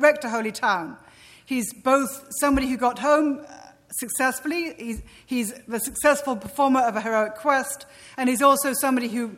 wrecked 0.00 0.24
a 0.24 0.28
holy 0.28 0.50
town. 0.50 0.96
He's 1.44 1.72
both 1.72 2.30
somebody 2.40 2.66
who 2.66 2.76
got 2.76 2.98
home 2.98 3.46
uh, 3.48 3.54
successfully, 3.92 4.74
he's, 4.76 5.02
he's 5.24 5.52
the 5.68 5.78
successful 5.78 6.34
performer 6.34 6.80
of 6.80 6.96
a 6.96 7.00
heroic 7.00 7.36
quest, 7.36 7.86
and 8.16 8.28
he's 8.28 8.42
also 8.42 8.72
somebody 8.72 9.06
who, 9.06 9.36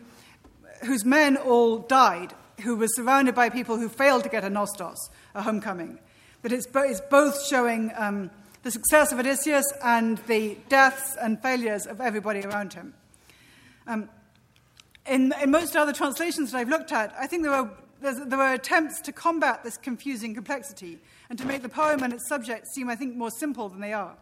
whose 0.83 1.05
men 1.05 1.37
all 1.37 1.79
died, 1.79 2.35
who 2.63 2.77
was 2.77 2.95
surrounded 2.97 3.35
by 3.35 3.49
people 3.49 3.77
who 3.77 3.89
failed 3.89 4.23
to 4.25 4.29
get 4.29 4.45
a 4.45 4.51
nostos, 4.51 4.99
a 5.35 5.43
homecoming 5.43 5.99
that 6.45 6.53
it's, 6.53 6.67
bo- 6.67 6.83
it's 6.83 7.01
both 7.01 7.45
showing 7.47 7.91
um, 7.97 8.31
the 8.63 8.71
success 8.71 9.13
of 9.13 9.19
Odysseus 9.19 9.65
and 9.83 10.19
the 10.27 10.59
deaths 10.69 11.17
and 11.21 11.41
failures 11.41 11.87
of 11.87 12.03
everybody 12.03 12.43
around 12.43 12.75
him. 12.75 12.93
Um, 13.87 14.11
in, 15.07 15.33
in, 15.43 15.51
most 15.51 15.75
other 15.75 15.95
translations 15.95 16.53
that 16.53 16.59
I've 16.59 16.69
looked 16.69 16.93
at, 16.93 17.15
I 17.19 17.27
think 17.27 17.45
there 17.45 17.63
were, 17.63 17.71
there 18.03 18.39
were 18.39 18.53
attempts 18.53 19.01
to 19.03 19.13
combat 19.13 19.65
this 19.65 19.79
confusing 19.79 20.35
complexity 20.35 20.99
and 21.31 21.39
to 21.39 21.47
make 21.47 21.63
the 21.63 21.69
poem 21.71 22.03
and 22.03 22.13
its 22.13 22.29
subject 22.29 22.67
seem, 22.69 22.91
I 22.91 22.95
think, 22.95 23.17
more 23.17 23.31
simple 23.31 23.71
than 23.71 23.81
they 23.81 23.95
are. 23.95 24.15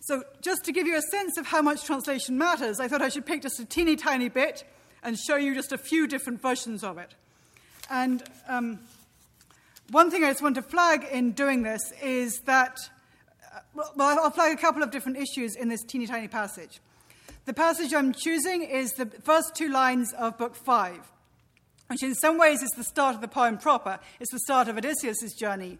So, 0.00 0.22
just 0.40 0.64
to 0.64 0.72
give 0.72 0.86
you 0.86 0.96
a 0.96 1.02
sense 1.02 1.36
of 1.36 1.46
how 1.46 1.60
much 1.60 1.84
translation 1.84 2.38
matters, 2.38 2.80
I 2.80 2.88
thought 2.88 3.02
I 3.02 3.10
should 3.10 3.26
pick 3.26 3.42
just 3.42 3.60
a 3.60 3.66
teeny 3.66 3.96
tiny 3.96 4.30
bit 4.30 4.64
and 5.06 5.16
show 5.16 5.36
you 5.36 5.54
just 5.54 5.70
a 5.70 5.78
few 5.78 6.08
different 6.08 6.42
versions 6.42 6.82
of 6.82 6.98
it. 6.98 7.14
And 7.88 8.24
um, 8.48 8.80
one 9.90 10.10
thing 10.10 10.24
I 10.24 10.30
just 10.30 10.42
want 10.42 10.56
to 10.56 10.62
flag 10.62 11.06
in 11.12 11.30
doing 11.30 11.62
this 11.62 11.80
is 12.02 12.40
that, 12.40 12.76
uh, 13.54 13.60
well, 13.94 14.18
I'll 14.20 14.32
flag 14.32 14.52
a 14.58 14.60
couple 14.60 14.82
of 14.82 14.90
different 14.90 15.16
issues 15.16 15.54
in 15.54 15.68
this 15.68 15.84
teeny 15.84 16.08
tiny 16.08 16.26
passage. 16.26 16.80
The 17.44 17.54
passage 17.54 17.94
I'm 17.94 18.12
choosing 18.12 18.62
is 18.62 18.94
the 18.94 19.06
first 19.06 19.54
two 19.54 19.68
lines 19.68 20.12
of 20.14 20.36
Book 20.38 20.56
5, 20.56 20.98
which 21.86 22.02
in 22.02 22.16
some 22.16 22.36
ways 22.36 22.60
is 22.64 22.70
the 22.70 22.82
start 22.82 23.14
of 23.14 23.20
the 23.20 23.28
poem 23.28 23.58
proper. 23.58 24.00
It's 24.18 24.32
the 24.32 24.40
start 24.40 24.66
of 24.66 24.76
Odysseus' 24.76 25.34
journey. 25.34 25.78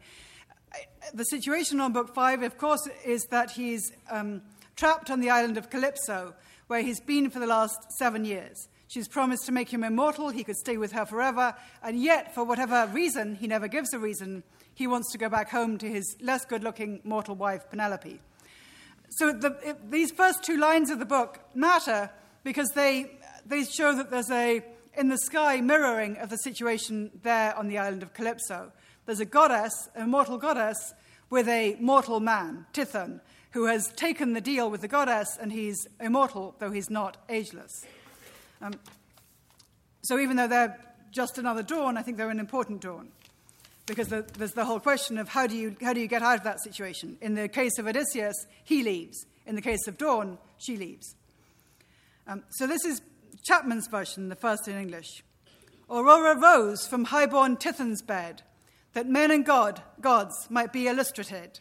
The 1.12 1.24
situation 1.24 1.80
on 1.80 1.92
Book 1.92 2.14
5, 2.14 2.44
of 2.44 2.58
course, 2.58 2.88
is 3.04 3.24
that 3.32 3.50
he's 3.50 3.90
um, 4.08 4.42
trapped 4.76 5.10
on 5.10 5.18
the 5.18 5.30
island 5.30 5.58
of 5.58 5.68
Calypso, 5.68 6.34
where 6.68 6.82
he's 6.82 7.00
been 7.00 7.28
for 7.28 7.40
the 7.40 7.46
last 7.48 7.90
seven 7.98 8.24
years. 8.24 8.68
She's 8.88 9.08
promised 9.08 9.46
to 9.46 9.52
make 9.52 9.72
him 9.72 9.82
immortal, 9.82 10.28
he 10.28 10.44
could 10.44 10.56
stay 10.56 10.76
with 10.76 10.92
her 10.92 11.04
forever, 11.04 11.54
and 11.82 12.00
yet, 12.00 12.34
for 12.34 12.44
whatever 12.44 12.88
reason, 12.92 13.34
he 13.34 13.46
never 13.46 13.66
gives 13.66 13.92
a 13.92 13.98
reason, 13.98 14.44
he 14.74 14.86
wants 14.86 15.10
to 15.12 15.18
go 15.18 15.28
back 15.28 15.50
home 15.50 15.76
to 15.78 15.88
his 15.88 16.16
less 16.20 16.44
good 16.44 16.62
looking 16.62 17.00
mortal 17.02 17.34
wife, 17.34 17.68
Penelope. 17.68 18.20
So 19.10 19.32
the, 19.32 19.56
it, 19.64 19.90
these 19.90 20.12
first 20.12 20.44
two 20.44 20.56
lines 20.56 20.90
of 20.90 20.98
the 20.98 21.04
book 21.04 21.40
matter 21.54 22.10
because 22.44 22.68
they, 22.74 23.18
they 23.44 23.64
show 23.64 23.94
that 23.96 24.10
there's 24.10 24.30
a, 24.30 24.62
in 24.96 25.08
the 25.08 25.18
sky, 25.18 25.60
mirroring 25.60 26.16
of 26.18 26.30
the 26.30 26.38
situation 26.38 27.10
there 27.22 27.56
on 27.56 27.68
the 27.68 27.78
island 27.78 28.02
of 28.02 28.14
Calypso. 28.14 28.70
There's 29.04 29.20
a 29.20 29.24
goddess, 29.24 29.88
a 29.96 30.06
mortal 30.06 30.38
goddess, 30.38 30.94
with 31.28 31.48
a 31.48 31.76
mortal 31.80 32.20
man, 32.20 32.66
Tithon, 32.72 33.20
who 33.50 33.66
has 33.66 33.88
taken 33.96 34.32
the 34.32 34.40
deal 34.40 34.70
with 34.70 34.80
the 34.80 34.88
goddess 34.88 35.36
and 35.40 35.50
he's 35.50 35.88
immortal, 36.00 36.54
though 36.58 36.70
he's 36.70 36.90
not 36.90 37.16
ageless. 37.28 37.84
Um, 38.60 38.74
so 40.02 40.18
even 40.18 40.36
though 40.36 40.48
they're 40.48 40.78
just 41.10 41.38
another 41.38 41.62
dawn, 41.62 41.96
I 41.96 42.02
think 42.02 42.16
they're 42.16 42.30
an 42.30 42.40
important 42.40 42.80
dawn. 42.80 43.08
Because 43.86 44.08
the, 44.08 44.24
there's 44.36 44.52
the 44.52 44.64
whole 44.64 44.80
question 44.80 45.16
of 45.18 45.28
how 45.28 45.46
do, 45.46 45.56
you, 45.56 45.76
how 45.80 45.92
do 45.92 46.00
you 46.00 46.08
get 46.08 46.22
out 46.22 46.38
of 46.38 46.44
that 46.44 46.60
situation? 46.60 47.16
In 47.20 47.34
the 47.34 47.48
case 47.48 47.78
of 47.78 47.86
Odysseus, 47.86 48.46
he 48.64 48.82
leaves. 48.82 49.26
In 49.46 49.54
the 49.54 49.62
case 49.62 49.86
of 49.86 49.96
Dawn, 49.96 50.38
she 50.58 50.76
leaves. 50.76 51.14
Um, 52.26 52.42
so 52.50 52.66
this 52.66 52.84
is 52.84 53.00
Chapman's 53.44 53.86
version, 53.86 54.28
the 54.28 54.34
first 54.34 54.66
in 54.66 54.76
English. 54.76 55.22
Aurora 55.88 56.36
rose 56.36 56.84
from 56.86 57.04
highborn 57.04 57.56
Tithon's 57.56 58.02
bed, 58.02 58.42
that 58.94 59.06
men 59.06 59.30
and 59.30 59.46
God, 59.46 59.82
gods 60.00 60.48
might 60.50 60.72
be 60.72 60.88
illustrated. 60.88 61.60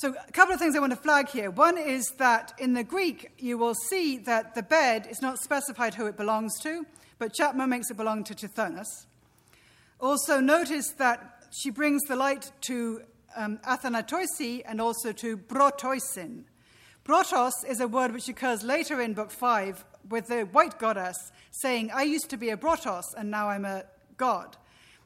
So, 0.00 0.14
a 0.28 0.30
couple 0.30 0.54
of 0.54 0.60
things 0.60 0.76
I 0.76 0.78
want 0.78 0.92
to 0.92 0.96
flag 0.96 1.28
here. 1.28 1.50
One 1.50 1.76
is 1.76 2.12
that 2.18 2.52
in 2.56 2.74
the 2.74 2.84
Greek, 2.84 3.32
you 3.36 3.58
will 3.58 3.74
see 3.74 4.18
that 4.18 4.54
the 4.54 4.62
bed 4.62 5.08
is 5.10 5.20
not 5.20 5.40
specified 5.40 5.94
who 5.94 6.06
it 6.06 6.16
belongs 6.16 6.60
to, 6.60 6.86
but 7.18 7.34
Chapman 7.34 7.68
makes 7.68 7.90
it 7.90 7.96
belong 7.96 8.22
to 8.22 8.32
Tithonus. 8.32 9.06
Also, 9.98 10.38
notice 10.38 10.90
that 10.98 11.48
she 11.50 11.70
brings 11.70 12.00
the 12.04 12.14
light 12.14 12.52
to 12.60 13.02
um, 13.34 13.58
Athanatoisi 13.66 14.62
and 14.64 14.80
also 14.80 15.10
to 15.10 15.36
Brotoisin. 15.36 16.44
Brotos 17.04 17.64
is 17.66 17.80
a 17.80 17.88
word 17.88 18.12
which 18.12 18.28
occurs 18.28 18.62
later 18.62 19.00
in 19.00 19.14
Book 19.14 19.32
5 19.32 19.84
with 20.10 20.28
the 20.28 20.42
white 20.42 20.78
goddess 20.78 21.32
saying, 21.50 21.90
I 21.92 22.04
used 22.04 22.30
to 22.30 22.36
be 22.36 22.50
a 22.50 22.56
Brotos 22.56 23.02
and 23.16 23.32
now 23.32 23.48
I'm 23.48 23.64
a 23.64 23.82
god. 24.16 24.58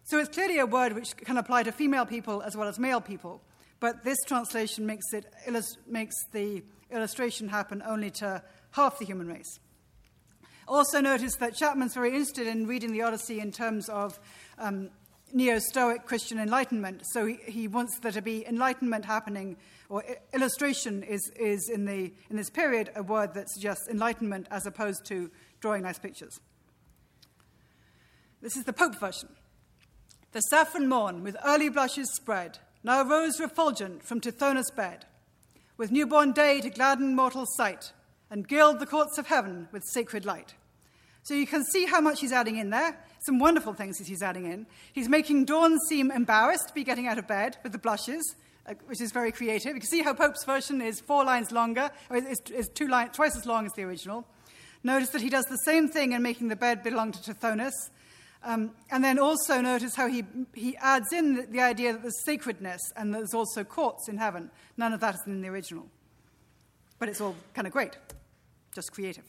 So 0.05 0.19
it's 0.19 0.29
clearly 0.29 0.59
a 0.59 0.67
word 0.67 0.93
which 0.93 1.17
can 1.17 1.39
apply 1.39 1.63
to 1.63 1.73
female 1.73 2.05
people 2.05 2.43
as 2.43 2.59
well 2.59 2.69
as 2.69 2.79
male 2.79 3.01
people. 3.01 3.41
But 3.83 4.05
this 4.05 4.19
translation 4.29 4.87
makes, 4.87 5.13
it, 5.13 5.27
makes 5.89 6.15
the 6.31 6.63
illustration 6.93 7.49
happen 7.49 7.83
only 7.85 8.13
to 8.13 8.41
half 8.71 9.01
the 9.01 9.05
human 9.05 9.27
race. 9.27 9.59
Also, 10.69 11.01
notice 11.01 11.35
that 11.41 11.57
Chapman's 11.57 11.93
very 11.93 12.11
interested 12.11 12.47
in 12.47 12.69
reading 12.69 12.93
the 12.93 13.03
Odyssey 13.03 13.41
in 13.41 13.51
terms 13.51 13.89
of 13.89 14.21
um, 14.57 14.91
neo 15.33 15.59
Stoic 15.59 16.07
Christian 16.07 16.39
enlightenment. 16.39 17.03
So 17.07 17.27
he, 17.27 17.39
he, 17.45 17.67
wants 17.67 17.99
there 17.99 18.13
to 18.13 18.23
be 18.23 18.47
enlightenment 18.47 19.05
happening, 19.05 19.57
or 19.89 20.05
illustration 20.33 21.03
is, 21.03 21.33
is 21.35 21.69
in, 21.69 21.85
the, 21.85 22.13
in 22.31 22.37
this 22.37 22.51
period 22.51 22.93
a 22.95 23.03
word 23.03 23.35
that 23.35 23.51
suggests 23.51 23.89
enlightenment 23.89 24.47
as 24.53 24.65
opposed 24.65 25.05
to 25.07 25.29
drawing 25.59 25.83
nice 25.83 25.99
pictures. 25.99 26.39
This 28.41 28.57
is 28.57 28.63
the 28.63 28.73
Pope 28.73 29.01
version. 29.01 29.31
The 30.31 30.41
saffron 30.41 30.89
morn, 30.89 31.25
with 31.25 31.37
early 31.45 31.69
blushes 31.69 32.15
spread, 32.15 32.61
now 32.85 33.03
rose 33.03 33.41
refulgent 33.41 34.03
from 34.03 34.21
Tithonus' 34.21 34.75
bed, 34.75 35.05
with 35.77 35.93
newborn 35.93 36.33
day 36.33 36.61
to 36.61 36.71
gladden 36.71 37.15
mortal 37.15 37.47
sight, 37.47 37.93
and 38.31 38.49
gild 38.49 38.81
the 38.81 38.87
courts 38.87 39.19
of 39.19 39.27
heaven 39.27 39.69
with 39.73 39.85
sacred 39.85 40.25
light. 40.25 40.55
So 41.23 41.35
you 41.35 41.47
can 41.47 41.65
see 41.65 41.87
how 41.87 42.01
much 42.01 42.21
he's 42.21 42.33
adding 42.33 42.57
in 42.57 42.71
there. 42.71 42.97
Some 43.27 43.39
wonderful 43.39 43.75
things 43.75 43.99
that 43.99 44.09
he's 44.09 44.23
adding 44.23 44.47
in. 44.47 44.67
He's 44.93 45.09
making 45.09 45.45
Dawn 45.45 45.79
seem 45.89 46.11
embarrassed 46.11 46.69
to 46.69 46.75
be 46.75 46.83
getting 46.83 47.07
out 47.07 47.19
of 47.19 47.29
bed 47.29 47.59
with 47.63 47.71
the 47.71 47.79
blushes, 47.79 48.35
uh, 48.67 48.75
which 48.87 49.01
is 49.01 49.13
very 49.13 49.31
creative. 49.31 49.75
You 49.75 49.81
can 49.81 49.89
see 49.89 50.03
how 50.03 50.15
Pope's 50.15 50.45
version 50.45 50.81
is 50.81 51.01
four 51.01 51.25
lines 51.25 51.53
longer, 51.53 51.91
or 52.11 52.17
is, 52.17 52.41
is 52.51 52.69
two 52.69 52.89
twice 52.89 53.37
as 53.37 53.47
long 53.47 53.67
as 53.67 53.73
the 53.73 53.83
original. 53.83 54.27
Notice 54.83 55.11
that 55.11 55.23
he 55.23 55.31
does 55.31 55.45
the 55.45 55.59
same 55.59 55.89
thing 55.89 56.13
in 56.13 56.23
making 56.23 56.49
the 56.49 56.57
bed 56.57 56.83
belong 56.83 57.13
to 57.13 57.19
Tithonus. 57.21 57.91
Um, 58.45 58.73
and 58.91 59.05
then 59.05 59.19
also 59.21 59.61
notice 59.61 59.95
how 59.95 60.09
he, 60.09 60.25
he 60.53 60.77
adds 60.79 61.13
in 61.13 61.37
the, 61.37 61.43
the, 61.43 61.61
idea 61.61 61.93
that 61.93 62.03
there's 62.03 62.25
sacredness 62.25 62.81
and 62.97 63.15
there's 63.15 63.35
also 63.35 63.63
courts 63.63 64.09
in 64.09 64.19
heaven. 64.19 64.51
None 64.77 64.93
of 64.93 65.01
that 65.01 65.15
is 65.15 65.21
in 65.27 65.43
the 65.43 65.49
original. 65.49 65.87
But 66.99 67.09
it's 67.09 67.21
all 67.21 67.37
kind 67.55 67.69
of 67.69 67.73
great, 67.73 67.97
just 68.75 68.93
creative. 68.93 69.25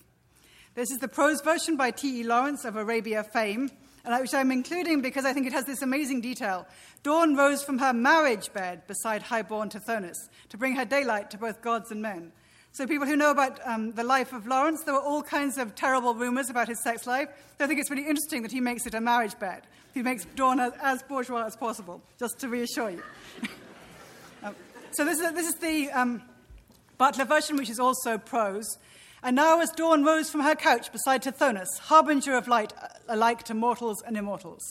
This 0.73 0.89
is 0.89 0.97
the 0.97 1.07
prose 1.07 1.41
version 1.41 1.77
by 1.77 1.91
T.E. 1.91 2.23
Lawrence 2.23 2.65
of 2.65 2.75
Arabia 2.75 3.23
fame, 3.23 3.69
and 4.03 4.19
which 4.19 4.33
I'm 4.33 4.51
including 4.51 5.01
because 5.01 5.25
I 5.25 5.33
think 5.33 5.45
it 5.45 5.53
has 5.53 5.65
this 5.65 5.83
amazing 5.83 6.21
detail. 6.21 6.67
Dawn 7.03 7.35
rose 7.35 7.63
from 7.63 7.77
her 7.77 7.93
marriage 7.93 8.51
bed 8.51 8.87
beside 8.87 9.21
highborn 9.21 9.69
Tithonus 9.69 10.17
to 10.49 10.57
bring 10.57 10.75
her 10.75 10.85
daylight 10.85 11.29
to 11.31 11.37
both 11.37 11.61
gods 11.61 11.91
and 11.91 12.01
men. 12.01 12.31
So, 12.75 12.87
people 12.87 13.05
who 13.05 13.15
know 13.15 13.29
about 13.29 13.59
um, 13.67 13.91
the 13.91 14.03
life 14.03 14.33
of 14.33 14.47
Lawrence, 14.47 14.81
there 14.81 14.95
were 14.95 14.99
all 14.99 15.21
kinds 15.21 15.59
of 15.59 15.75
terrible 15.75 16.15
rumors 16.15 16.49
about 16.49 16.67
his 16.67 16.81
sex 16.81 17.05
life. 17.05 17.29
So 17.59 17.65
I 17.65 17.67
think 17.67 17.79
it's 17.79 17.91
really 17.91 18.07
interesting 18.07 18.41
that 18.41 18.51
he 18.51 18.61
makes 18.61 18.87
it 18.87 18.95
a 18.95 18.99
marriage 18.99 19.37
bed. 19.37 19.61
He 19.93 20.01
makes 20.01 20.25
Dawn 20.35 20.59
as, 20.59 20.73
as 20.81 21.03
bourgeois 21.03 21.45
as 21.45 21.55
possible, 21.55 22.01
just 22.17 22.39
to 22.39 22.49
reassure 22.49 22.89
you. 22.89 23.03
um, 24.43 24.55
so, 24.89 25.05
this 25.05 25.19
is, 25.19 25.31
this 25.33 25.47
is 25.47 25.55
the 25.57 25.91
um, 25.91 26.23
Butler 26.97 27.25
version, 27.25 27.57
which 27.57 27.69
is 27.69 27.79
also 27.79 28.17
prose. 28.17 28.79
And 29.21 29.35
now, 29.35 29.61
as 29.61 29.69
Dawn 29.69 30.03
rose 30.03 30.31
from 30.31 30.41
her 30.41 30.55
couch 30.55 30.91
beside 30.91 31.21
Tithonus, 31.21 31.77
harbinger 31.79 32.35
of 32.35 32.47
light 32.47 32.73
uh, 32.81 32.87
alike 33.07 33.43
to 33.43 33.53
mortals 33.53 34.01
and 34.01 34.17
immortals. 34.17 34.63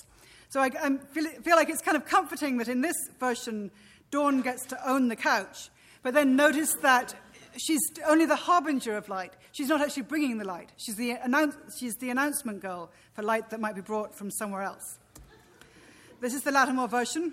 So, 0.48 0.60
I, 0.60 0.72
I 0.82 0.96
feel, 1.12 1.26
feel 1.42 1.54
like 1.54 1.68
it's 1.68 1.82
kind 1.82 1.96
of 1.96 2.04
comforting 2.04 2.56
that 2.56 2.66
in 2.66 2.80
this 2.80 2.96
version, 3.20 3.70
Dawn 4.10 4.40
gets 4.40 4.66
to 4.66 4.90
own 4.90 5.06
the 5.06 5.14
couch. 5.14 5.70
But 6.02 6.14
then 6.14 6.34
notice 6.34 6.74
that 6.82 7.14
she's 7.56 7.80
only 8.06 8.26
the 8.26 8.36
harbinger 8.36 8.96
of 8.96 9.08
light. 9.08 9.32
She's 9.52 9.68
not 9.68 9.80
actually 9.80 10.04
bringing 10.04 10.38
the 10.38 10.44
light. 10.44 10.70
She's 10.76 10.96
the, 10.96 11.12
announce, 11.12 11.56
she's 11.78 11.96
the 11.96 12.10
announcement 12.10 12.60
girl 12.60 12.90
for 13.14 13.22
light 13.22 13.50
that 13.50 13.60
might 13.60 13.74
be 13.74 13.80
brought 13.80 14.14
from 14.14 14.30
somewhere 14.30 14.62
else. 14.62 14.98
This 16.20 16.34
is 16.34 16.42
the 16.42 16.52
Lattimore 16.52 16.88
version. 16.88 17.32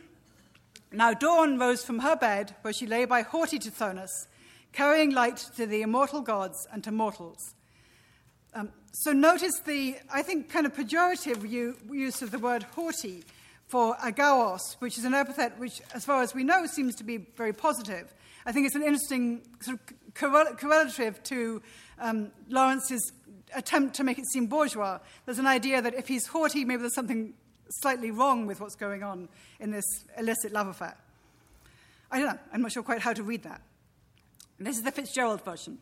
Now 0.91 1.13
dawn 1.13 1.59
rose 1.59 1.84
from 1.84 1.99
her 1.99 2.15
bed, 2.15 2.55
where 2.63 2.74
she 2.74 2.88
lay 2.88 3.05
by 3.05 3.22
haughty 3.22 3.59
Tithonus, 3.59 4.28
carrying 4.74 5.11
light 5.11 5.38
to 5.55 5.67
the 5.67 5.84
immortal 5.84 6.22
gods 6.22 6.67
and 6.72 6.84
to 6.84 6.91
mortals. 6.91 7.53
Um, 8.53 8.72
so 8.91 9.13
notice 9.13 9.59
the, 9.65 9.97
I 10.11 10.24
think, 10.24 10.49
kind 10.49 10.65
of 10.65 10.74
pejorative 10.74 11.47
use 11.47 12.22
of 12.22 12.32
the 12.32 12.39
word 12.39 12.63
haughty 12.63 13.24
for 13.67 13.95
agaos, 13.97 14.76
which 14.80 14.97
is 14.97 15.05
an 15.05 15.13
epithet 15.13 15.59
which, 15.59 15.82
as 15.93 16.03
far 16.03 16.24
as 16.24 16.34
we 16.34 16.43
know, 16.43 16.65
seems 16.65 16.95
to 16.95 17.03
be 17.03 17.17
very 17.17 17.53
positive. 17.53 18.11
I 18.45 18.51
think 18.51 18.65
it's 18.65 18.76
an 18.76 18.82
interesting 18.82 19.41
sort 19.59 19.80
of 19.80 19.93
correlative 20.16 21.22
to 21.24 21.62
um, 21.99 22.32
Lawrence's 22.49 23.12
attempt 23.55 23.95
to 23.95 24.03
make 24.03 24.20
it 24.20 24.26
seem 24.32 24.47
bourgeois. 24.47 24.99
There's 25.26 25.39
an 25.39 25.47
idea 25.47 25.82
that 25.82 25.93
if 25.93 26.07
he's 26.07 26.28
haughty, 26.28 26.66
maybe 26.66 26.82
there's 26.82 26.95
something 26.95 27.34
slightly 27.82 28.12
wrong 28.12 28.45
with 28.45 28.60
what's 28.62 28.76
going 28.76 29.03
on 29.03 29.30
in 29.60 29.72
this 29.72 29.86
illicit 30.18 30.51
love 30.51 30.68
affair. 30.68 30.95
I 32.12 32.20
don't 32.20 32.28
know. 32.28 32.39
I'm 32.51 32.62
not 32.62 32.72
sure 32.72 32.84
quite 32.84 33.01
how 33.01 33.14
to 33.14 33.24
read 33.24 33.43
that. 33.43 33.62
This 34.60 34.78
is 34.78 34.84
the 34.84 34.91
Fitzgerald 34.91 35.43
version. 35.45 35.78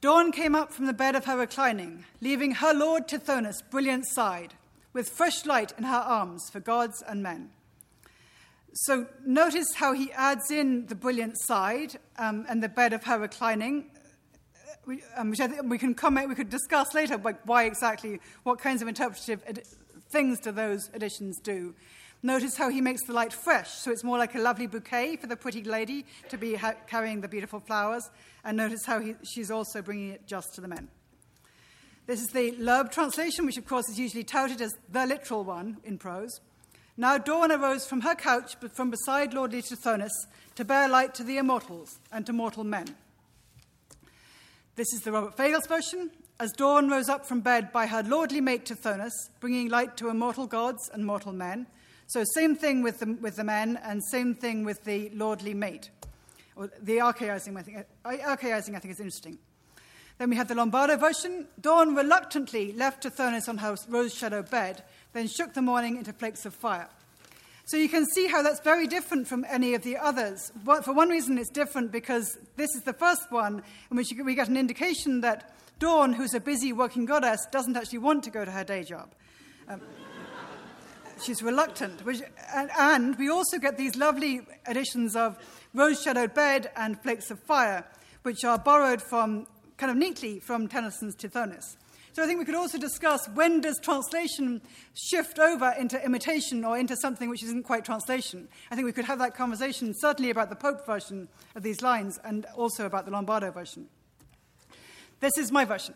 Dawn 0.00 0.32
came 0.32 0.54
up 0.54 0.72
from 0.72 0.86
the 0.86 0.92
bed 0.92 1.14
of 1.14 1.24
her 1.24 1.36
reclining, 1.36 2.04
leaving 2.20 2.52
her 2.52 2.74
lord 2.74 3.08
Tithonus' 3.08 3.62
brilliant 3.70 4.06
side, 4.08 4.54
with 4.92 5.08
fresh 5.08 5.46
light 5.46 5.72
in 5.78 5.84
her 5.84 5.96
arms 5.96 6.50
for 6.50 6.60
gods 6.60 7.02
and 7.06 7.22
men. 7.22 7.50
So 8.80 9.06
notice 9.24 9.72
how 9.74 9.94
he 9.94 10.12
adds 10.12 10.50
in 10.50 10.84
the 10.86 10.94
brilliant 10.94 11.38
side 11.38 11.98
um, 12.18 12.44
and 12.46 12.62
the 12.62 12.68
bed 12.68 12.92
of 12.92 13.04
her 13.04 13.18
reclining, 13.18 13.86
um, 15.16 15.30
which 15.30 15.40
I 15.40 15.48
think 15.48 15.62
we 15.64 15.78
can 15.78 15.94
comment, 15.94 16.28
we 16.28 16.34
could 16.34 16.50
discuss 16.50 16.92
later 16.92 17.16
like 17.16 17.40
why 17.46 17.64
exactly, 17.64 18.20
what 18.42 18.58
kinds 18.58 18.82
of 18.82 18.88
interpretative 18.88 19.42
things 20.10 20.40
do 20.40 20.52
those 20.52 20.90
additions 20.92 21.40
do. 21.40 21.74
Notice 22.22 22.58
how 22.58 22.68
he 22.68 22.82
makes 22.82 23.02
the 23.04 23.14
light 23.14 23.32
fresh, 23.32 23.70
so 23.70 23.90
it's 23.90 24.04
more 24.04 24.18
like 24.18 24.34
a 24.34 24.40
lovely 24.40 24.66
bouquet 24.66 25.16
for 25.16 25.26
the 25.26 25.36
pretty 25.36 25.62
lady 25.62 26.04
to 26.28 26.36
be 26.36 26.54
ha- 26.54 26.74
carrying 26.86 27.22
the 27.22 27.28
beautiful 27.28 27.60
flowers. 27.60 28.10
And 28.44 28.58
notice 28.58 28.84
how 28.84 29.00
he, 29.00 29.14
she's 29.22 29.50
also 29.50 29.80
bringing 29.80 30.10
it 30.10 30.26
just 30.26 30.54
to 30.54 30.60
the 30.60 30.68
men. 30.68 30.88
This 32.06 32.20
is 32.20 32.28
the 32.28 32.52
Loeb 32.58 32.92
translation, 32.92 33.46
which 33.46 33.56
of 33.56 33.66
course 33.66 33.88
is 33.88 33.98
usually 33.98 34.24
touted 34.24 34.60
as 34.60 34.76
the 34.92 35.06
literal 35.06 35.44
one 35.44 35.78
in 35.82 35.96
prose. 35.96 36.40
Now 36.96 37.18
dawn 37.18 37.52
arose 37.52 37.86
from 37.86 38.00
her 38.00 38.14
couch 38.14 38.56
but 38.60 38.72
from 38.72 38.90
beside 38.90 39.34
lordly 39.34 39.62
Tithonus 39.62 40.26
to 40.54 40.64
bear 40.64 40.88
light 40.88 41.14
to 41.16 41.24
the 41.24 41.36
immortals 41.36 41.98
and 42.10 42.24
to 42.26 42.32
mortal 42.32 42.64
men. 42.64 42.96
This 44.76 44.92
is 44.92 45.00
the 45.02 45.12
Robert 45.12 45.36
Fagles 45.36 45.66
version. 45.66 46.10
As 46.38 46.52
dawn 46.52 46.90
rose 46.90 47.08
up 47.08 47.24
from 47.24 47.40
bed 47.40 47.72
by 47.72 47.86
her 47.86 48.02
lordly 48.02 48.42
mate 48.42 48.66
Tithonus, 48.66 49.30
bringing 49.40 49.68
light 49.68 49.96
to 49.96 50.10
immortal 50.10 50.46
gods 50.46 50.90
and 50.92 51.04
mortal 51.04 51.32
men. 51.32 51.66
So 52.08 52.24
same 52.34 52.54
thing 52.54 52.82
with 52.82 53.00
the, 53.00 53.16
with 53.20 53.36
the 53.36 53.44
men 53.44 53.78
and 53.82 54.02
same 54.04 54.34
thing 54.34 54.64
with 54.64 54.84
the 54.84 55.10
lordly 55.14 55.54
mate. 55.54 55.90
Or 56.54 56.70
the 56.80 57.00
archaizing, 57.00 57.56
I 57.56 57.62
think, 57.62 57.78
uh, 58.04 58.16
archaizing, 58.24 58.76
I 58.76 58.78
think 58.78 58.92
is 58.92 59.00
interesting. 59.00 59.38
Then 60.18 60.30
we 60.30 60.36
have 60.36 60.48
the 60.48 60.54
Lombardo 60.54 60.96
version. 60.96 61.46
Dawn 61.60 61.94
reluctantly 61.94 62.72
left 62.72 63.02
Tithonus 63.02 63.48
on 63.48 63.58
her 63.58 63.76
rose 63.88 64.14
shadowed 64.14 64.50
bed, 64.50 64.82
then 65.16 65.28
shook 65.28 65.54
the 65.54 65.62
morning 65.62 65.96
into 65.96 66.12
flakes 66.12 66.44
of 66.44 66.54
fire. 66.54 66.88
So 67.64 67.76
you 67.76 67.88
can 67.88 68.06
see 68.06 68.28
how 68.28 68.42
that's 68.42 68.60
very 68.60 68.86
different 68.86 69.26
from 69.26 69.44
any 69.48 69.74
of 69.74 69.82
the 69.82 69.96
others. 69.96 70.52
But 70.64 70.84
For 70.84 70.92
one 70.92 71.08
reason, 71.08 71.36
it's 71.36 71.50
different 71.50 71.90
because 71.90 72.38
this 72.56 72.72
is 72.76 72.82
the 72.82 72.92
first 72.92 73.32
one 73.32 73.62
in 73.90 73.96
which 73.96 74.12
we 74.24 74.34
get 74.36 74.48
an 74.48 74.56
indication 74.56 75.22
that 75.22 75.52
Dawn, 75.80 76.12
who's 76.12 76.32
a 76.32 76.40
busy 76.40 76.72
working 76.72 77.06
goddess, 77.06 77.44
doesn't 77.50 77.76
actually 77.76 77.98
want 77.98 78.22
to 78.24 78.30
go 78.30 78.44
to 78.44 78.50
her 78.50 78.62
day 78.62 78.84
job. 78.84 79.08
Um, 79.68 79.80
she's 81.22 81.42
reluctant. 81.42 82.04
Which, 82.06 82.22
and, 82.54 82.70
and, 82.78 83.18
we 83.18 83.28
also 83.28 83.58
get 83.58 83.76
these 83.76 83.96
lovely 83.96 84.42
additions 84.66 85.16
of 85.16 85.36
rose 85.74 86.00
shadowed 86.00 86.34
bed 86.34 86.70
and 86.76 87.00
flakes 87.02 87.32
of 87.32 87.40
fire, 87.40 87.84
which 88.22 88.44
are 88.44 88.58
borrowed 88.58 89.02
from 89.02 89.48
kind 89.76 89.90
of 89.90 89.96
neatly 89.96 90.38
from 90.38 90.68
Tennyson's 90.68 91.16
Tithonus. 91.16 91.76
So 92.16 92.22
I 92.22 92.26
think 92.26 92.38
we 92.38 92.46
could 92.46 92.54
also 92.54 92.78
discuss 92.78 93.28
when 93.34 93.60
does 93.60 93.78
translation 93.78 94.62
shift 94.94 95.38
over 95.38 95.74
into 95.78 96.02
imitation 96.02 96.64
or 96.64 96.78
into 96.78 96.96
something 96.96 97.28
which 97.28 97.42
isn't 97.42 97.64
quite 97.64 97.84
translation. 97.84 98.48
I 98.70 98.74
think 98.74 98.86
we 98.86 98.92
could 98.92 99.04
have 99.04 99.18
that 99.18 99.34
conversation 99.34 99.92
certainly 99.92 100.30
about 100.30 100.48
the 100.48 100.56
Pope 100.56 100.86
version 100.86 101.28
of 101.54 101.62
these 101.62 101.82
lines 101.82 102.18
and 102.24 102.46
also 102.56 102.86
about 102.86 103.04
the 103.04 103.10
Lombardo 103.10 103.50
version. 103.50 103.88
This 105.20 105.36
is 105.36 105.52
my 105.52 105.66
version. 105.66 105.94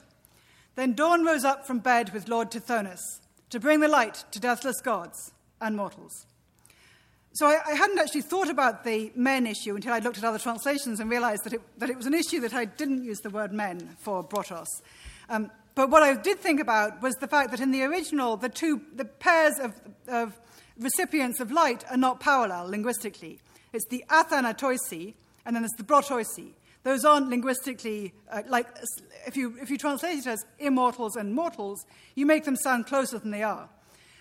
Then 0.74 0.92
dawn 0.92 1.24
rose 1.24 1.42
up 1.46 1.66
from 1.66 1.78
bed 1.78 2.12
with 2.12 2.28
Lord 2.28 2.50
Tithonus 2.50 3.20
to 3.48 3.58
bring 3.58 3.80
the 3.80 3.88
light 3.88 4.24
to 4.32 4.38
deathless 4.38 4.82
gods 4.82 5.32
and 5.58 5.74
mortals. 5.74 6.26
so 7.32 7.46
I, 7.46 7.60
I, 7.66 7.72
hadn't 7.72 7.98
actually 7.98 8.22
thought 8.22 8.50
about 8.50 8.84
the 8.84 9.10
men 9.16 9.46
issue 9.46 9.74
until 9.74 9.94
I 9.94 10.00
looked 10.00 10.18
at 10.18 10.24
other 10.24 10.38
translations 10.38 11.00
and 11.00 11.08
realized 11.08 11.44
that 11.44 11.54
it, 11.54 11.62
that 11.78 11.88
it 11.88 11.96
was 11.96 12.04
an 12.04 12.12
issue 12.12 12.40
that 12.40 12.52
I 12.52 12.66
didn't 12.66 13.04
use 13.04 13.20
the 13.20 13.30
word 13.30 13.54
men 13.54 13.96
for 14.00 14.22
brotos. 14.22 14.82
Um, 15.30 15.50
but 15.74 15.90
what 15.90 16.02
I 16.02 16.14
did 16.14 16.38
think 16.38 16.60
about 16.60 17.02
was 17.02 17.14
the 17.16 17.28
fact 17.28 17.50
that 17.50 17.60
in 17.60 17.70
the 17.70 17.82
original, 17.84 18.36
the 18.36 18.48
two 18.48 18.82
the 18.94 19.04
pairs 19.04 19.58
of, 19.58 19.80
of 20.08 20.38
recipients 20.78 21.40
of 21.40 21.52
light 21.52 21.84
are 21.90 21.96
not 21.96 22.20
parallel 22.20 22.68
linguistically. 22.68 23.38
It's 23.72 23.86
the 23.88 24.04
athanatoisi, 24.08 25.14
and 25.46 25.54
then 25.54 25.64
it's 25.64 25.76
the 25.76 25.84
brotoisi. 25.84 26.52
Those 26.82 27.04
aren't 27.04 27.28
linguistically, 27.28 28.14
uh, 28.30 28.42
like, 28.48 28.66
if 29.26 29.36
you, 29.36 29.54
if 29.60 29.68
you 29.68 29.76
translate 29.76 30.20
it 30.20 30.26
as 30.26 30.46
immortals 30.58 31.14
and 31.14 31.34
mortals, 31.34 31.84
you 32.14 32.24
make 32.24 32.44
them 32.44 32.56
sound 32.56 32.86
closer 32.86 33.18
than 33.18 33.30
they 33.30 33.42
are 33.42 33.68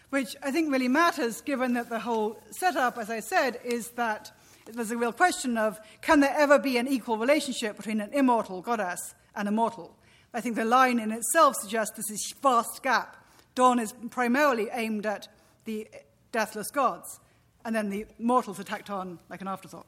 which 0.09 0.35
I 0.41 0.51
think 0.51 0.71
really 0.71 0.87
matters 0.87 1.41
given 1.41 1.73
that 1.73 1.89
the 1.89 1.99
whole 1.99 2.39
setup, 2.51 2.97
as 2.97 3.09
I 3.09 3.19
said, 3.19 3.59
is 3.63 3.89
that 3.91 4.31
there's 4.65 4.91
a 4.91 4.97
real 4.97 5.13
question 5.13 5.57
of 5.57 5.79
can 6.01 6.19
there 6.19 6.35
ever 6.37 6.59
be 6.59 6.77
an 6.77 6.87
equal 6.87 7.17
relationship 7.17 7.77
between 7.77 8.01
an 8.01 8.11
immortal 8.13 8.61
goddess 8.61 9.15
and 9.35 9.47
a 9.47 9.51
mortal? 9.51 9.95
I 10.33 10.41
think 10.41 10.55
the 10.55 10.65
line 10.65 10.99
in 10.99 11.11
itself 11.11 11.55
suggests 11.55 11.95
this 11.95 12.11
is 12.11 12.33
vast 12.41 12.83
gap. 12.83 13.17
Dawn 13.55 13.79
is 13.79 13.93
primarily 14.11 14.69
aimed 14.71 15.05
at 15.05 15.27
the 15.65 15.87
deathless 16.31 16.69
gods, 16.69 17.19
and 17.65 17.75
then 17.75 17.89
the 17.89 18.05
mortals 18.19 18.59
are 18.59 18.63
tacked 18.63 18.89
on 18.89 19.19
like 19.29 19.41
an 19.41 19.47
afterthought. 19.47 19.87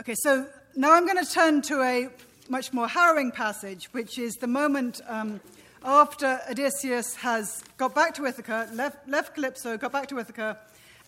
Okay, 0.00 0.14
so 0.16 0.46
now 0.76 0.92
I'm 0.92 1.06
going 1.06 1.24
to 1.24 1.30
turn 1.30 1.62
to 1.62 1.82
a 1.82 2.08
much 2.48 2.72
more 2.72 2.88
harrowing 2.88 3.30
passage, 3.30 3.86
which 3.92 4.18
is 4.18 4.34
the 4.34 4.46
moment 4.46 5.00
um, 5.06 5.40
after 5.84 6.40
Odysseus 6.50 7.14
has 7.16 7.62
got 7.76 7.94
back 7.94 8.14
to 8.14 8.26
Ithaca, 8.26 8.68
left, 8.74 9.08
left 9.08 9.34
Calypso, 9.34 9.76
got 9.76 9.92
back 9.92 10.08
to 10.08 10.18
Ithaca, 10.18 10.58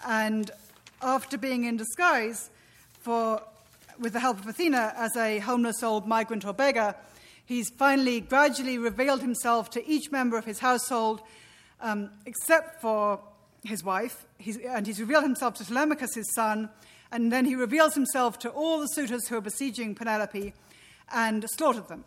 and 0.07 0.51
after 1.03 1.37
being 1.37 1.65
in 1.65 1.77
disguise 1.77 2.51
for, 3.01 3.43
with 3.99 4.13
the 4.13 4.21
help 4.21 4.39
of 4.39 4.47
Athena 4.47 4.95
as 4.97 5.17
a 5.17 5.39
homeless 5.41 5.83
old 5.83 6.07
migrant 6.07 6.45
or 6.45 6.53
beggar, 6.53 6.95
he's 7.45 7.71
finally 7.71 8.21
gradually 8.21 8.79
revealed 8.79 9.21
himself 9.21 9.71
to 9.71 9.89
each 9.89 10.11
member 10.11 10.37
of 10.37 10.45
his 10.45 10.59
household, 10.59 11.21
um, 11.81 12.11
except 12.27 12.81
for 12.81 13.21
his 13.65 13.83
wife. 13.83 14.27
He's, 14.39 14.57
and 14.59 14.87
he's 14.87 15.01
revealed 15.01 15.25
himself 15.25 15.55
to 15.55 15.65
Telemachus, 15.65 16.15
his 16.15 16.33
son, 16.35 16.71
and 17.11 17.33
then 17.33 17.45
he 17.45 17.55
reveals 17.55 17.95
himself 17.95 18.39
to 18.41 18.51
all 18.51 18.81
the 18.81 18.89
suitors 18.89 19.29
who 19.29 19.37
are 19.37 19.41
besieging 19.41 19.95
Penelope 19.95 20.53
and 21.13 21.45
slaughtered 21.57 21.89
them. 21.89 22.05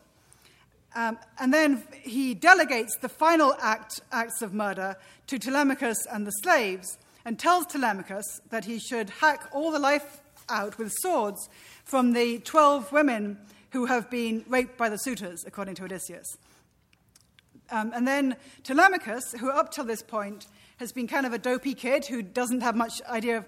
Um, 0.96 1.20
and 1.40 1.54
then 1.54 1.84
he 2.02 2.34
delegates 2.34 2.98
the 3.02 3.10
final 3.10 3.56
act, 3.62 4.00
acts 4.12 4.42
of 4.42 4.54
murder 4.54 4.98
to 5.28 5.38
Telemachus 5.38 5.98
and 6.12 6.26
the 6.26 6.32
slaves 6.32 6.98
and 7.24 7.38
tells 7.38 7.68
Telemachus 7.68 8.42
that 8.50 8.66
he 8.66 8.80
should 8.80 9.10
hack 9.10 9.50
all 9.52 9.72
the 9.72 9.80
life 9.80 10.22
out 10.50 10.78
with 10.78 10.94
swords 11.02 11.50
from 11.84 12.14
the 12.14 12.40
12 12.40 12.92
women 12.92 13.38
who 13.72 13.86
have 13.86 14.10
been 14.10 14.44
raped 14.48 14.78
by 14.78 14.90
the 14.90 14.98
suitors, 14.98 15.44
according 15.46 15.76
to 15.76 15.84
Odysseus. 15.84 16.38
Um, 17.70 17.92
and 17.94 18.08
then 18.08 18.36
Telemachus, 18.64 19.34
who 19.40 19.50
up 19.50 19.72
till 19.72 19.84
this 19.84 20.02
point 20.02 20.48
has 20.78 20.92
been 20.92 21.08
kind 21.08 21.26
of 21.26 21.34
a 21.34 21.38
dopey 21.38 21.74
kid 21.74 22.06
who 22.06 22.22
doesn't 22.22 22.62
have 22.62 22.76
much 22.76 23.02
idea 23.10 23.38
of, 23.38 23.46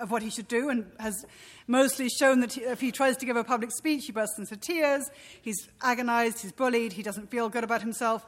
of 0.00 0.10
what 0.10 0.22
he 0.22 0.30
should 0.30 0.48
do 0.48 0.68
and 0.68 0.90
has 0.98 1.24
mostly 1.66 2.08
shown 2.08 2.40
that 2.40 2.52
he, 2.52 2.62
if 2.62 2.80
he 2.80 2.92
tries 2.92 3.16
to 3.18 3.26
give 3.26 3.36
a 3.36 3.44
public 3.44 3.70
speech, 3.70 4.06
he 4.06 4.12
bursts 4.12 4.38
into 4.38 4.56
tears, 4.56 5.08
he's 5.40 5.68
agonized, 5.80 6.42
he's 6.42 6.52
bullied, 6.52 6.92
he 6.92 7.02
doesn't 7.02 7.30
feel 7.30 7.48
good 7.48 7.64
about 7.64 7.80
himself. 7.80 8.26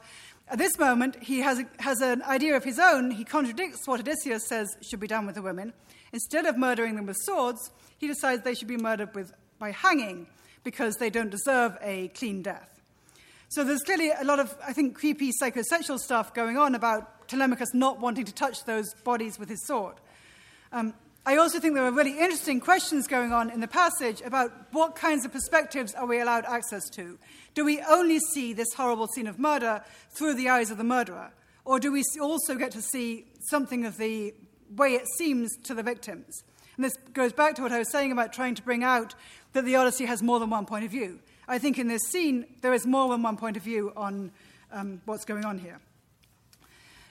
At 0.49 0.57
this 0.57 0.79
moment, 0.79 1.21
he 1.21 1.39
has, 1.39 1.59
a, 1.59 1.67
has 1.79 1.99
an 1.99 2.23
idea 2.23 2.55
of 2.55 2.63
his 2.63 2.79
own. 2.79 3.11
He 3.11 3.25
contradicts 3.25 3.85
what 3.85 3.99
Odysseus 3.99 4.47
says 4.47 4.67
should 4.81 5.01
be 5.01 5.07
done 5.07 5.25
with 5.25 5.35
the 5.35 5.41
women. 5.41 5.73
Instead 6.13 6.45
of 6.45 6.57
murdering 6.57 6.95
them 6.95 7.05
with 7.05 7.17
swords, 7.19 7.69
he 7.97 8.07
decides 8.07 8.43
they 8.43 8.55
should 8.55 8.69
be 8.69 8.77
murdered 8.77 9.13
with, 9.13 9.33
by 9.59 9.71
hanging 9.71 10.25
because 10.67 10.97
they 10.97 11.09
don't 11.09 11.29
deserve 11.29 11.77
a 11.81 12.09
clean 12.09 12.41
death. 12.41 12.81
So 13.47 13.63
there's 13.63 13.83
clearly 13.83 14.11
a 14.11 14.25
lot 14.25 14.37
of, 14.37 14.53
I 14.61 14.73
think, 14.73 14.95
creepy 14.95 15.31
psychosexual 15.41 15.97
stuff 15.97 16.33
going 16.33 16.57
on 16.57 16.75
about 16.75 17.29
Telemachus 17.29 17.73
not 17.73 18.01
wanting 18.01 18.25
to 18.25 18.33
touch 18.33 18.65
those 18.65 18.93
bodies 19.05 19.39
with 19.39 19.47
his 19.47 19.65
sword. 19.65 19.95
Um, 20.73 20.93
I 21.25 21.37
also 21.37 21.61
think 21.61 21.73
there 21.73 21.85
are 21.85 21.91
really 21.91 22.19
interesting 22.19 22.59
questions 22.59 23.07
going 23.07 23.31
on 23.31 23.49
in 23.49 23.61
the 23.61 23.67
passage 23.69 24.19
about 24.19 24.51
what 24.73 24.97
kinds 24.97 25.23
of 25.23 25.31
perspectives 25.31 25.93
are 25.93 26.05
we 26.05 26.19
allowed 26.19 26.43
access 26.43 26.89
to. 26.95 27.17
Do 27.53 27.63
we 27.63 27.81
only 27.83 28.19
see 28.19 28.51
this 28.51 28.73
horrible 28.75 29.07
scene 29.07 29.27
of 29.27 29.39
murder 29.39 29.81
through 30.17 30.33
the 30.33 30.49
eyes 30.49 30.69
of 30.69 30.77
the 30.77 30.83
murderer? 30.83 31.31
Or 31.63 31.79
do 31.79 31.93
we 31.93 32.03
also 32.19 32.55
get 32.55 32.73
to 32.73 32.81
see 32.81 33.23
something 33.39 33.85
of 33.85 33.95
the 33.95 34.33
way 34.75 34.95
it 34.95 35.07
seems 35.17 35.55
to 35.63 35.73
the 35.73 35.83
victims? 35.83 36.43
And 36.77 36.85
this 36.85 36.95
goes 37.13 37.33
back 37.33 37.55
to 37.55 37.63
what 37.63 37.71
I 37.71 37.79
was 37.79 37.91
saying 37.91 38.11
about 38.11 38.31
trying 38.31 38.53
to 38.55 38.61
bring 38.61 38.83
out 38.83 39.15
that 39.53 39.65
the 39.65 39.75
Odyssey 39.75 40.05
has 40.05 40.21
more 40.21 40.39
than 40.39 40.49
one 40.49 40.65
point 40.65 40.85
of 40.85 40.91
view. 40.91 41.19
I 41.47 41.59
think 41.59 41.79
in 41.79 41.87
this 41.87 42.03
scene, 42.09 42.45
there 42.61 42.73
is 42.73 42.85
more 42.85 43.09
than 43.09 43.23
one 43.23 43.37
point 43.37 43.57
of 43.57 43.63
view 43.63 43.93
on 43.95 44.31
um, 44.71 45.01
what's 45.05 45.25
going 45.25 45.45
on 45.45 45.59
here. 45.59 45.79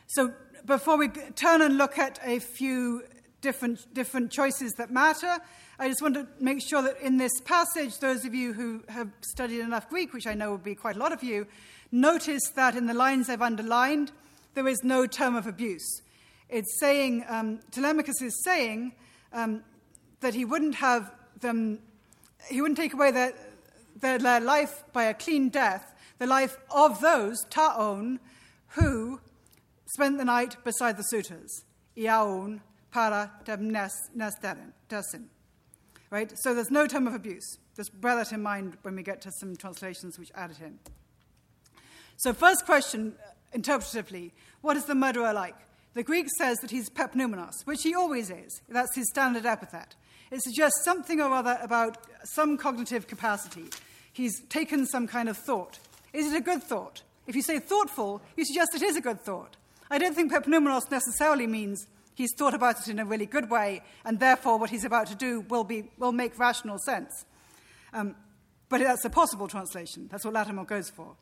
So, 0.08 0.32
before 0.64 0.96
we 0.96 1.08
turn 1.08 1.62
and 1.62 1.78
look 1.78 1.98
at 1.98 2.18
a 2.24 2.38
few 2.40 3.02
different, 3.46 3.94
different 3.94 4.30
choices 4.32 4.72
that 4.72 4.90
matter. 4.90 5.38
I 5.78 5.88
just 5.88 6.02
want 6.02 6.14
to 6.14 6.26
make 6.40 6.60
sure 6.60 6.82
that 6.82 7.00
in 7.00 7.18
this 7.18 7.40
passage, 7.42 7.98
those 7.98 8.24
of 8.24 8.34
you 8.34 8.52
who 8.52 8.82
have 8.88 9.08
studied 9.20 9.60
enough 9.60 9.88
Greek, 9.88 10.12
which 10.12 10.26
I 10.26 10.34
know 10.34 10.50
will 10.50 10.58
be 10.58 10.74
quite 10.74 10.96
a 10.96 10.98
lot 10.98 11.12
of 11.12 11.22
you, 11.22 11.46
notice 11.92 12.42
that 12.54 12.74
in 12.74 12.86
the 12.86 12.94
lines 12.94 13.28
I've 13.28 13.42
underlined, 13.42 14.10
there 14.54 14.66
is 14.66 14.82
no 14.82 15.06
term 15.06 15.36
of 15.36 15.46
abuse. 15.46 16.02
It's 16.48 16.80
saying, 16.80 17.24
um, 17.28 17.60
Telemachus 17.70 18.20
is 18.22 18.42
saying 18.42 18.94
um, 19.32 19.62
that 20.20 20.34
he 20.34 20.44
wouldn't 20.44 20.76
have 20.76 21.12
them, 21.40 21.78
he 22.48 22.60
wouldn't 22.60 22.78
take 22.78 22.94
away 22.94 23.10
their, 23.10 23.32
their, 24.00 24.18
their 24.18 24.40
life 24.40 24.84
by 24.92 25.04
a 25.04 25.14
clean 25.14 25.48
death, 25.48 25.94
the 26.18 26.26
life 26.26 26.56
of 26.70 27.00
those, 27.00 27.36
ta'on, 27.50 28.20
who 28.68 29.20
spent 29.86 30.18
the 30.18 30.24
night 30.24 30.56
beside 30.64 30.96
the 30.96 31.02
suitors, 31.02 31.64
iaon, 31.96 32.60
para 32.90 33.30
desin. 33.46 35.24
Right? 36.10 36.32
So 36.38 36.54
there's 36.54 36.70
no 36.70 36.86
term 36.86 37.06
of 37.06 37.14
abuse. 37.14 37.58
Just 37.76 38.00
bear 38.00 38.16
that 38.16 38.32
in 38.32 38.42
mind 38.42 38.78
when 38.82 38.96
we 38.96 39.02
get 39.02 39.20
to 39.22 39.32
some 39.32 39.56
translations 39.56 40.18
which 40.18 40.30
add 40.34 40.50
it 40.50 40.60
in. 40.60 40.78
So, 42.16 42.32
first 42.32 42.64
question, 42.64 43.14
interpretatively, 43.54 44.32
what 44.62 44.76
is 44.76 44.86
the 44.86 44.94
murderer 44.94 45.34
like? 45.34 45.56
The 45.92 46.02
Greek 46.02 46.28
says 46.38 46.58
that 46.58 46.70
he's 46.70 46.88
pepnumenos, 46.88 47.66
which 47.66 47.82
he 47.82 47.94
always 47.94 48.30
is. 48.30 48.62
That's 48.68 48.94
his 48.94 49.08
standard 49.10 49.44
epithet. 49.44 49.94
It 50.30 50.42
suggests 50.42 50.84
something 50.84 51.20
or 51.20 51.32
other 51.32 51.58
about 51.62 51.98
some 52.24 52.56
cognitive 52.56 53.06
capacity. 53.06 53.64
He's 54.12 54.40
taken 54.48 54.86
some 54.86 55.06
kind 55.06 55.28
of 55.28 55.36
thought. 55.36 55.78
Is 56.12 56.32
it 56.32 56.36
a 56.36 56.40
good 56.40 56.62
thought? 56.62 57.02
If 57.26 57.36
you 57.36 57.42
say 57.42 57.58
thoughtful, 57.58 58.22
you 58.36 58.44
suggest 58.44 58.74
it 58.74 58.82
is 58.82 58.96
a 58.96 59.00
good 59.00 59.20
thought. 59.20 59.56
I 59.90 59.98
don't 59.98 60.14
think 60.14 60.32
pepnumenos 60.32 60.90
necessarily 60.90 61.46
means 61.46 61.86
He's 62.16 62.32
thought 62.34 62.54
about 62.54 62.80
it 62.80 62.88
in 62.88 62.98
a 62.98 63.04
really 63.04 63.26
good 63.26 63.50
way, 63.50 63.82
and 64.02 64.18
therefore 64.18 64.58
what 64.58 64.70
he's 64.70 64.86
about 64.86 65.06
to 65.08 65.14
do 65.14 65.42
will, 65.50 65.64
be, 65.64 65.90
will 65.98 66.12
make 66.12 66.38
rational 66.38 66.78
sense. 66.78 67.26
Um, 67.92 68.16
but 68.70 68.80
that's 68.80 69.04
a 69.04 69.10
possible 69.10 69.48
translation. 69.48 70.08
That's 70.10 70.24
what 70.24 70.32
Lattimore 70.32 70.64
goes 70.64 70.88
for. 70.88 71.14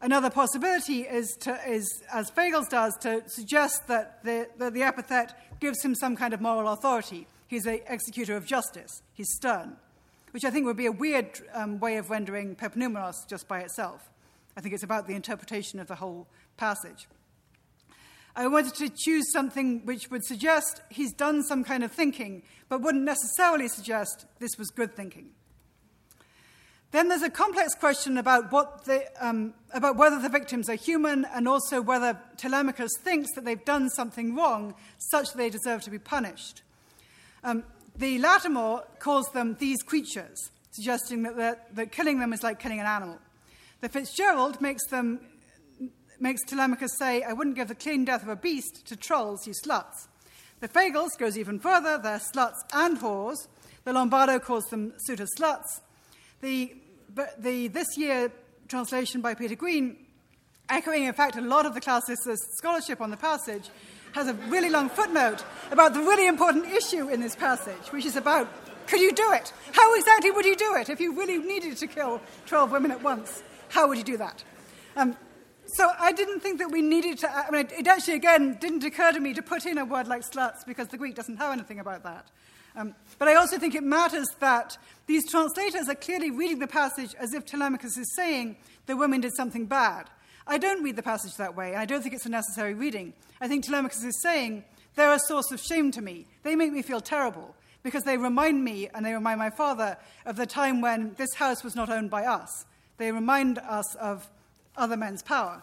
Another 0.00 0.30
possibility 0.30 1.00
is, 1.00 1.36
to, 1.40 1.58
is 1.68 2.04
as 2.12 2.30
Fagles 2.30 2.68
does, 2.68 2.96
to 2.98 3.24
suggest 3.26 3.88
that 3.88 4.22
the, 4.22 4.48
the, 4.58 4.70
the 4.70 4.82
epithet 4.84 5.36
gives 5.58 5.82
him 5.84 5.96
some 5.96 6.14
kind 6.14 6.32
of 6.32 6.40
moral 6.40 6.72
authority. 6.72 7.26
He's 7.52 7.66
an 7.66 7.80
executor 7.86 8.34
of 8.34 8.46
justice. 8.46 9.02
He's 9.12 9.30
stern, 9.34 9.76
which 10.30 10.42
I 10.42 10.48
think 10.48 10.64
would 10.64 10.78
be 10.78 10.86
a 10.86 10.90
weird 10.90 11.38
um, 11.52 11.80
way 11.80 11.98
of 11.98 12.08
rendering 12.08 12.56
pepnumenos 12.56 13.28
just 13.28 13.46
by 13.46 13.60
itself. 13.60 14.08
I 14.56 14.62
think 14.62 14.72
it's 14.72 14.82
about 14.82 15.06
the 15.06 15.14
interpretation 15.14 15.78
of 15.78 15.86
the 15.86 15.96
whole 15.96 16.28
passage. 16.56 17.08
I 18.34 18.46
wanted 18.46 18.74
to 18.76 18.88
choose 18.88 19.30
something 19.30 19.84
which 19.84 20.10
would 20.10 20.24
suggest 20.24 20.80
he's 20.88 21.12
done 21.12 21.42
some 21.42 21.62
kind 21.62 21.84
of 21.84 21.92
thinking, 21.92 22.42
but 22.70 22.80
wouldn't 22.80 23.04
necessarily 23.04 23.68
suggest 23.68 24.24
this 24.38 24.56
was 24.56 24.70
good 24.70 24.96
thinking. 24.96 25.28
Then 26.90 27.08
there's 27.10 27.20
a 27.20 27.28
complex 27.28 27.74
question 27.74 28.16
about, 28.16 28.50
what 28.50 28.86
the, 28.86 29.04
um, 29.20 29.52
about 29.74 29.96
whether 29.98 30.18
the 30.18 30.30
victims 30.30 30.70
are 30.70 30.74
human 30.74 31.26
and 31.34 31.46
also 31.46 31.82
whether 31.82 32.18
Telemachus 32.38 32.92
thinks 33.02 33.28
that 33.34 33.44
they've 33.44 33.62
done 33.62 33.90
something 33.90 34.34
wrong 34.34 34.74
such 34.96 35.32
that 35.32 35.36
they 35.36 35.50
deserve 35.50 35.82
to 35.82 35.90
be 35.90 35.98
punished. 35.98 36.62
Um, 37.44 37.64
the 37.96 38.18
Lattimore 38.18 38.84
calls 38.98 39.26
them 39.32 39.56
these 39.58 39.82
creatures, 39.82 40.50
suggesting 40.70 41.22
that, 41.22 41.74
that 41.74 41.92
killing 41.92 42.20
them 42.20 42.32
is 42.32 42.42
like 42.42 42.58
killing 42.58 42.80
an 42.80 42.86
animal. 42.86 43.18
The 43.80 43.88
Fitzgerald 43.88 44.60
makes 44.60 44.86
them 44.86 45.20
makes 46.20 46.44
Telemachus 46.44 46.96
say, 46.98 47.24
I 47.24 47.32
wouldn't 47.32 47.56
give 47.56 47.66
the 47.66 47.74
clean 47.74 48.04
death 48.04 48.22
of 48.22 48.28
a 48.28 48.36
beast 48.36 48.86
to 48.86 48.94
trolls, 48.94 49.44
you 49.44 49.52
sluts. 49.52 50.06
The 50.60 50.68
Fagles 50.68 51.18
goes 51.18 51.36
even 51.36 51.58
further, 51.58 51.98
they're 51.98 52.20
sluts 52.20 52.60
and 52.72 52.96
whores. 53.00 53.48
The 53.82 53.92
Lombardo 53.92 54.38
calls 54.38 54.64
them 54.66 54.92
suitor 54.98 55.26
sluts. 55.36 55.80
The, 56.40 56.74
the 57.38 57.66
this 57.66 57.98
year 57.98 58.30
translation 58.68 59.20
by 59.20 59.34
Peter 59.34 59.56
Green, 59.56 59.96
echoing 60.68 61.04
in 61.04 61.12
fact 61.12 61.36
a 61.36 61.40
lot 61.40 61.66
of 61.66 61.74
the 61.74 61.80
classicist 61.80 62.38
scholarship 62.52 63.00
on 63.00 63.10
the 63.10 63.16
passage, 63.16 63.68
has 64.12 64.28
a 64.28 64.34
really 64.48 64.70
long 64.70 64.88
footnote 64.88 65.44
about 65.70 65.94
the 65.94 66.00
really 66.00 66.26
important 66.26 66.66
issue 66.66 67.08
in 67.08 67.20
this 67.20 67.34
passage, 67.34 67.90
which 67.90 68.04
is 68.04 68.16
about 68.16 68.48
could 68.86 69.00
you 69.00 69.12
do 69.12 69.32
it? 69.32 69.52
How 69.72 69.94
exactly 69.94 70.30
would 70.30 70.44
you 70.44 70.56
do 70.56 70.74
it 70.74 70.90
if 70.90 71.00
you 71.00 71.16
really 71.16 71.38
needed 71.38 71.76
to 71.78 71.86
kill 71.86 72.20
12 72.46 72.72
women 72.72 72.90
at 72.90 73.02
once? 73.02 73.42
How 73.68 73.88
would 73.88 73.96
you 73.96 74.04
do 74.04 74.16
that? 74.18 74.44
Um, 74.96 75.16
so 75.66 75.88
I 75.98 76.12
didn't 76.12 76.40
think 76.40 76.58
that 76.58 76.70
we 76.70 76.82
needed 76.82 77.18
to. 77.20 77.34
I 77.34 77.50
mean, 77.50 77.68
it 77.70 77.86
actually, 77.86 78.14
again, 78.14 78.58
didn't 78.60 78.84
occur 78.84 79.12
to 79.12 79.20
me 79.20 79.32
to 79.34 79.42
put 79.42 79.64
in 79.64 79.78
a 79.78 79.84
word 79.84 80.08
like 80.08 80.22
sluts 80.22 80.66
because 80.66 80.88
the 80.88 80.98
Greek 80.98 81.14
doesn't 81.14 81.38
have 81.38 81.52
anything 81.52 81.80
about 81.80 82.02
that. 82.02 82.26
Um, 82.74 82.94
but 83.18 83.28
I 83.28 83.34
also 83.34 83.58
think 83.58 83.74
it 83.74 83.82
matters 83.82 84.26
that 84.40 84.76
these 85.06 85.30
translators 85.30 85.88
are 85.88 85.94
clearly 85.94 86.30
reading 86.30 86.58
the 86.58 86.66
passage 86.66 87.14
as 87.18 87.32
if 87.34 87.44
Telemachus 87.44 87.96
is 87.96 88.14
saying 88.14 88.56
the 88.86 88.96
women 88.96 89.20
did 89.20 89.34
something 89.34 89.66
bad. 89.66 90.08
I 90.46 90.58
don't 90.58 90.82
read 90.82 90.96
the 90.96 91.02
passage 91.02 91.36
that 91.36 91.56
way, 91.56 91.68
and 91.72 91.78
I 91.78 91.84
don't 91.84 92.02
think 92.02 92.14
it's 92.14 92.26
a 92.26 92.30
necessary 92.30 92.74
reading. 92.74 93.12
I 93.40 93.48
think 93.48 93.64
Telemachus 93.64 94.04
is 94.04 94.20
saying 94.22 94.64
they're 94.94 95.12
a 95.12 95.18
source 95.18 95.50
of 95.52 95.60
shame 95.60 95.90
to 95.92 96.02
me. 96.02 96.26
They 96.42 96.56
make 96.56 96.72
me 96.72 96.82
feel 96.82 97.00
terrible 97.00 97.54
because 97.82 98.04
they 98.04 98.16
remind 98.16 98.64
me 98.64 98.88
and 98.94 99.04
they 99.04 99.12
remind 99.12 99.38
my 99.38 99.50
father 99.50 99.96
of 100.26 100.36
the 100.36 100.46
time 100.46 100.80
when 100.80 101.14
this 101.16 101.34
house 101.34 101.64
was 101.64 101.74
not 101.74 101.90
owned 101.90 102.10
by 102.10 102.24
us. 102.24 102.64
They 102.98 103.10
remind 103.10 103.58
us 103.58 103.94
of 103.96 104.28
other 104.76 104.96
men's 104.96 105.22
power, 105.22 105.62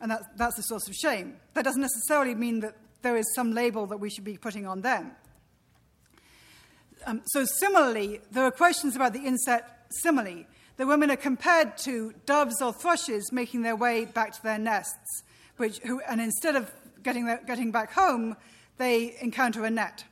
and 0.00 0.10
that, 0.10 0.36
that's 0.36 0.58
a 0.58 0.62
source 0.62 0.88
of 0.88 0.94
shame. 0.94 1.36
That 1.54 1.64
doesn't 1.64 1.80
necessarily 1.80 2.34
mean 2.34 2.60
that 2.60 2.76
there 3.02 3.16
is 3.16 3.26
some 3.34 3.52
label 3.52 3.86
that 3.86 3.98
we 3.98 4.10
should 4.10 4.24
be 4.24 4.36
putting 4.36 4.66
on 4.66 4.80
them. 4.82 5.12
Um, 7.06 7.22
so, 7.26 7.44
similarly, 7.44 8.20
there 8.30 8.44
are 8.44 8.50
questions 8.50 8.96
about 8.96 9.12
the 9.12 9.20
inset 9.20 9.86
simile. 9.90 10.44
The 10.78 10.86
women 10.86 11.10
are 11.10 11.16
compared 11.16 11.76
to 11.78 12.14
doves 12.24 12.62
or 12.62 12.72
thrushes 12.72 13.32
making 13.32 13.62
their 13.62 13.74
way 13.74 14.04
back 14.04 14.32
to 14.34 14.42
their 14.44 14.58
nests, 14.58 15.24
which, 15.56 15.78
who, 15.80 16.00
and 16.02 16.20
instead 16.20 16.54
of 16.54 16.70
getting, 17.02 17.26
getting 17.48 17.72
back 17.72 17.92
home, 17.92 18.36
they 18.76 19.16
encounter 19.20 19.64
a 19.64 19.70
net. 19.70 20.04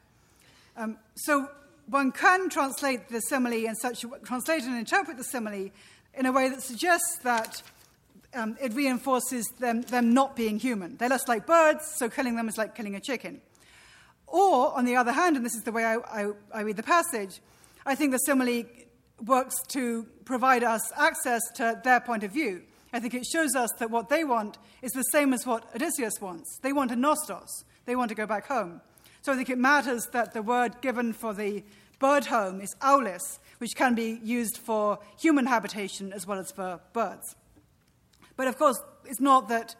Um, 0.76 0.98
so, 1.14 1.48
one 1.86 2.10
can 2.10 2.48
translate 2.48 3.08
the 3.10 3.20
simile 3.20 3.68
and 3.68 3.78
such 3.78 4.04
translate 4.24 4.64
and 4.64 4.76
interpret 4.76 5.16
the 5.16 5.22
simile 5.22 5.70
in 6.14 6.26
a 6.26 6.32
way 6.32 6.48
that 6.48 6.60
suggests 6.64 7.18
that 7.22 7.62
um, 8.34 8.56
it 8.60 8.74
reinforces 8.74 9.46
them, 9.60 9.82
them 9.82 10.12
not 10.12 10.34
being 10.34 10.58
human. 10.58 10.96
They're 10.96 11.08
less 11.08 11.28
like 11.28 11.46
birds, 11.46 11.94
so 11.96 12.08
killing 12.08 12.34
them 12.34 12.48
is 12.48 12.58
like 12.58 12.74
killing 12.74 12.96
a 12.96 13.00
chicken. 13.00 13.40
Or, 14.26 14.76
on 14.76 14.84
the 14.84 14.96
other 14.96 15.12
hand, 15.12 15.36
and 15.36 15.46
this 15.46 15.54
is 15.54 15.62
the 15.62 15.70
way 15.70 15.84
I, 15.84 15.94
I, 15.94 16.30
I 16.52 16.60
read 16.62 16.76
the 16.76 16.82
passage, 16.82 17.40
I 17.86 17.94
think 17.94 18.10
the 18.10 18.18
simile 18.18 18.64
works 19.24 19.54
to 19.68 20.06
provide 20.24 20.62
us 20.62 20.92
access 20.96 21.42
to 21.54 21.80
their 21.84 22.00
point 22.00 22.22
of 22.22 22.32
view. 22.32 22.62
I 22.92 23.00
think 23.00 23.14
it 23.14 23.26
shows 23.26 23.54
us 23.54 23.70
that 23.78 23.90
what 23.90 24.08
they 24.08 24.24
want 24.24 24.58
is 24.82 24.92
the 24.92 25.02
same 25.02 25.32
as 25.32 25.46
what 25.46 25.74
Odysseus 25.74 26.20
wants. 26.20 26.58
They 26.62 26.72
want 26.72 26.92
a 26.92 26.96
nostos, 26.96 27.64
they 27.84 27.96
want 27.96 28.08
to 28.10 28.14
go 28.14 28.26
back 28.26 28.46
home. 28.46 28.80
So 29.22 29.32
I 29.32 29.36
think 29.36 29.50
it 29.50 29.58
matters 29.58 30.06
that 30.12 30.34
the 30.34 30.42
word 30.42 30.80
given 30.80 31.12
for 31.12 31.34
the 31.34 31.64
bird 31.98 32.26
home 32.26 32.60
is 32.60 32.76
aulis, 32.80 33.38
which 33.58 33.74
can 33.74 33.94
be 33.94 34.20
used 34.22 34.58
for 34.58 34.98
human 35.18 35.46
habitation 35.46 36.12
as 36.12 36.26
well 36.26 36.38
as 36.38 36.52
for 36.52 36.80
birds. 36.92 37.34
But 38.36 38.48
of 38.48 38.58
course, 38.58 38.80
it's 39.04 39.20
not 39.20 39.48
that 39.48 39.74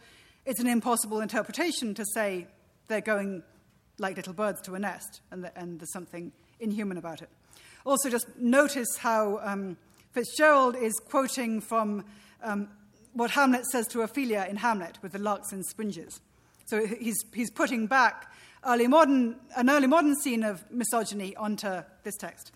it's 0.47 0.61
an 0.61 0.67
impossible 0.67 1.21
interpretation 1.21 1.95
to 1.95 2.05
say 2.15 2.47
they're 2.89 3.01
going 3.01 3.43
like 3.99 4.17
little 4.17 4.33
birds 4.33 4.61
to 4.63 4.75
a 4.75 4.79
nest, 4.79 5.21
and, 5.31 5.45
the, 5.45 5.59
and 5.59 5.81
there's 5.81 5.93
something 5.93 6.33
inhuman 6.61 6.99
about 6.99 7.23
it. 7.23 7.29
Also, 7.87 8.11
just 8.11 8.27
notice 8.37 8.97
how 8.99 9.39
um, 9.45 9.77
Fitzgerald 10.11 10.75
is 10.75 10.99
quoting 10.99 11.61
from 11.61 12.05
um, 12.43 12.69
what 13.13 13.31
Hamlet 13.31 13.65
says 13.67 13.87
to 13.87 14.03
Ophelia 14.03 14.45
in 14.51 14.57
Hamlet 14.57 14.99
with 15.03 15.13
the 15.13 15.21
larks 15.21 15.53
and 15.53 15.65
springes. 15.65 16.21
So 16.65 16.85
he's, 16.85 17.25
he's 17.33 17.49
putting 17.49 17.87
back 17.87 18.33
early 18.67 18.89
modern, 18.89 19.37
an 19.57 19.71
early 19.71 19.87
modern 19.87 20.17
scene 20.17 20.43
of 20.43 20.69
misogyny 20.69 21.37
onto 21.37 21.83
this 22.03 22.17
text. 22.17 22.51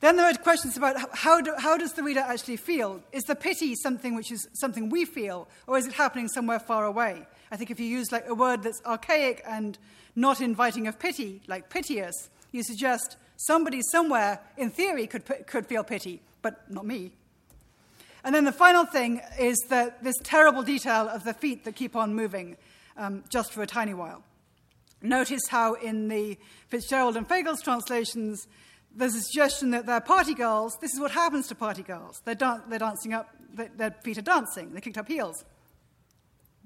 Then 0.00 0.16
there 0.16 0.26
are 0.26 0.34
questions 0.34 0.76
about 0.76 0.96
how, 1.16 1.40
do, 1.40 1.54
how 1.56 1.76
does 1.76 1.92
the 1.92 2.02
reader 2.02 2.20
actually 2.20 2.56
feel? 2.56 3.00
Is 3.12 3.22
the 3.22 3.36
pity 3.36 3.76
something 3.76 4.16
which 4.16 4.32
is 4.32 4.48
something 4.54 4.90
we 4.90 5.04
feel, 5.04 5.46
or 5.68 5.78
is 5.78 5.86
it 5.86 5.92
happening 5.92 6.26
somewhere 6.26 6.58
far 6.58 6.84
away? 6.86 7.24
I 7.52 7.56
think 7.56 7.70
if 7.70 7.78
you 7.78 7.86
use 7.86 8.10
like 8.10 8.28
a 8.28 8.34
word 8.34 8.64
that's 8.64 8.82
archaic 8.84 9.42
and 9.46 9.78
not 10.16 10.40
inviting 10.40 10.88
of 10.88 10.98
pity, 10.98 11.40
like 11.46 11.70
piteous, 11.70 12.30
you 12.50 12.64
suggest 12.64 13.16
somebody 13.38 13.80
somewhere, 13.90 14.40
in 14.56 14.70
theory, 14.70 15.06
could, 15.06 15.24
could 15.46 15.66
feel 15.66 15.82
pity, 15.82 16.20
but 16.42 16.70
not 16.70 16.84
me. 16.84 17.12
And 18.24 18.34
then 18.34 18.44
the 18.44 18.52
final 18.52 18.84
thing 18.84 19.22
is 19.38 19.56
that 19.70 20.02
this 20.04 20.16
terrible 20.22 20.62
detail 20.62 21.08
of 21.08 21.24
the 21.24 21.32
feet 21.32 21.64
that 21.64 21.76
keep 21.76 21.96
on 21.96 22.14
moving 22.14 22.56
um, 22.96 23.24
just 23.28 23.52
for 23.52 23.62
a 23.62 23.66
tiny 23.66 23.94
while. 23.94 24.22
Notice 25.00 25.42
how 25.48 25.74
in 25.74 26.08
the 26.08 26.36
Fitzgerald 26.66 27.16
and 27.16 27.26
Fagles 27.28 27.62
translations, 27.62 28.46
there's 28.94 29.14
a 29.14 29.20
suggestion 29.20 29.70
that 29.70 29.86
they're 29.86 30.00
party 30.00 30.34
girls. 30.34 30.76
This 30.80 30.92
is 30.92 31.00
what 31.00 31.12
happens 31.12 31.46
to 31.48 31.54
party 31.54 31.84
girls. 31.84 32.20
They're, 32.24 32.34
dan- 32.34 32.64
they're 32.68 32.80
dancing 32.80 33.14
up, 33.14 33.28
their 33.54 33.94
feet 34.02 34.18
are 34.18 34.22
dancing, 34.22 34.74
they 34.74 34.80
kicked 34.80 34.98
up 34.98 35.06
heels. 35.06 35.44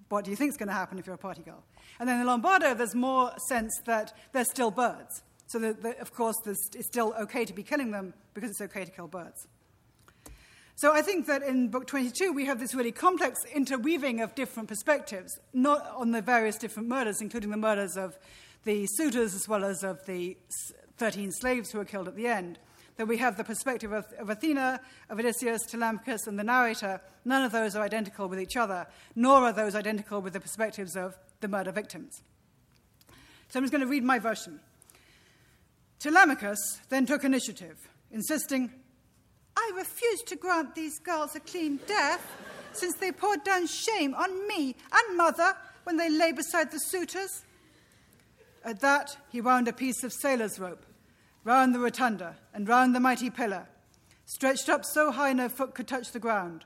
What 0.09 0.25
do 0.25 0.31
you 0.31 0.37
think 0.37 0.51
is 0.51 0.57
going 0.57 0.69
to 0.69 0.75
happen 0.75 0.99
if 0.99 1.07
you're 1.07 1.15
a 1.15 1.19
party 1.19 1.43
girl? 1.43 1.63
And 2.01 2.09
then 2.09 2.21
in 2.21 2.27
Lombardo, 2.27 2.75
there's 2.75 2.95
more 2.95 3.33
sense 3.49 3.73
that 3.85 4.15
they're 4.33 4.45
still 4.45 4.71
birds. 4.71 5.23
So, 5.53 5.77
of 6.01 6.15
course, 6.15 6.37
it's 6.47 6.87
still 6.87 7.13
okay 7.21 7.45
to 7.45 7.53
be 7.53 7.63
killing 7.63 7.91
them 7.91 8.15
because 8.33 8.49
it's 8.49 8.63
okay 8.63 8.87
to 8.87 8.91
kill 8.91 9.07
birds. 9.07 9.47
So 10.77 10.95
I 10.95 11.03
think 11.03 11.27
that 11.27 11.43
in 11.43 11.69
Book 11.69 11.87
22, 11.87 12.33
we 12.33 12.47
have 12.47 12.59
this 12.59 12.75
really 12.75 12.91
complex 12.91 13.45
interweaving 13.55 14.23
of 14.23 14.35
different 14.35 14.71
perspectives, 14.71 15.39
not 15.53 15.87
on 15.95 16.13
the 16.13 16.23
various 16.23 16.57
different 16.57 16.89
murders, 16.89 17.21
including 17.21 17.51
the 17.51 17.59
murders 17.59 17.99
of 17.99 18.19
the 18.65 18.87
suitors 18.87 19.35
as 19.35 19.47
well 19.47 19.63
as 19.63 19.85
of 19.85 20.05
the 20.07 20.39
13 20.97 21.31
slaves 21.33 21.71
who 21.71 21.77
were 21.77 21.85
killed 21.85 22.09
at 22.09 22.17
the 22.17 22.27
end, 22.27 22.59
that 22.97 23.07
we 23.07 23.19
have 23.19 23.37
the 23.37 23.45
perspective 23.45 23.93
of, 23.93 24.07
of 24.19 24.31
Athena, 24.31 24.81
of 25.11 25.19
Odysseus, 25.19 25.67
Telemachus, 25.67 26.27
and 26.27 26.39
the 26.39 26.45
narrator. 26.45 26.99
None 27.27 27.45
of 27.45 27.53
those 27.53 27.77
are 27.77 27.85
identical 27.85 28.27
with 28.27 28.41
each 28.41 28.57
other, 28.57 28.87
nor 29.15 29.43
are 29.43 29.53
those 29.53 29.75
identical 29.75 30.23
with 30.23 30.33
the 30.33 30.41
perspectives 30.41 30.97
of 30.97 31.15
the 31.43 31.49
murder 31.49 31.73
victims. 31.73 32.23
So 33.49 33.59
I'm 33.59 33.65
just 33.65 33.73
going 33.73 33.83
to 33.83 33.87
read 33.87 34.03
my 34.03 34.19
version. 34.19 34.61
Telemachus 36.03 36.81
then 36.89 37.07
took 37.07 37.23
initiative, 37.23 37.77
insisting, 38.11 38.73
I 39.57 39.71
refuse 39.77 40.21
to 40.23 40.35
grant 40.35 40.75
these 40.75 40.99
girls 40.99 41.37
a 41.37 41.41
clean 41.41 41.79
death, 41.87 42.27
since 42.73 42.97
they 42.97 43.13
poured 43.13 43.45
down 43.45 43.69
shame 43.69 44.13
on 44.15 44.49
me 44.49 44.75
and 44.93 45.17
mother 45.17 45.55
when 45.85 45.99
they 45.99 46.11
lay 46.11 46.33
beside 46.33 46.73
the 46.73 46.81
suitors. 46.81 47.45
At 48.65 48.81
that, 48.81 49.17
he 49.31 49.41
wound 49.41 49.69
a 49.69 49.73
piece 49.73 50.03
of 50.03 50.13
sailor's 50.13 50.59
rope 50.59 50.85
round 51.45 51.73
the 51.73 51.79
rotunda 51.79 52.37
and 52.53 52.69
round 52.69 52.97
the 52.97 53.01
mighty 53.01 53.31
pillar, 53.31 53.69
stretched 54.25 54.69
up 54.69 54.85
so 54.85 55.13
high 55.13 55.33
no 55.33 55.49
foot 55.49 55.73
could 55.73 55.87
touch 55.87 56.11
the 56.11 56.19
ground. 56.19 56.65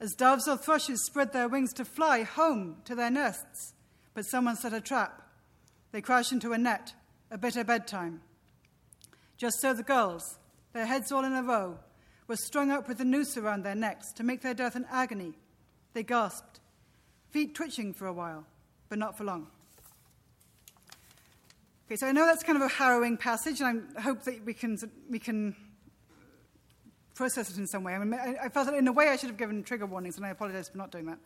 As 0.00 0.12
doves 0.12 0.46
or 0.46 0.58
thrushes 0.58 1.02
spread 1.06 1.32
their 1.32 1.48
wings 1.48 1.72
to 1.74 1.84
fly 1.86 2.24
home 2.24 2.76
to 2.84 2.94
their 2.94 3.10
nests, 3.10 3.72
but 4.12 4.26
someone 4.26 4.56
set 4.56 4.74
a 4.74 4.82
trap. 4.82 5.22
They 5.92 6.02
crash 6.02 6.30
into 6.30 6.52
a 6.52 6.58
net, 6.58 6.92
a 7.30 7.38
bitter 7.38 7.64
bedtime. 7.64 8.20
Just 9.36 9.60
so 9.60 9.74
the 9.74 9.82
girls, 9.82 10.38
their 10.72 10.86
heads 10.86 11.10
all 11.12 11.24
in 11.24 11.32
a 11.32 11.42
row, 11.42 11.78
were 12.26 12.36
strung 12.36 12.70
up 12.70 12.88
with 12.88 13.00
a 13.00 13.04
noose 13.04 13.36
around 13.36 13.64
their 13.64 13.74
necks 13.74 14.12
to 14.12 14.22
make 14.22 14.40
their 14.42 14.54
death 14.54 14.76
an 14.76 14.86
agony. 14.90 15.34
They 15.92 16.02
gasped, 16.02 16.60
feet 17.30 17.54
twitching 17.54 17.92
for 17.92 18.06
a 18.06 18.12
while, 18.12 18.46
but 18.88 18.98
not 18.98 19.16
for 19.18 19.24
long. 19.24 19.48
Okay, 21.86 21.96
so 21.96 22.06
I 22.06 22.12
know 22.12 22.24
that's 22.24 22.42
kind 22.42 22.56
of 22.56 22.62
a 22.62 22.68
harrowing 22.68 23.16
passage, 23.16 23.60
and 23.60 23.86
I 23.96 24.00
hope 24.00 24.22
that 24.24 24.44
we 24.44 24.54
can, 24.54 24.78
we 25.10 25.18
can 25.18 25.54
process 27.14 27.50
it 27.50 27.58
in 27.58 27.66
some 27.66 27.84
way. 27.84 27.94
I, 27.94 27.98
mean, 27.98 28.18
I, 28.42 28.48
felt 28.48 28.66
that 28.66 28.74
in 28.74 28.88
a 28.88 28.92
way 28.92 29.08
I 29.08 29.16
should 29.16 29.28
have 29.28 29.36
given 29.36 29.62
trigger 29.62 29.86
warnings, 29.86 30.16
and 30.16 30.24
I 30.24 30.30
apologize 30.30 30.68
for 30.68 30.78
not 30.78 30.90
doing 30.90 31.06
that. 31.06 31.18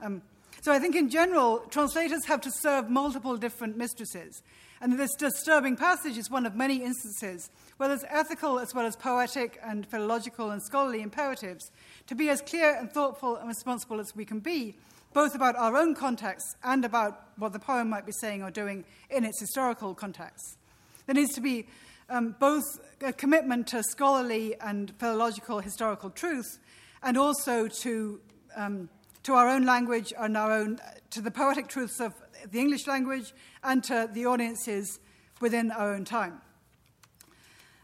Um, 0.00 0.22
so 0.62 0.72
I 0.72 0.78
think 0.78 0.96
in 0.96 1.10
general, 1.10 1.58
translators 1.70 2.24
have 2.26 2.40
to 2.42 2.50
serve 2.50 2.88
multiple 2.88 3.36
different 3.36 3.76
mistresses. 3.76 4.42
And 4.80 4.98
this 4.98 5.14
disturbing 5.14 5.76
passage 5.76 6.18
is 6.18 6.30
one 6.30 6.44
of 6.44 6.54
many 6.54 6.82
instances 6.82 7.50
where 7.78 7.88
there's 7.88 8.04
ethical 8.08 8.58
as 8.58 8.74
well 8.74 8.86
as 8.86 8.94
poetic 8.96 9.58
and 9.64 9.86
philological 9.86 10.50
and 10.50 10.62
scholarly 10.62 11.02
imperatives 11.02 11.70
to 12.08 12.14
be 12.14 12.28
as 12.28 12.42
clear 12.42 12.76
and 12.76 12.92
thoughtful 12.92 13.36
and 13.36 13.48
responsible 13.48 14.00
as 14.00 14.14
we 14.14 14.24
can 14.24 14.40
be 14.40 14.76
both 15.16 15.34
about 15.34 15.56
our 15.56 15.76
own 15.78 15.94
context 15.94 16.56
and 16.62 16.84
about 16.84 17.28
what 17.38 17.54
the 17.54 17.58
poem 17.58 17.88
might 17.88 18.04
be 18.04 18.12
saying 18.20 18.42
or 18.42 18.50
doing 18.50 18.84
in 19.08 19.24
its 19.24 19.40
historical 19.40 19.94
context. 19.94 20.58
There 21.06 21.14
needs 21.14 21.32
to 21.36 21.40
be 21.40 21.66
um, 22.10 22.36
both 22.38 22.64
a 23.00 23.14
commitment 23.14 23.66
to 23.68 23.82
scholarly 23.82 24.56
and 24.60 24.92
philological 24.98 25.60
historical 25.60 26.10
truth 26.10 26.58
and 27.02 27.16
also 27.16 27.66
to, 27.66 28.20
um, 28.56 28.90
to 29.22 29.32
our 29.32 29.48
own 29.48 29.64
language 29.64 30.12
and 30.18 30.36
our 30.36 30.52
own, 30.52 30.80
to 31.10 31.22
the 31.22 31.30
poetic 31.30 31.68
truths 31.68 31.98
of 31.98 32.12
the 32.50 32.58
English 32.58 32.86
language 32.86 33.32
and 33.62 33.82
to 33.84 34.08
the 34.12 34.26
audiences 34.26 35.00
within 35.40 35.70
our 35.70 35.94
own 35.94 36.04
time. 36.04 36.40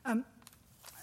Um, 0.05 0.25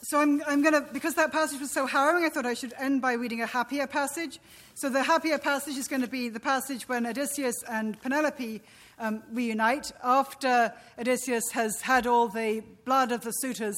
so 0.04 0.20
I'm, 0.20 0.42
I'm 0.48 0.62
going 0.62 0.74
to, 0.74 0.82
because 0.92 1.16
that 1.16 1.32
passage 1.32 1.60
was 1.60 1.72
so 1.72 1.86
harrowing, 1.86 2.24
I 2.26 2.30
thought 2.30 2.46
I 2.46 2.54
should 2.54 2.74
end 2.80 3.02
by 3.02 3.14
reading 3.14 3.42
a 3.42 3.46
happier 3.46 3.86
passage. 3.86 4.40
So 4.74 4.90
the 4.90 5.04
happier 5.04 5.38
passage 5.38 5.78
is 5.78 5.88
going 5.88 6.02
to 6.02 6.08
be 6.08 6.30
the 6.30 6.40
passage 6.40 6.88
when 6.88 7.06
Odysseus 7.06 7.62
and 7.70 8.02
Penelope 8.02 8.62
um, 8.98 9.24
reunite 9.32 9.92
after 10.04 10.74
Odysseus 10.98 11.52
has 11.52 11.82
had 11.82 12.08
all 12.08 12.28
the 12.28 12.64
blood 12.86 13.12
of 13.12 13.22
the 13.22 13.32
suitors 13.32 13.76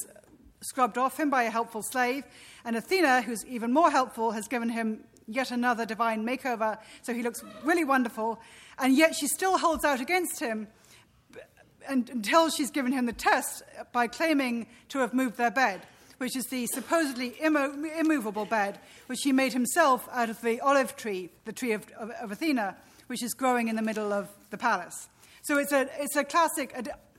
scrubbed 0.61 0.97
off 0.97 1.19
him 1.19 1.29
by 1.29 1.43
a 1.43 1.49
helpful 1.49 1.81
slave, 1.81 2.23
and 2.63 2.75
Athena, 2.75 3.23
who's 3.23 3.43
even 3.47 3.73
more 3.73 3.89
helpful, 3.89 4.31
has 4.31 4.47
given 4.47 4.69
him 4.69 5.03
yet 5.33 5.51
another 5.51 5.85
divine 5.85 6.25
makeover, 6.25 6.77
so 7.01 7.13
he 7.13 7.23
looks 7.23 7.43
really 7.63 7.83
wonderful, 7.83 8.39
and 8.79 8.95
yet 8.95 9.15
she 9.15 9.27
still 9.27 9.57
holds 9.57 9.85
out 9.85 10.01
against 10.01 10.39
him 10.39 10.67
until 11.87 12.49
she's 12.49 12.69
given 12.69 12.91
him 12.91 13.05
the 13.05 13.13
test 13.13 13.63
by 13.91 14.07
claiming 14.07 14.67
to 14.89 14.99
have 14.99 15.13
moved 15.13 15.37
their 15.37 15.51
bed 15.51 15.81
which 16.21 16.35
is 16.35 16.45
the 16.45 16.67
supposedly 16.67 17.29
immo- 17.43 17.73
immovable 17.97 18.45
bed, 18.45 18.77
which 19.07 19.21
he 19.23 19.31
made 19.31 19.53
himself 19.53 20.07
out 20.11 20.29
of 20.29 20.39
the 20.41 20.61
olive 20.61 20.95
tree, 20.95 21.31
the 21.45 21.51
tree 21.51 21.71
of, 21.71 21.83
of, 21.97 22.11
of 22.11 22.31
Athena, 22.31 22.77
which 23.07 23.23
is 23.23 23.33
growing 23.33 23.69
in 23.69 23.75
the 23.75 23.81
middle 23.81 24.13
of 24.13 24.29
the 24.51 24.57
palace. 24.57 25.09
So 25.41 25.57
it's 25.57 25.71
a, 25.71 25.89
it's 25.97 26.15
a 26.15 26.23
classic 26.23 26.75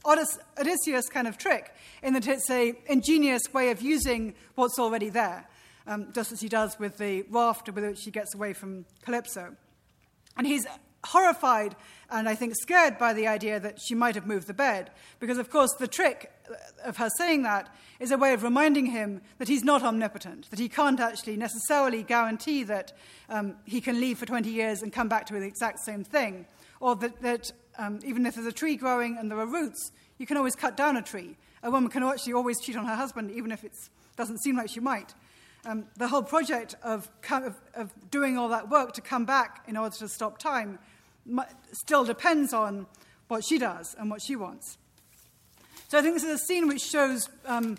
Odysseus 0.06 1.08
kind 1.08 1.26
of 1.26 1.36
trick 1.36 1.74
in 2.04 2.14
that 2.14 2.28
it's 2.28 2.48
an 2.48 2.76
ingenious 2.86 3.42
way 3.52 3.72
of 3.72 3.82
using 3.82 4.34
what's 4.54 4.78
already 4.78 5.08
there, 5.08 5.48
um, 5.86 6.12
just 6.12 6.32
as 6.32 6.40
he 6.40 6.48
does 6.48 6.78
with 6.78 6.98
the 6.98 7.22
raft 7.30 7.68
with 7.68 7.84
which 7.84 8.04
he 8.04 8.10
gets 8.10 8.34
away 8.34 8.52
from 8.52 8.84
Calypso. 9.04 9.56
And 10.36 10.46
he's 10.46 10.66
horrified 11.04 11.74
and 12.10 12.28
I 12.28 12.34
think 12.34 12.54
scared 12.54 12.98
by 12.98 13.14
the 13.14 13.26
idea 13.26 13.58
that 13.58 13.80
she 13.80 13.94
might 13.94 14.14
have 14.14 14.26
moved 14.26 14.46
the 14.46 14.54
bed. 14.54 14.90
Because, 15.18 15.38
of 15.38 15.50
course, 15.50 15.72
the 15.78 15.88
trick 15.88 16.30
of 16.84 16.98
her 16.98 17.08
saying 17.16 17.42
that 17.44 17.74
is 17.98 18.10
a 18.10 18.18
way 18.18 18.34
of 18.34 18.42
reminding 18.42 18.86
him 18.86 19.22
that 19.38 19.48
he's 19.48 19.64
not 19.64 19.82
omnipotent, 19.82 20.50
that 20.50 20.58
he 20.58 20.68
can't 20.68 21.00
actually 21.00 21.36
necessarily 21.36 22.02
guarantee 22.02 22.64
that 22.64 22.92
um, 23.30 23.56
he 23.64 23.80
can 23.80 23.98
leave 23.98 24.18
for 24.18 24.26
20 24.26 24.50
years 24.50 24.82
and 24.82 24.92
come 24.92 25.08
back 25.08 25.24
to 25.26 25.34
the 25.34 25.46
exact 25.46 25.80
same 25.80 26.04
thing, 26.04 26.44
or 26.80 26.94
that, 26.96 27.22
that 27.22 27.52
um, 27.78 27.98
even 28.04 28.26
if 28.26 28.34
there's 28.34 28.46
a 28.46 28.52
tree 28.52 28.76
growing 28.76 29.16
and 29.18 29.30
there 29.30 29.38
are 29.38 29.46
roots, 29.46 29.90
you 30.18 30.26
can 30.26 30.36
always 30.36 30.54
cut 30.54 30.76
down 30.76 30.98
a 30.98 31.02
tree. 31.02 31.36
A 31.62 31.70
woman 31.70 31.90
can 31.90 32.02
actually 32.02 32.34
always 32.34 32.60
cheat 32.60 32.76
on 32.76 32.84
her 32.84 32.96
husband, 32.96 33.30
even 33.30 33.52
if 33.52 33.64
it 33.64 33.72
doesn't 34.16 34.42
seem 34.42 34.56
like 34.56 34.68
she 34.68 34.80
might. 34.80 35.14
Um, 35.64 35.84
the 35.96 36.08
whole 36.08 36.24
project 36.24 36.74
of, 36.82 37.08
of, 37.30 37.56
of, 37.74 38.10
doing 38.10 38.36
all 38.36 38.48
that 38.48 38.68
work 38.68 38.94
to 38.94 39.00
come 39.00 39.24
back 39.24 39.62
in 39.68 39.76
order 39.76 39.94
to 39.96 40.08
stop 40.08 40.38
time 40.38 40.80
still 41.70 42.04
depends 42.04 42.52
on 42.52 42.86
what 43.28 43.44
she 43.44 43.58
does 43.58 43.94
and 43.96 44.10
what 44.10 44.20
she 44.20 44.34
wants. 44.34 44.76
So 45.88 45.98
I 45.98 46.02
think 46.02 46.14
this 46.14 46.24
is 46.24 46.42
a 46.42 46.44
scene 46.46 46.66
which 46.66 46.82
shows 46.82 47.28
um, 47.46 47.78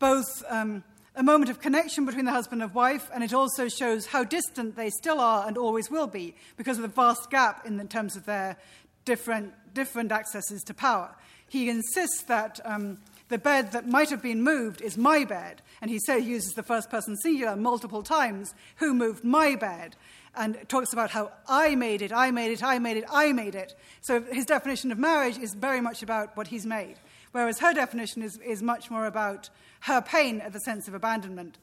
both 0.00 0.42
um, 0.48 0.82
a 1.14 1.22
moment 1.22 1.50
of 1.50 1.60
connection 1.60 2.04
between 2.04 2.24
the 2.24 2.32
husband 2.32 2.62
and 2.62 2.74
wife, 2.74 3.08
and 3.14 3.22
it 3.22 3.32
also 3.32 3.68
shows 3.68 4.06
how 4.06 4.24
distant 4.24 4.74
they 4.74 4.90
still 4.90 5.20
are 5.20 5.46
and 5.46 5.56
always 5.56 5.88
will 5.88 6.06
be 6.08 6.34
because 6.56 6.78
of 6.78 6.82
the 6.82 6.88
vast 6.88 7.30
gap 7.30 7.64
in 7.64 7.86
terms 7.86 8.16
of 8.16 8.26
their 8.26 8.56
different, 9.04 9.52
different 9.72 10.10
accesses 10.10 10.62
to 10.64 10.74
power. 10.74 11.14
He 11.48 11.68
insists 11.68 12.22
that 12.24 12.58
um, 12.64 12.98
the 13.30 13.38
bed 13.38 13.72
that 13.72 13.88
might 13.88 14.10
have 14.10 14.20
been 14.20 14.42
moved 14.42 14.82
is 14.82 14.98
my 14.98 15.24
bed, 15.24 15.62
and 15.80 15.90
he 15.90 15.98
he 16.06 16.18
uses 16.18 16.52
the 16.52 16.62
first 16.62 16.90
person 16.90 17.16
singular 17.16 17.56
multiple 17.56 18.02
times. 18.02 18.54
Who 18.76 18.92
moved 18.92 19.24
my 19.24 19.56
bed? 19.56 19.96
and 20.36 20.56
talks 20.68 20.92
about 20.92 21.10
how 21.10 21.32
I 21.48 21.74
made 21.74 22.02
it, 22.02 22.12
I 22.12 22.30
made 22.30 22.52
it, 22.52 22.62
I 22.62 22.78
made 22.78 22.96
it, 22.96 23.04
I 23.10 23.32
made 23.32 23.54
it. 23.54 23.74
So 24.00 24.22
his 24.22 24.46
definition 24.46 24.92
of 24.92 24.98
marriage 24.98 25.36
is 25.38 25.54
very 25.54 25.80
much 25.80 26.02
about 26.02 26.36
what 26.36 26.46
he's 26.46 26.64
made, 26.64 26.96
whereas 27.32 27.58
her 27.58 27.74
definition 27.74 28.22
is, 28.22 28.38
is 28.38 28.62
much 28.62 28.90
more 28.90 29.06
about 29.06 29.50
her 29.80 30.00
pain 30.00 30.40
at 30.40 30.52
the 30.52 30.60
sense 30.60 30.86
of 30.86 30.94
abandonment 30.94 31.58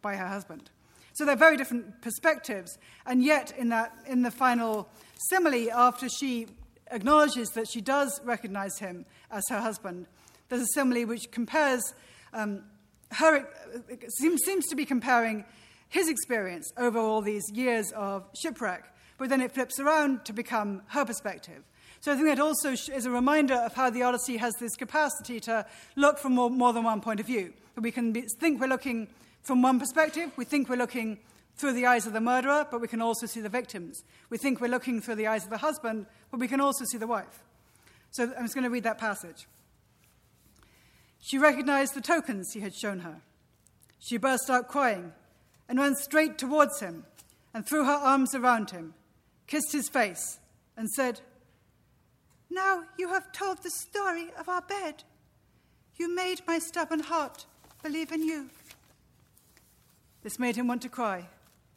by 0.00 0.16
her 0.16 0.28
husband. 0.28 0.70
So 1.12 1.24
they're 1.24 1.36
very 1.36 1.56
different 1.56 2.00
perspectives, 2.02 2.78
and 3.06 3.22
yet 3.22 3.52
in, 3.56 3.68
that, 3.70 3.92
in 4.06 4.22
the 4.22 4.30
final 4.30 4.88
simile, 5.30 5.70
after 5.72 6.08
she 6.08 6.46
acknowledges 6.90 7.50
that 7.50 7.68
she 7.68 7.80
does 7.80 8.20
recognize 8.24 8.78
him 8.78 9.04
as 9.30 9.44
her 9.48 9.60
husband, 9.60 10.06
there's 10.48 10.62
a 10.62 10.66
simile 10.74 11.06
which 11.06 11.30
compares 11.30 11.82
um, 12.32 12.62
her, 13.12 13.48
seems, 14.08 14.42
seems 14.44 14.66
to 14.66 14.76
be 14.76 14.84
comparing 14.84 15.44
his 15.88 16.08
experience 16.08 16.72
over 16.76 16.98
all 16.98 17.22
these 17.22 17.44
years 17.52 17.92
of 17.92 18.24
shipwreck, 18.34 18.84
but 19.18 19.28
then 19.28 19.40
it 19.40 19.52
flips 19.52 19.78
around 19.78 20.24
to 20.24 20.32
become 20.32 20.82
her 20.88 21.04
perspective. 21.04 21.62
So 22.00 22.12
I 22.12 22.16
think 22.16 22.28
that 22.28 22.40
also 22.40 22.72
is 22.72 23.06
a 23.06 23.10
reminder 23.10 23.54
of 23.54 23.74
how 23.74 23.90
the 23.90 24.02
Odyssey 24.02 24.36
has 24.36 24.54
this 24.60 24.76
capacity 24.76 25.40
to 25.40 25.66
look 25.96 26.18
from 26.18 26.34
more, 26.34 26.50
more 26.50 26.72
than 26.72 26.84
one 26.84 27.00
point 27.00 27.20
of 27.20 27.26
view. 27.26 27.52
We 27.76 27.90
can 27.90 28.12
be, 28.12 28.22
think 28.38 28.60
we're 28.60 28.68
looking 28.68 29.08
from 29.42 29.62
one 29.62 29.78
perspective, 29.78 30.30
we 30.36 30.44
think 30.44 30.68
we're 30.68 30.76
looking 30.76 31.18
through 31.56 31.72
the 31.72 31.86
eyes 31.86 32.06
of 32.06 32.12
the 32.12 32.20
murderer, 32.20 32.66
but 32.70 32.80
we 32.80 32.88
can 32.88 33.00
also 33.00 33.26
see 33.26 33.40
the 33.40 33.48
victims. 33.48 34.02
We 34.28 34.38
think 34.38 34.60
we're 34.60 34.68
looking 34.68 35.00
through 35.00 35.14
the 35.14 35.26
eyes 35.26 35.44
of 35.44 35.50
the 35.50 35.58
husband, 35.58 36.06
but 36.30 36.38
we 36.38 36.48
can 36.48 36.60
also 36.60 36.84
see 36.84 36.98
the 36.98 37.06
wife. 37.06 37.44
So 38.10 38.24
I'm 38.24 38.44
just 38.44 38.54
going 38.54 38.64
to 38.64 38.70
read 38.70 38.84
that 38.84 38.98
passage. 38.98 39.46
She 41.20 41.38
recognized 41.38 41.94
the 41.94 42.00
tokens 42.00 42.52
he 42.52 42.60
had 42.60 42.74
shown 42.74 43.00
her. 43.00 43.22
She 43.98 44.16
burst 44.16 44.48
out 44.48 44.68
crying 44.68 45.12
and 45.68 45.78
ran 45.78 45.96
straight 45.96 46.38
towards 46.38 46.80
him 46.80 47.04
and 47.52 47.66
threw 47.66 47.84
her 47.84 47.92
arms 47.92 48.34
around 48.34 48.70
him, 48.70 48.94
kissed 49.46 49.72
his 49.72 49.88
face, 49.88 50.38
and 50.76 50.90
said, 50.90 51.20
Now 52.50 52.84
you 52.98 53.08
have 53.08 53.32
told 53.32 53.62
the 53.62 53.70
story 53.70 54.28
of 54.38 54.48
our 54.48 54.62
bed. 54.62 55.04
You 55.96 56.14
made 56.14 56.42
my 56.46 56.58
stubborn 56.58 57.00
heart 57.00 57.46
believe 57.82 58.12
in 58.12 58.22
you. 58.22 58.50
This 60.22 60.38
made 60.38 60.56
him 60.56 60.68
want 60.68 60.82
to 60.82 60.88
cry. 60.88 61.28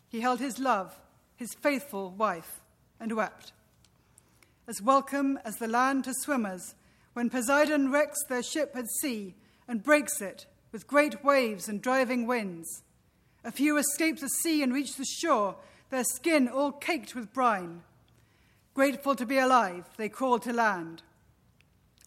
He 0.10 0.22
held 0.22 0.40
his 0.40 0.60
love, 0.60 1.00
his 1.36 1.54
faithful 1.54 2.12
wife, 2.12 2.60
and 3.00 3.16
wept. 3.16 3.54
As 4.68 4.82
welcome 4.82 5.40
as 5.46 5.58
the 5.58 5.68
land 5.68 6.04
to 6.04 6.14
swimmers, 6.14 6.76
when 7.20 7.30
Poseidon 7.30 7.92
wrecks 7.92 8.24
their 8.30 8.42
ship 8.42 8.72
at 8.76 8.90
sea 9.02 9.36
and 9.68 9.84
breaks 9.84 10.22
it 10.22 10.46
with 10.72 10.88
great 10.88 11.22
waves 11.22 11.68
and 11.68 11.82
driving 11.82 12.26
winds 12.26 12.82
a 13.44 13.52
few 13.52 13.76
escape 13.76 14.22
the 14.22 14.30
sea 14.30 14.64
and 14.64 14.74
reach 14.74 14.96
the 14.96 15.04
shore, 15.04 15.58
their 15.90 16.06
skin 16.06 16.48
all 16.48 16.72
caked 16.72 17.16
with 17.16 17.34
brine. 17.34 17.82
Grateful 18.74 19.18
to 19.18 19.26
be 19.26 19.38
alive, 19.38 19.84
they 19.98 20.08
crawl 20.08 20.40
to 20.40 20.54
land. 20.54 21.04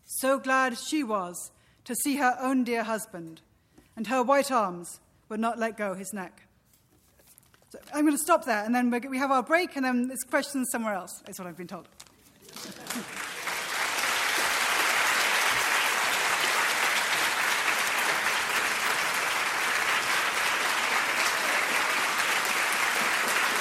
So 0.07 0.39
glad 0.39 0.79
she 0.79 1.05
was 1.05 1.51
to 1.85 1.95
see 1.95 2.17
her 2.17 2.35
own 2.41 2.65
dear 2.65 2.83
husband, 2.83 3.43
and 3.95 4.07
her 4.07 4.23
white 4.23 4.51
arms 4.51 4.99
would 5.29 5.41
not 5.41 5.59
let 5.59 5.77
go 5.77 5.93
his 5.93 6.15
neck. 6.15 6.47
So 7.69 7.79
I'm 7.93 8.07
going 8.07 8.17
to 8.17 8.23
stop 8.23 8.47
there, 8.47 8.65
and 8.65 8.75
then 8.75 8.91
we 9.11 9.19
have 9.19 9.31
our 9.31 9.43
break, 9.43 9.77
and 9.77 9.85
then 9.85 10.09
it's 10.11 10.25
questions 10.25 10.71
somewhere 10.73 10.95
else, 10.95 11.23
is 11.29 11.39
what 11.39 11.49
I've 11.49 11.59
been 11.59 11.69
told. 11.69 11.87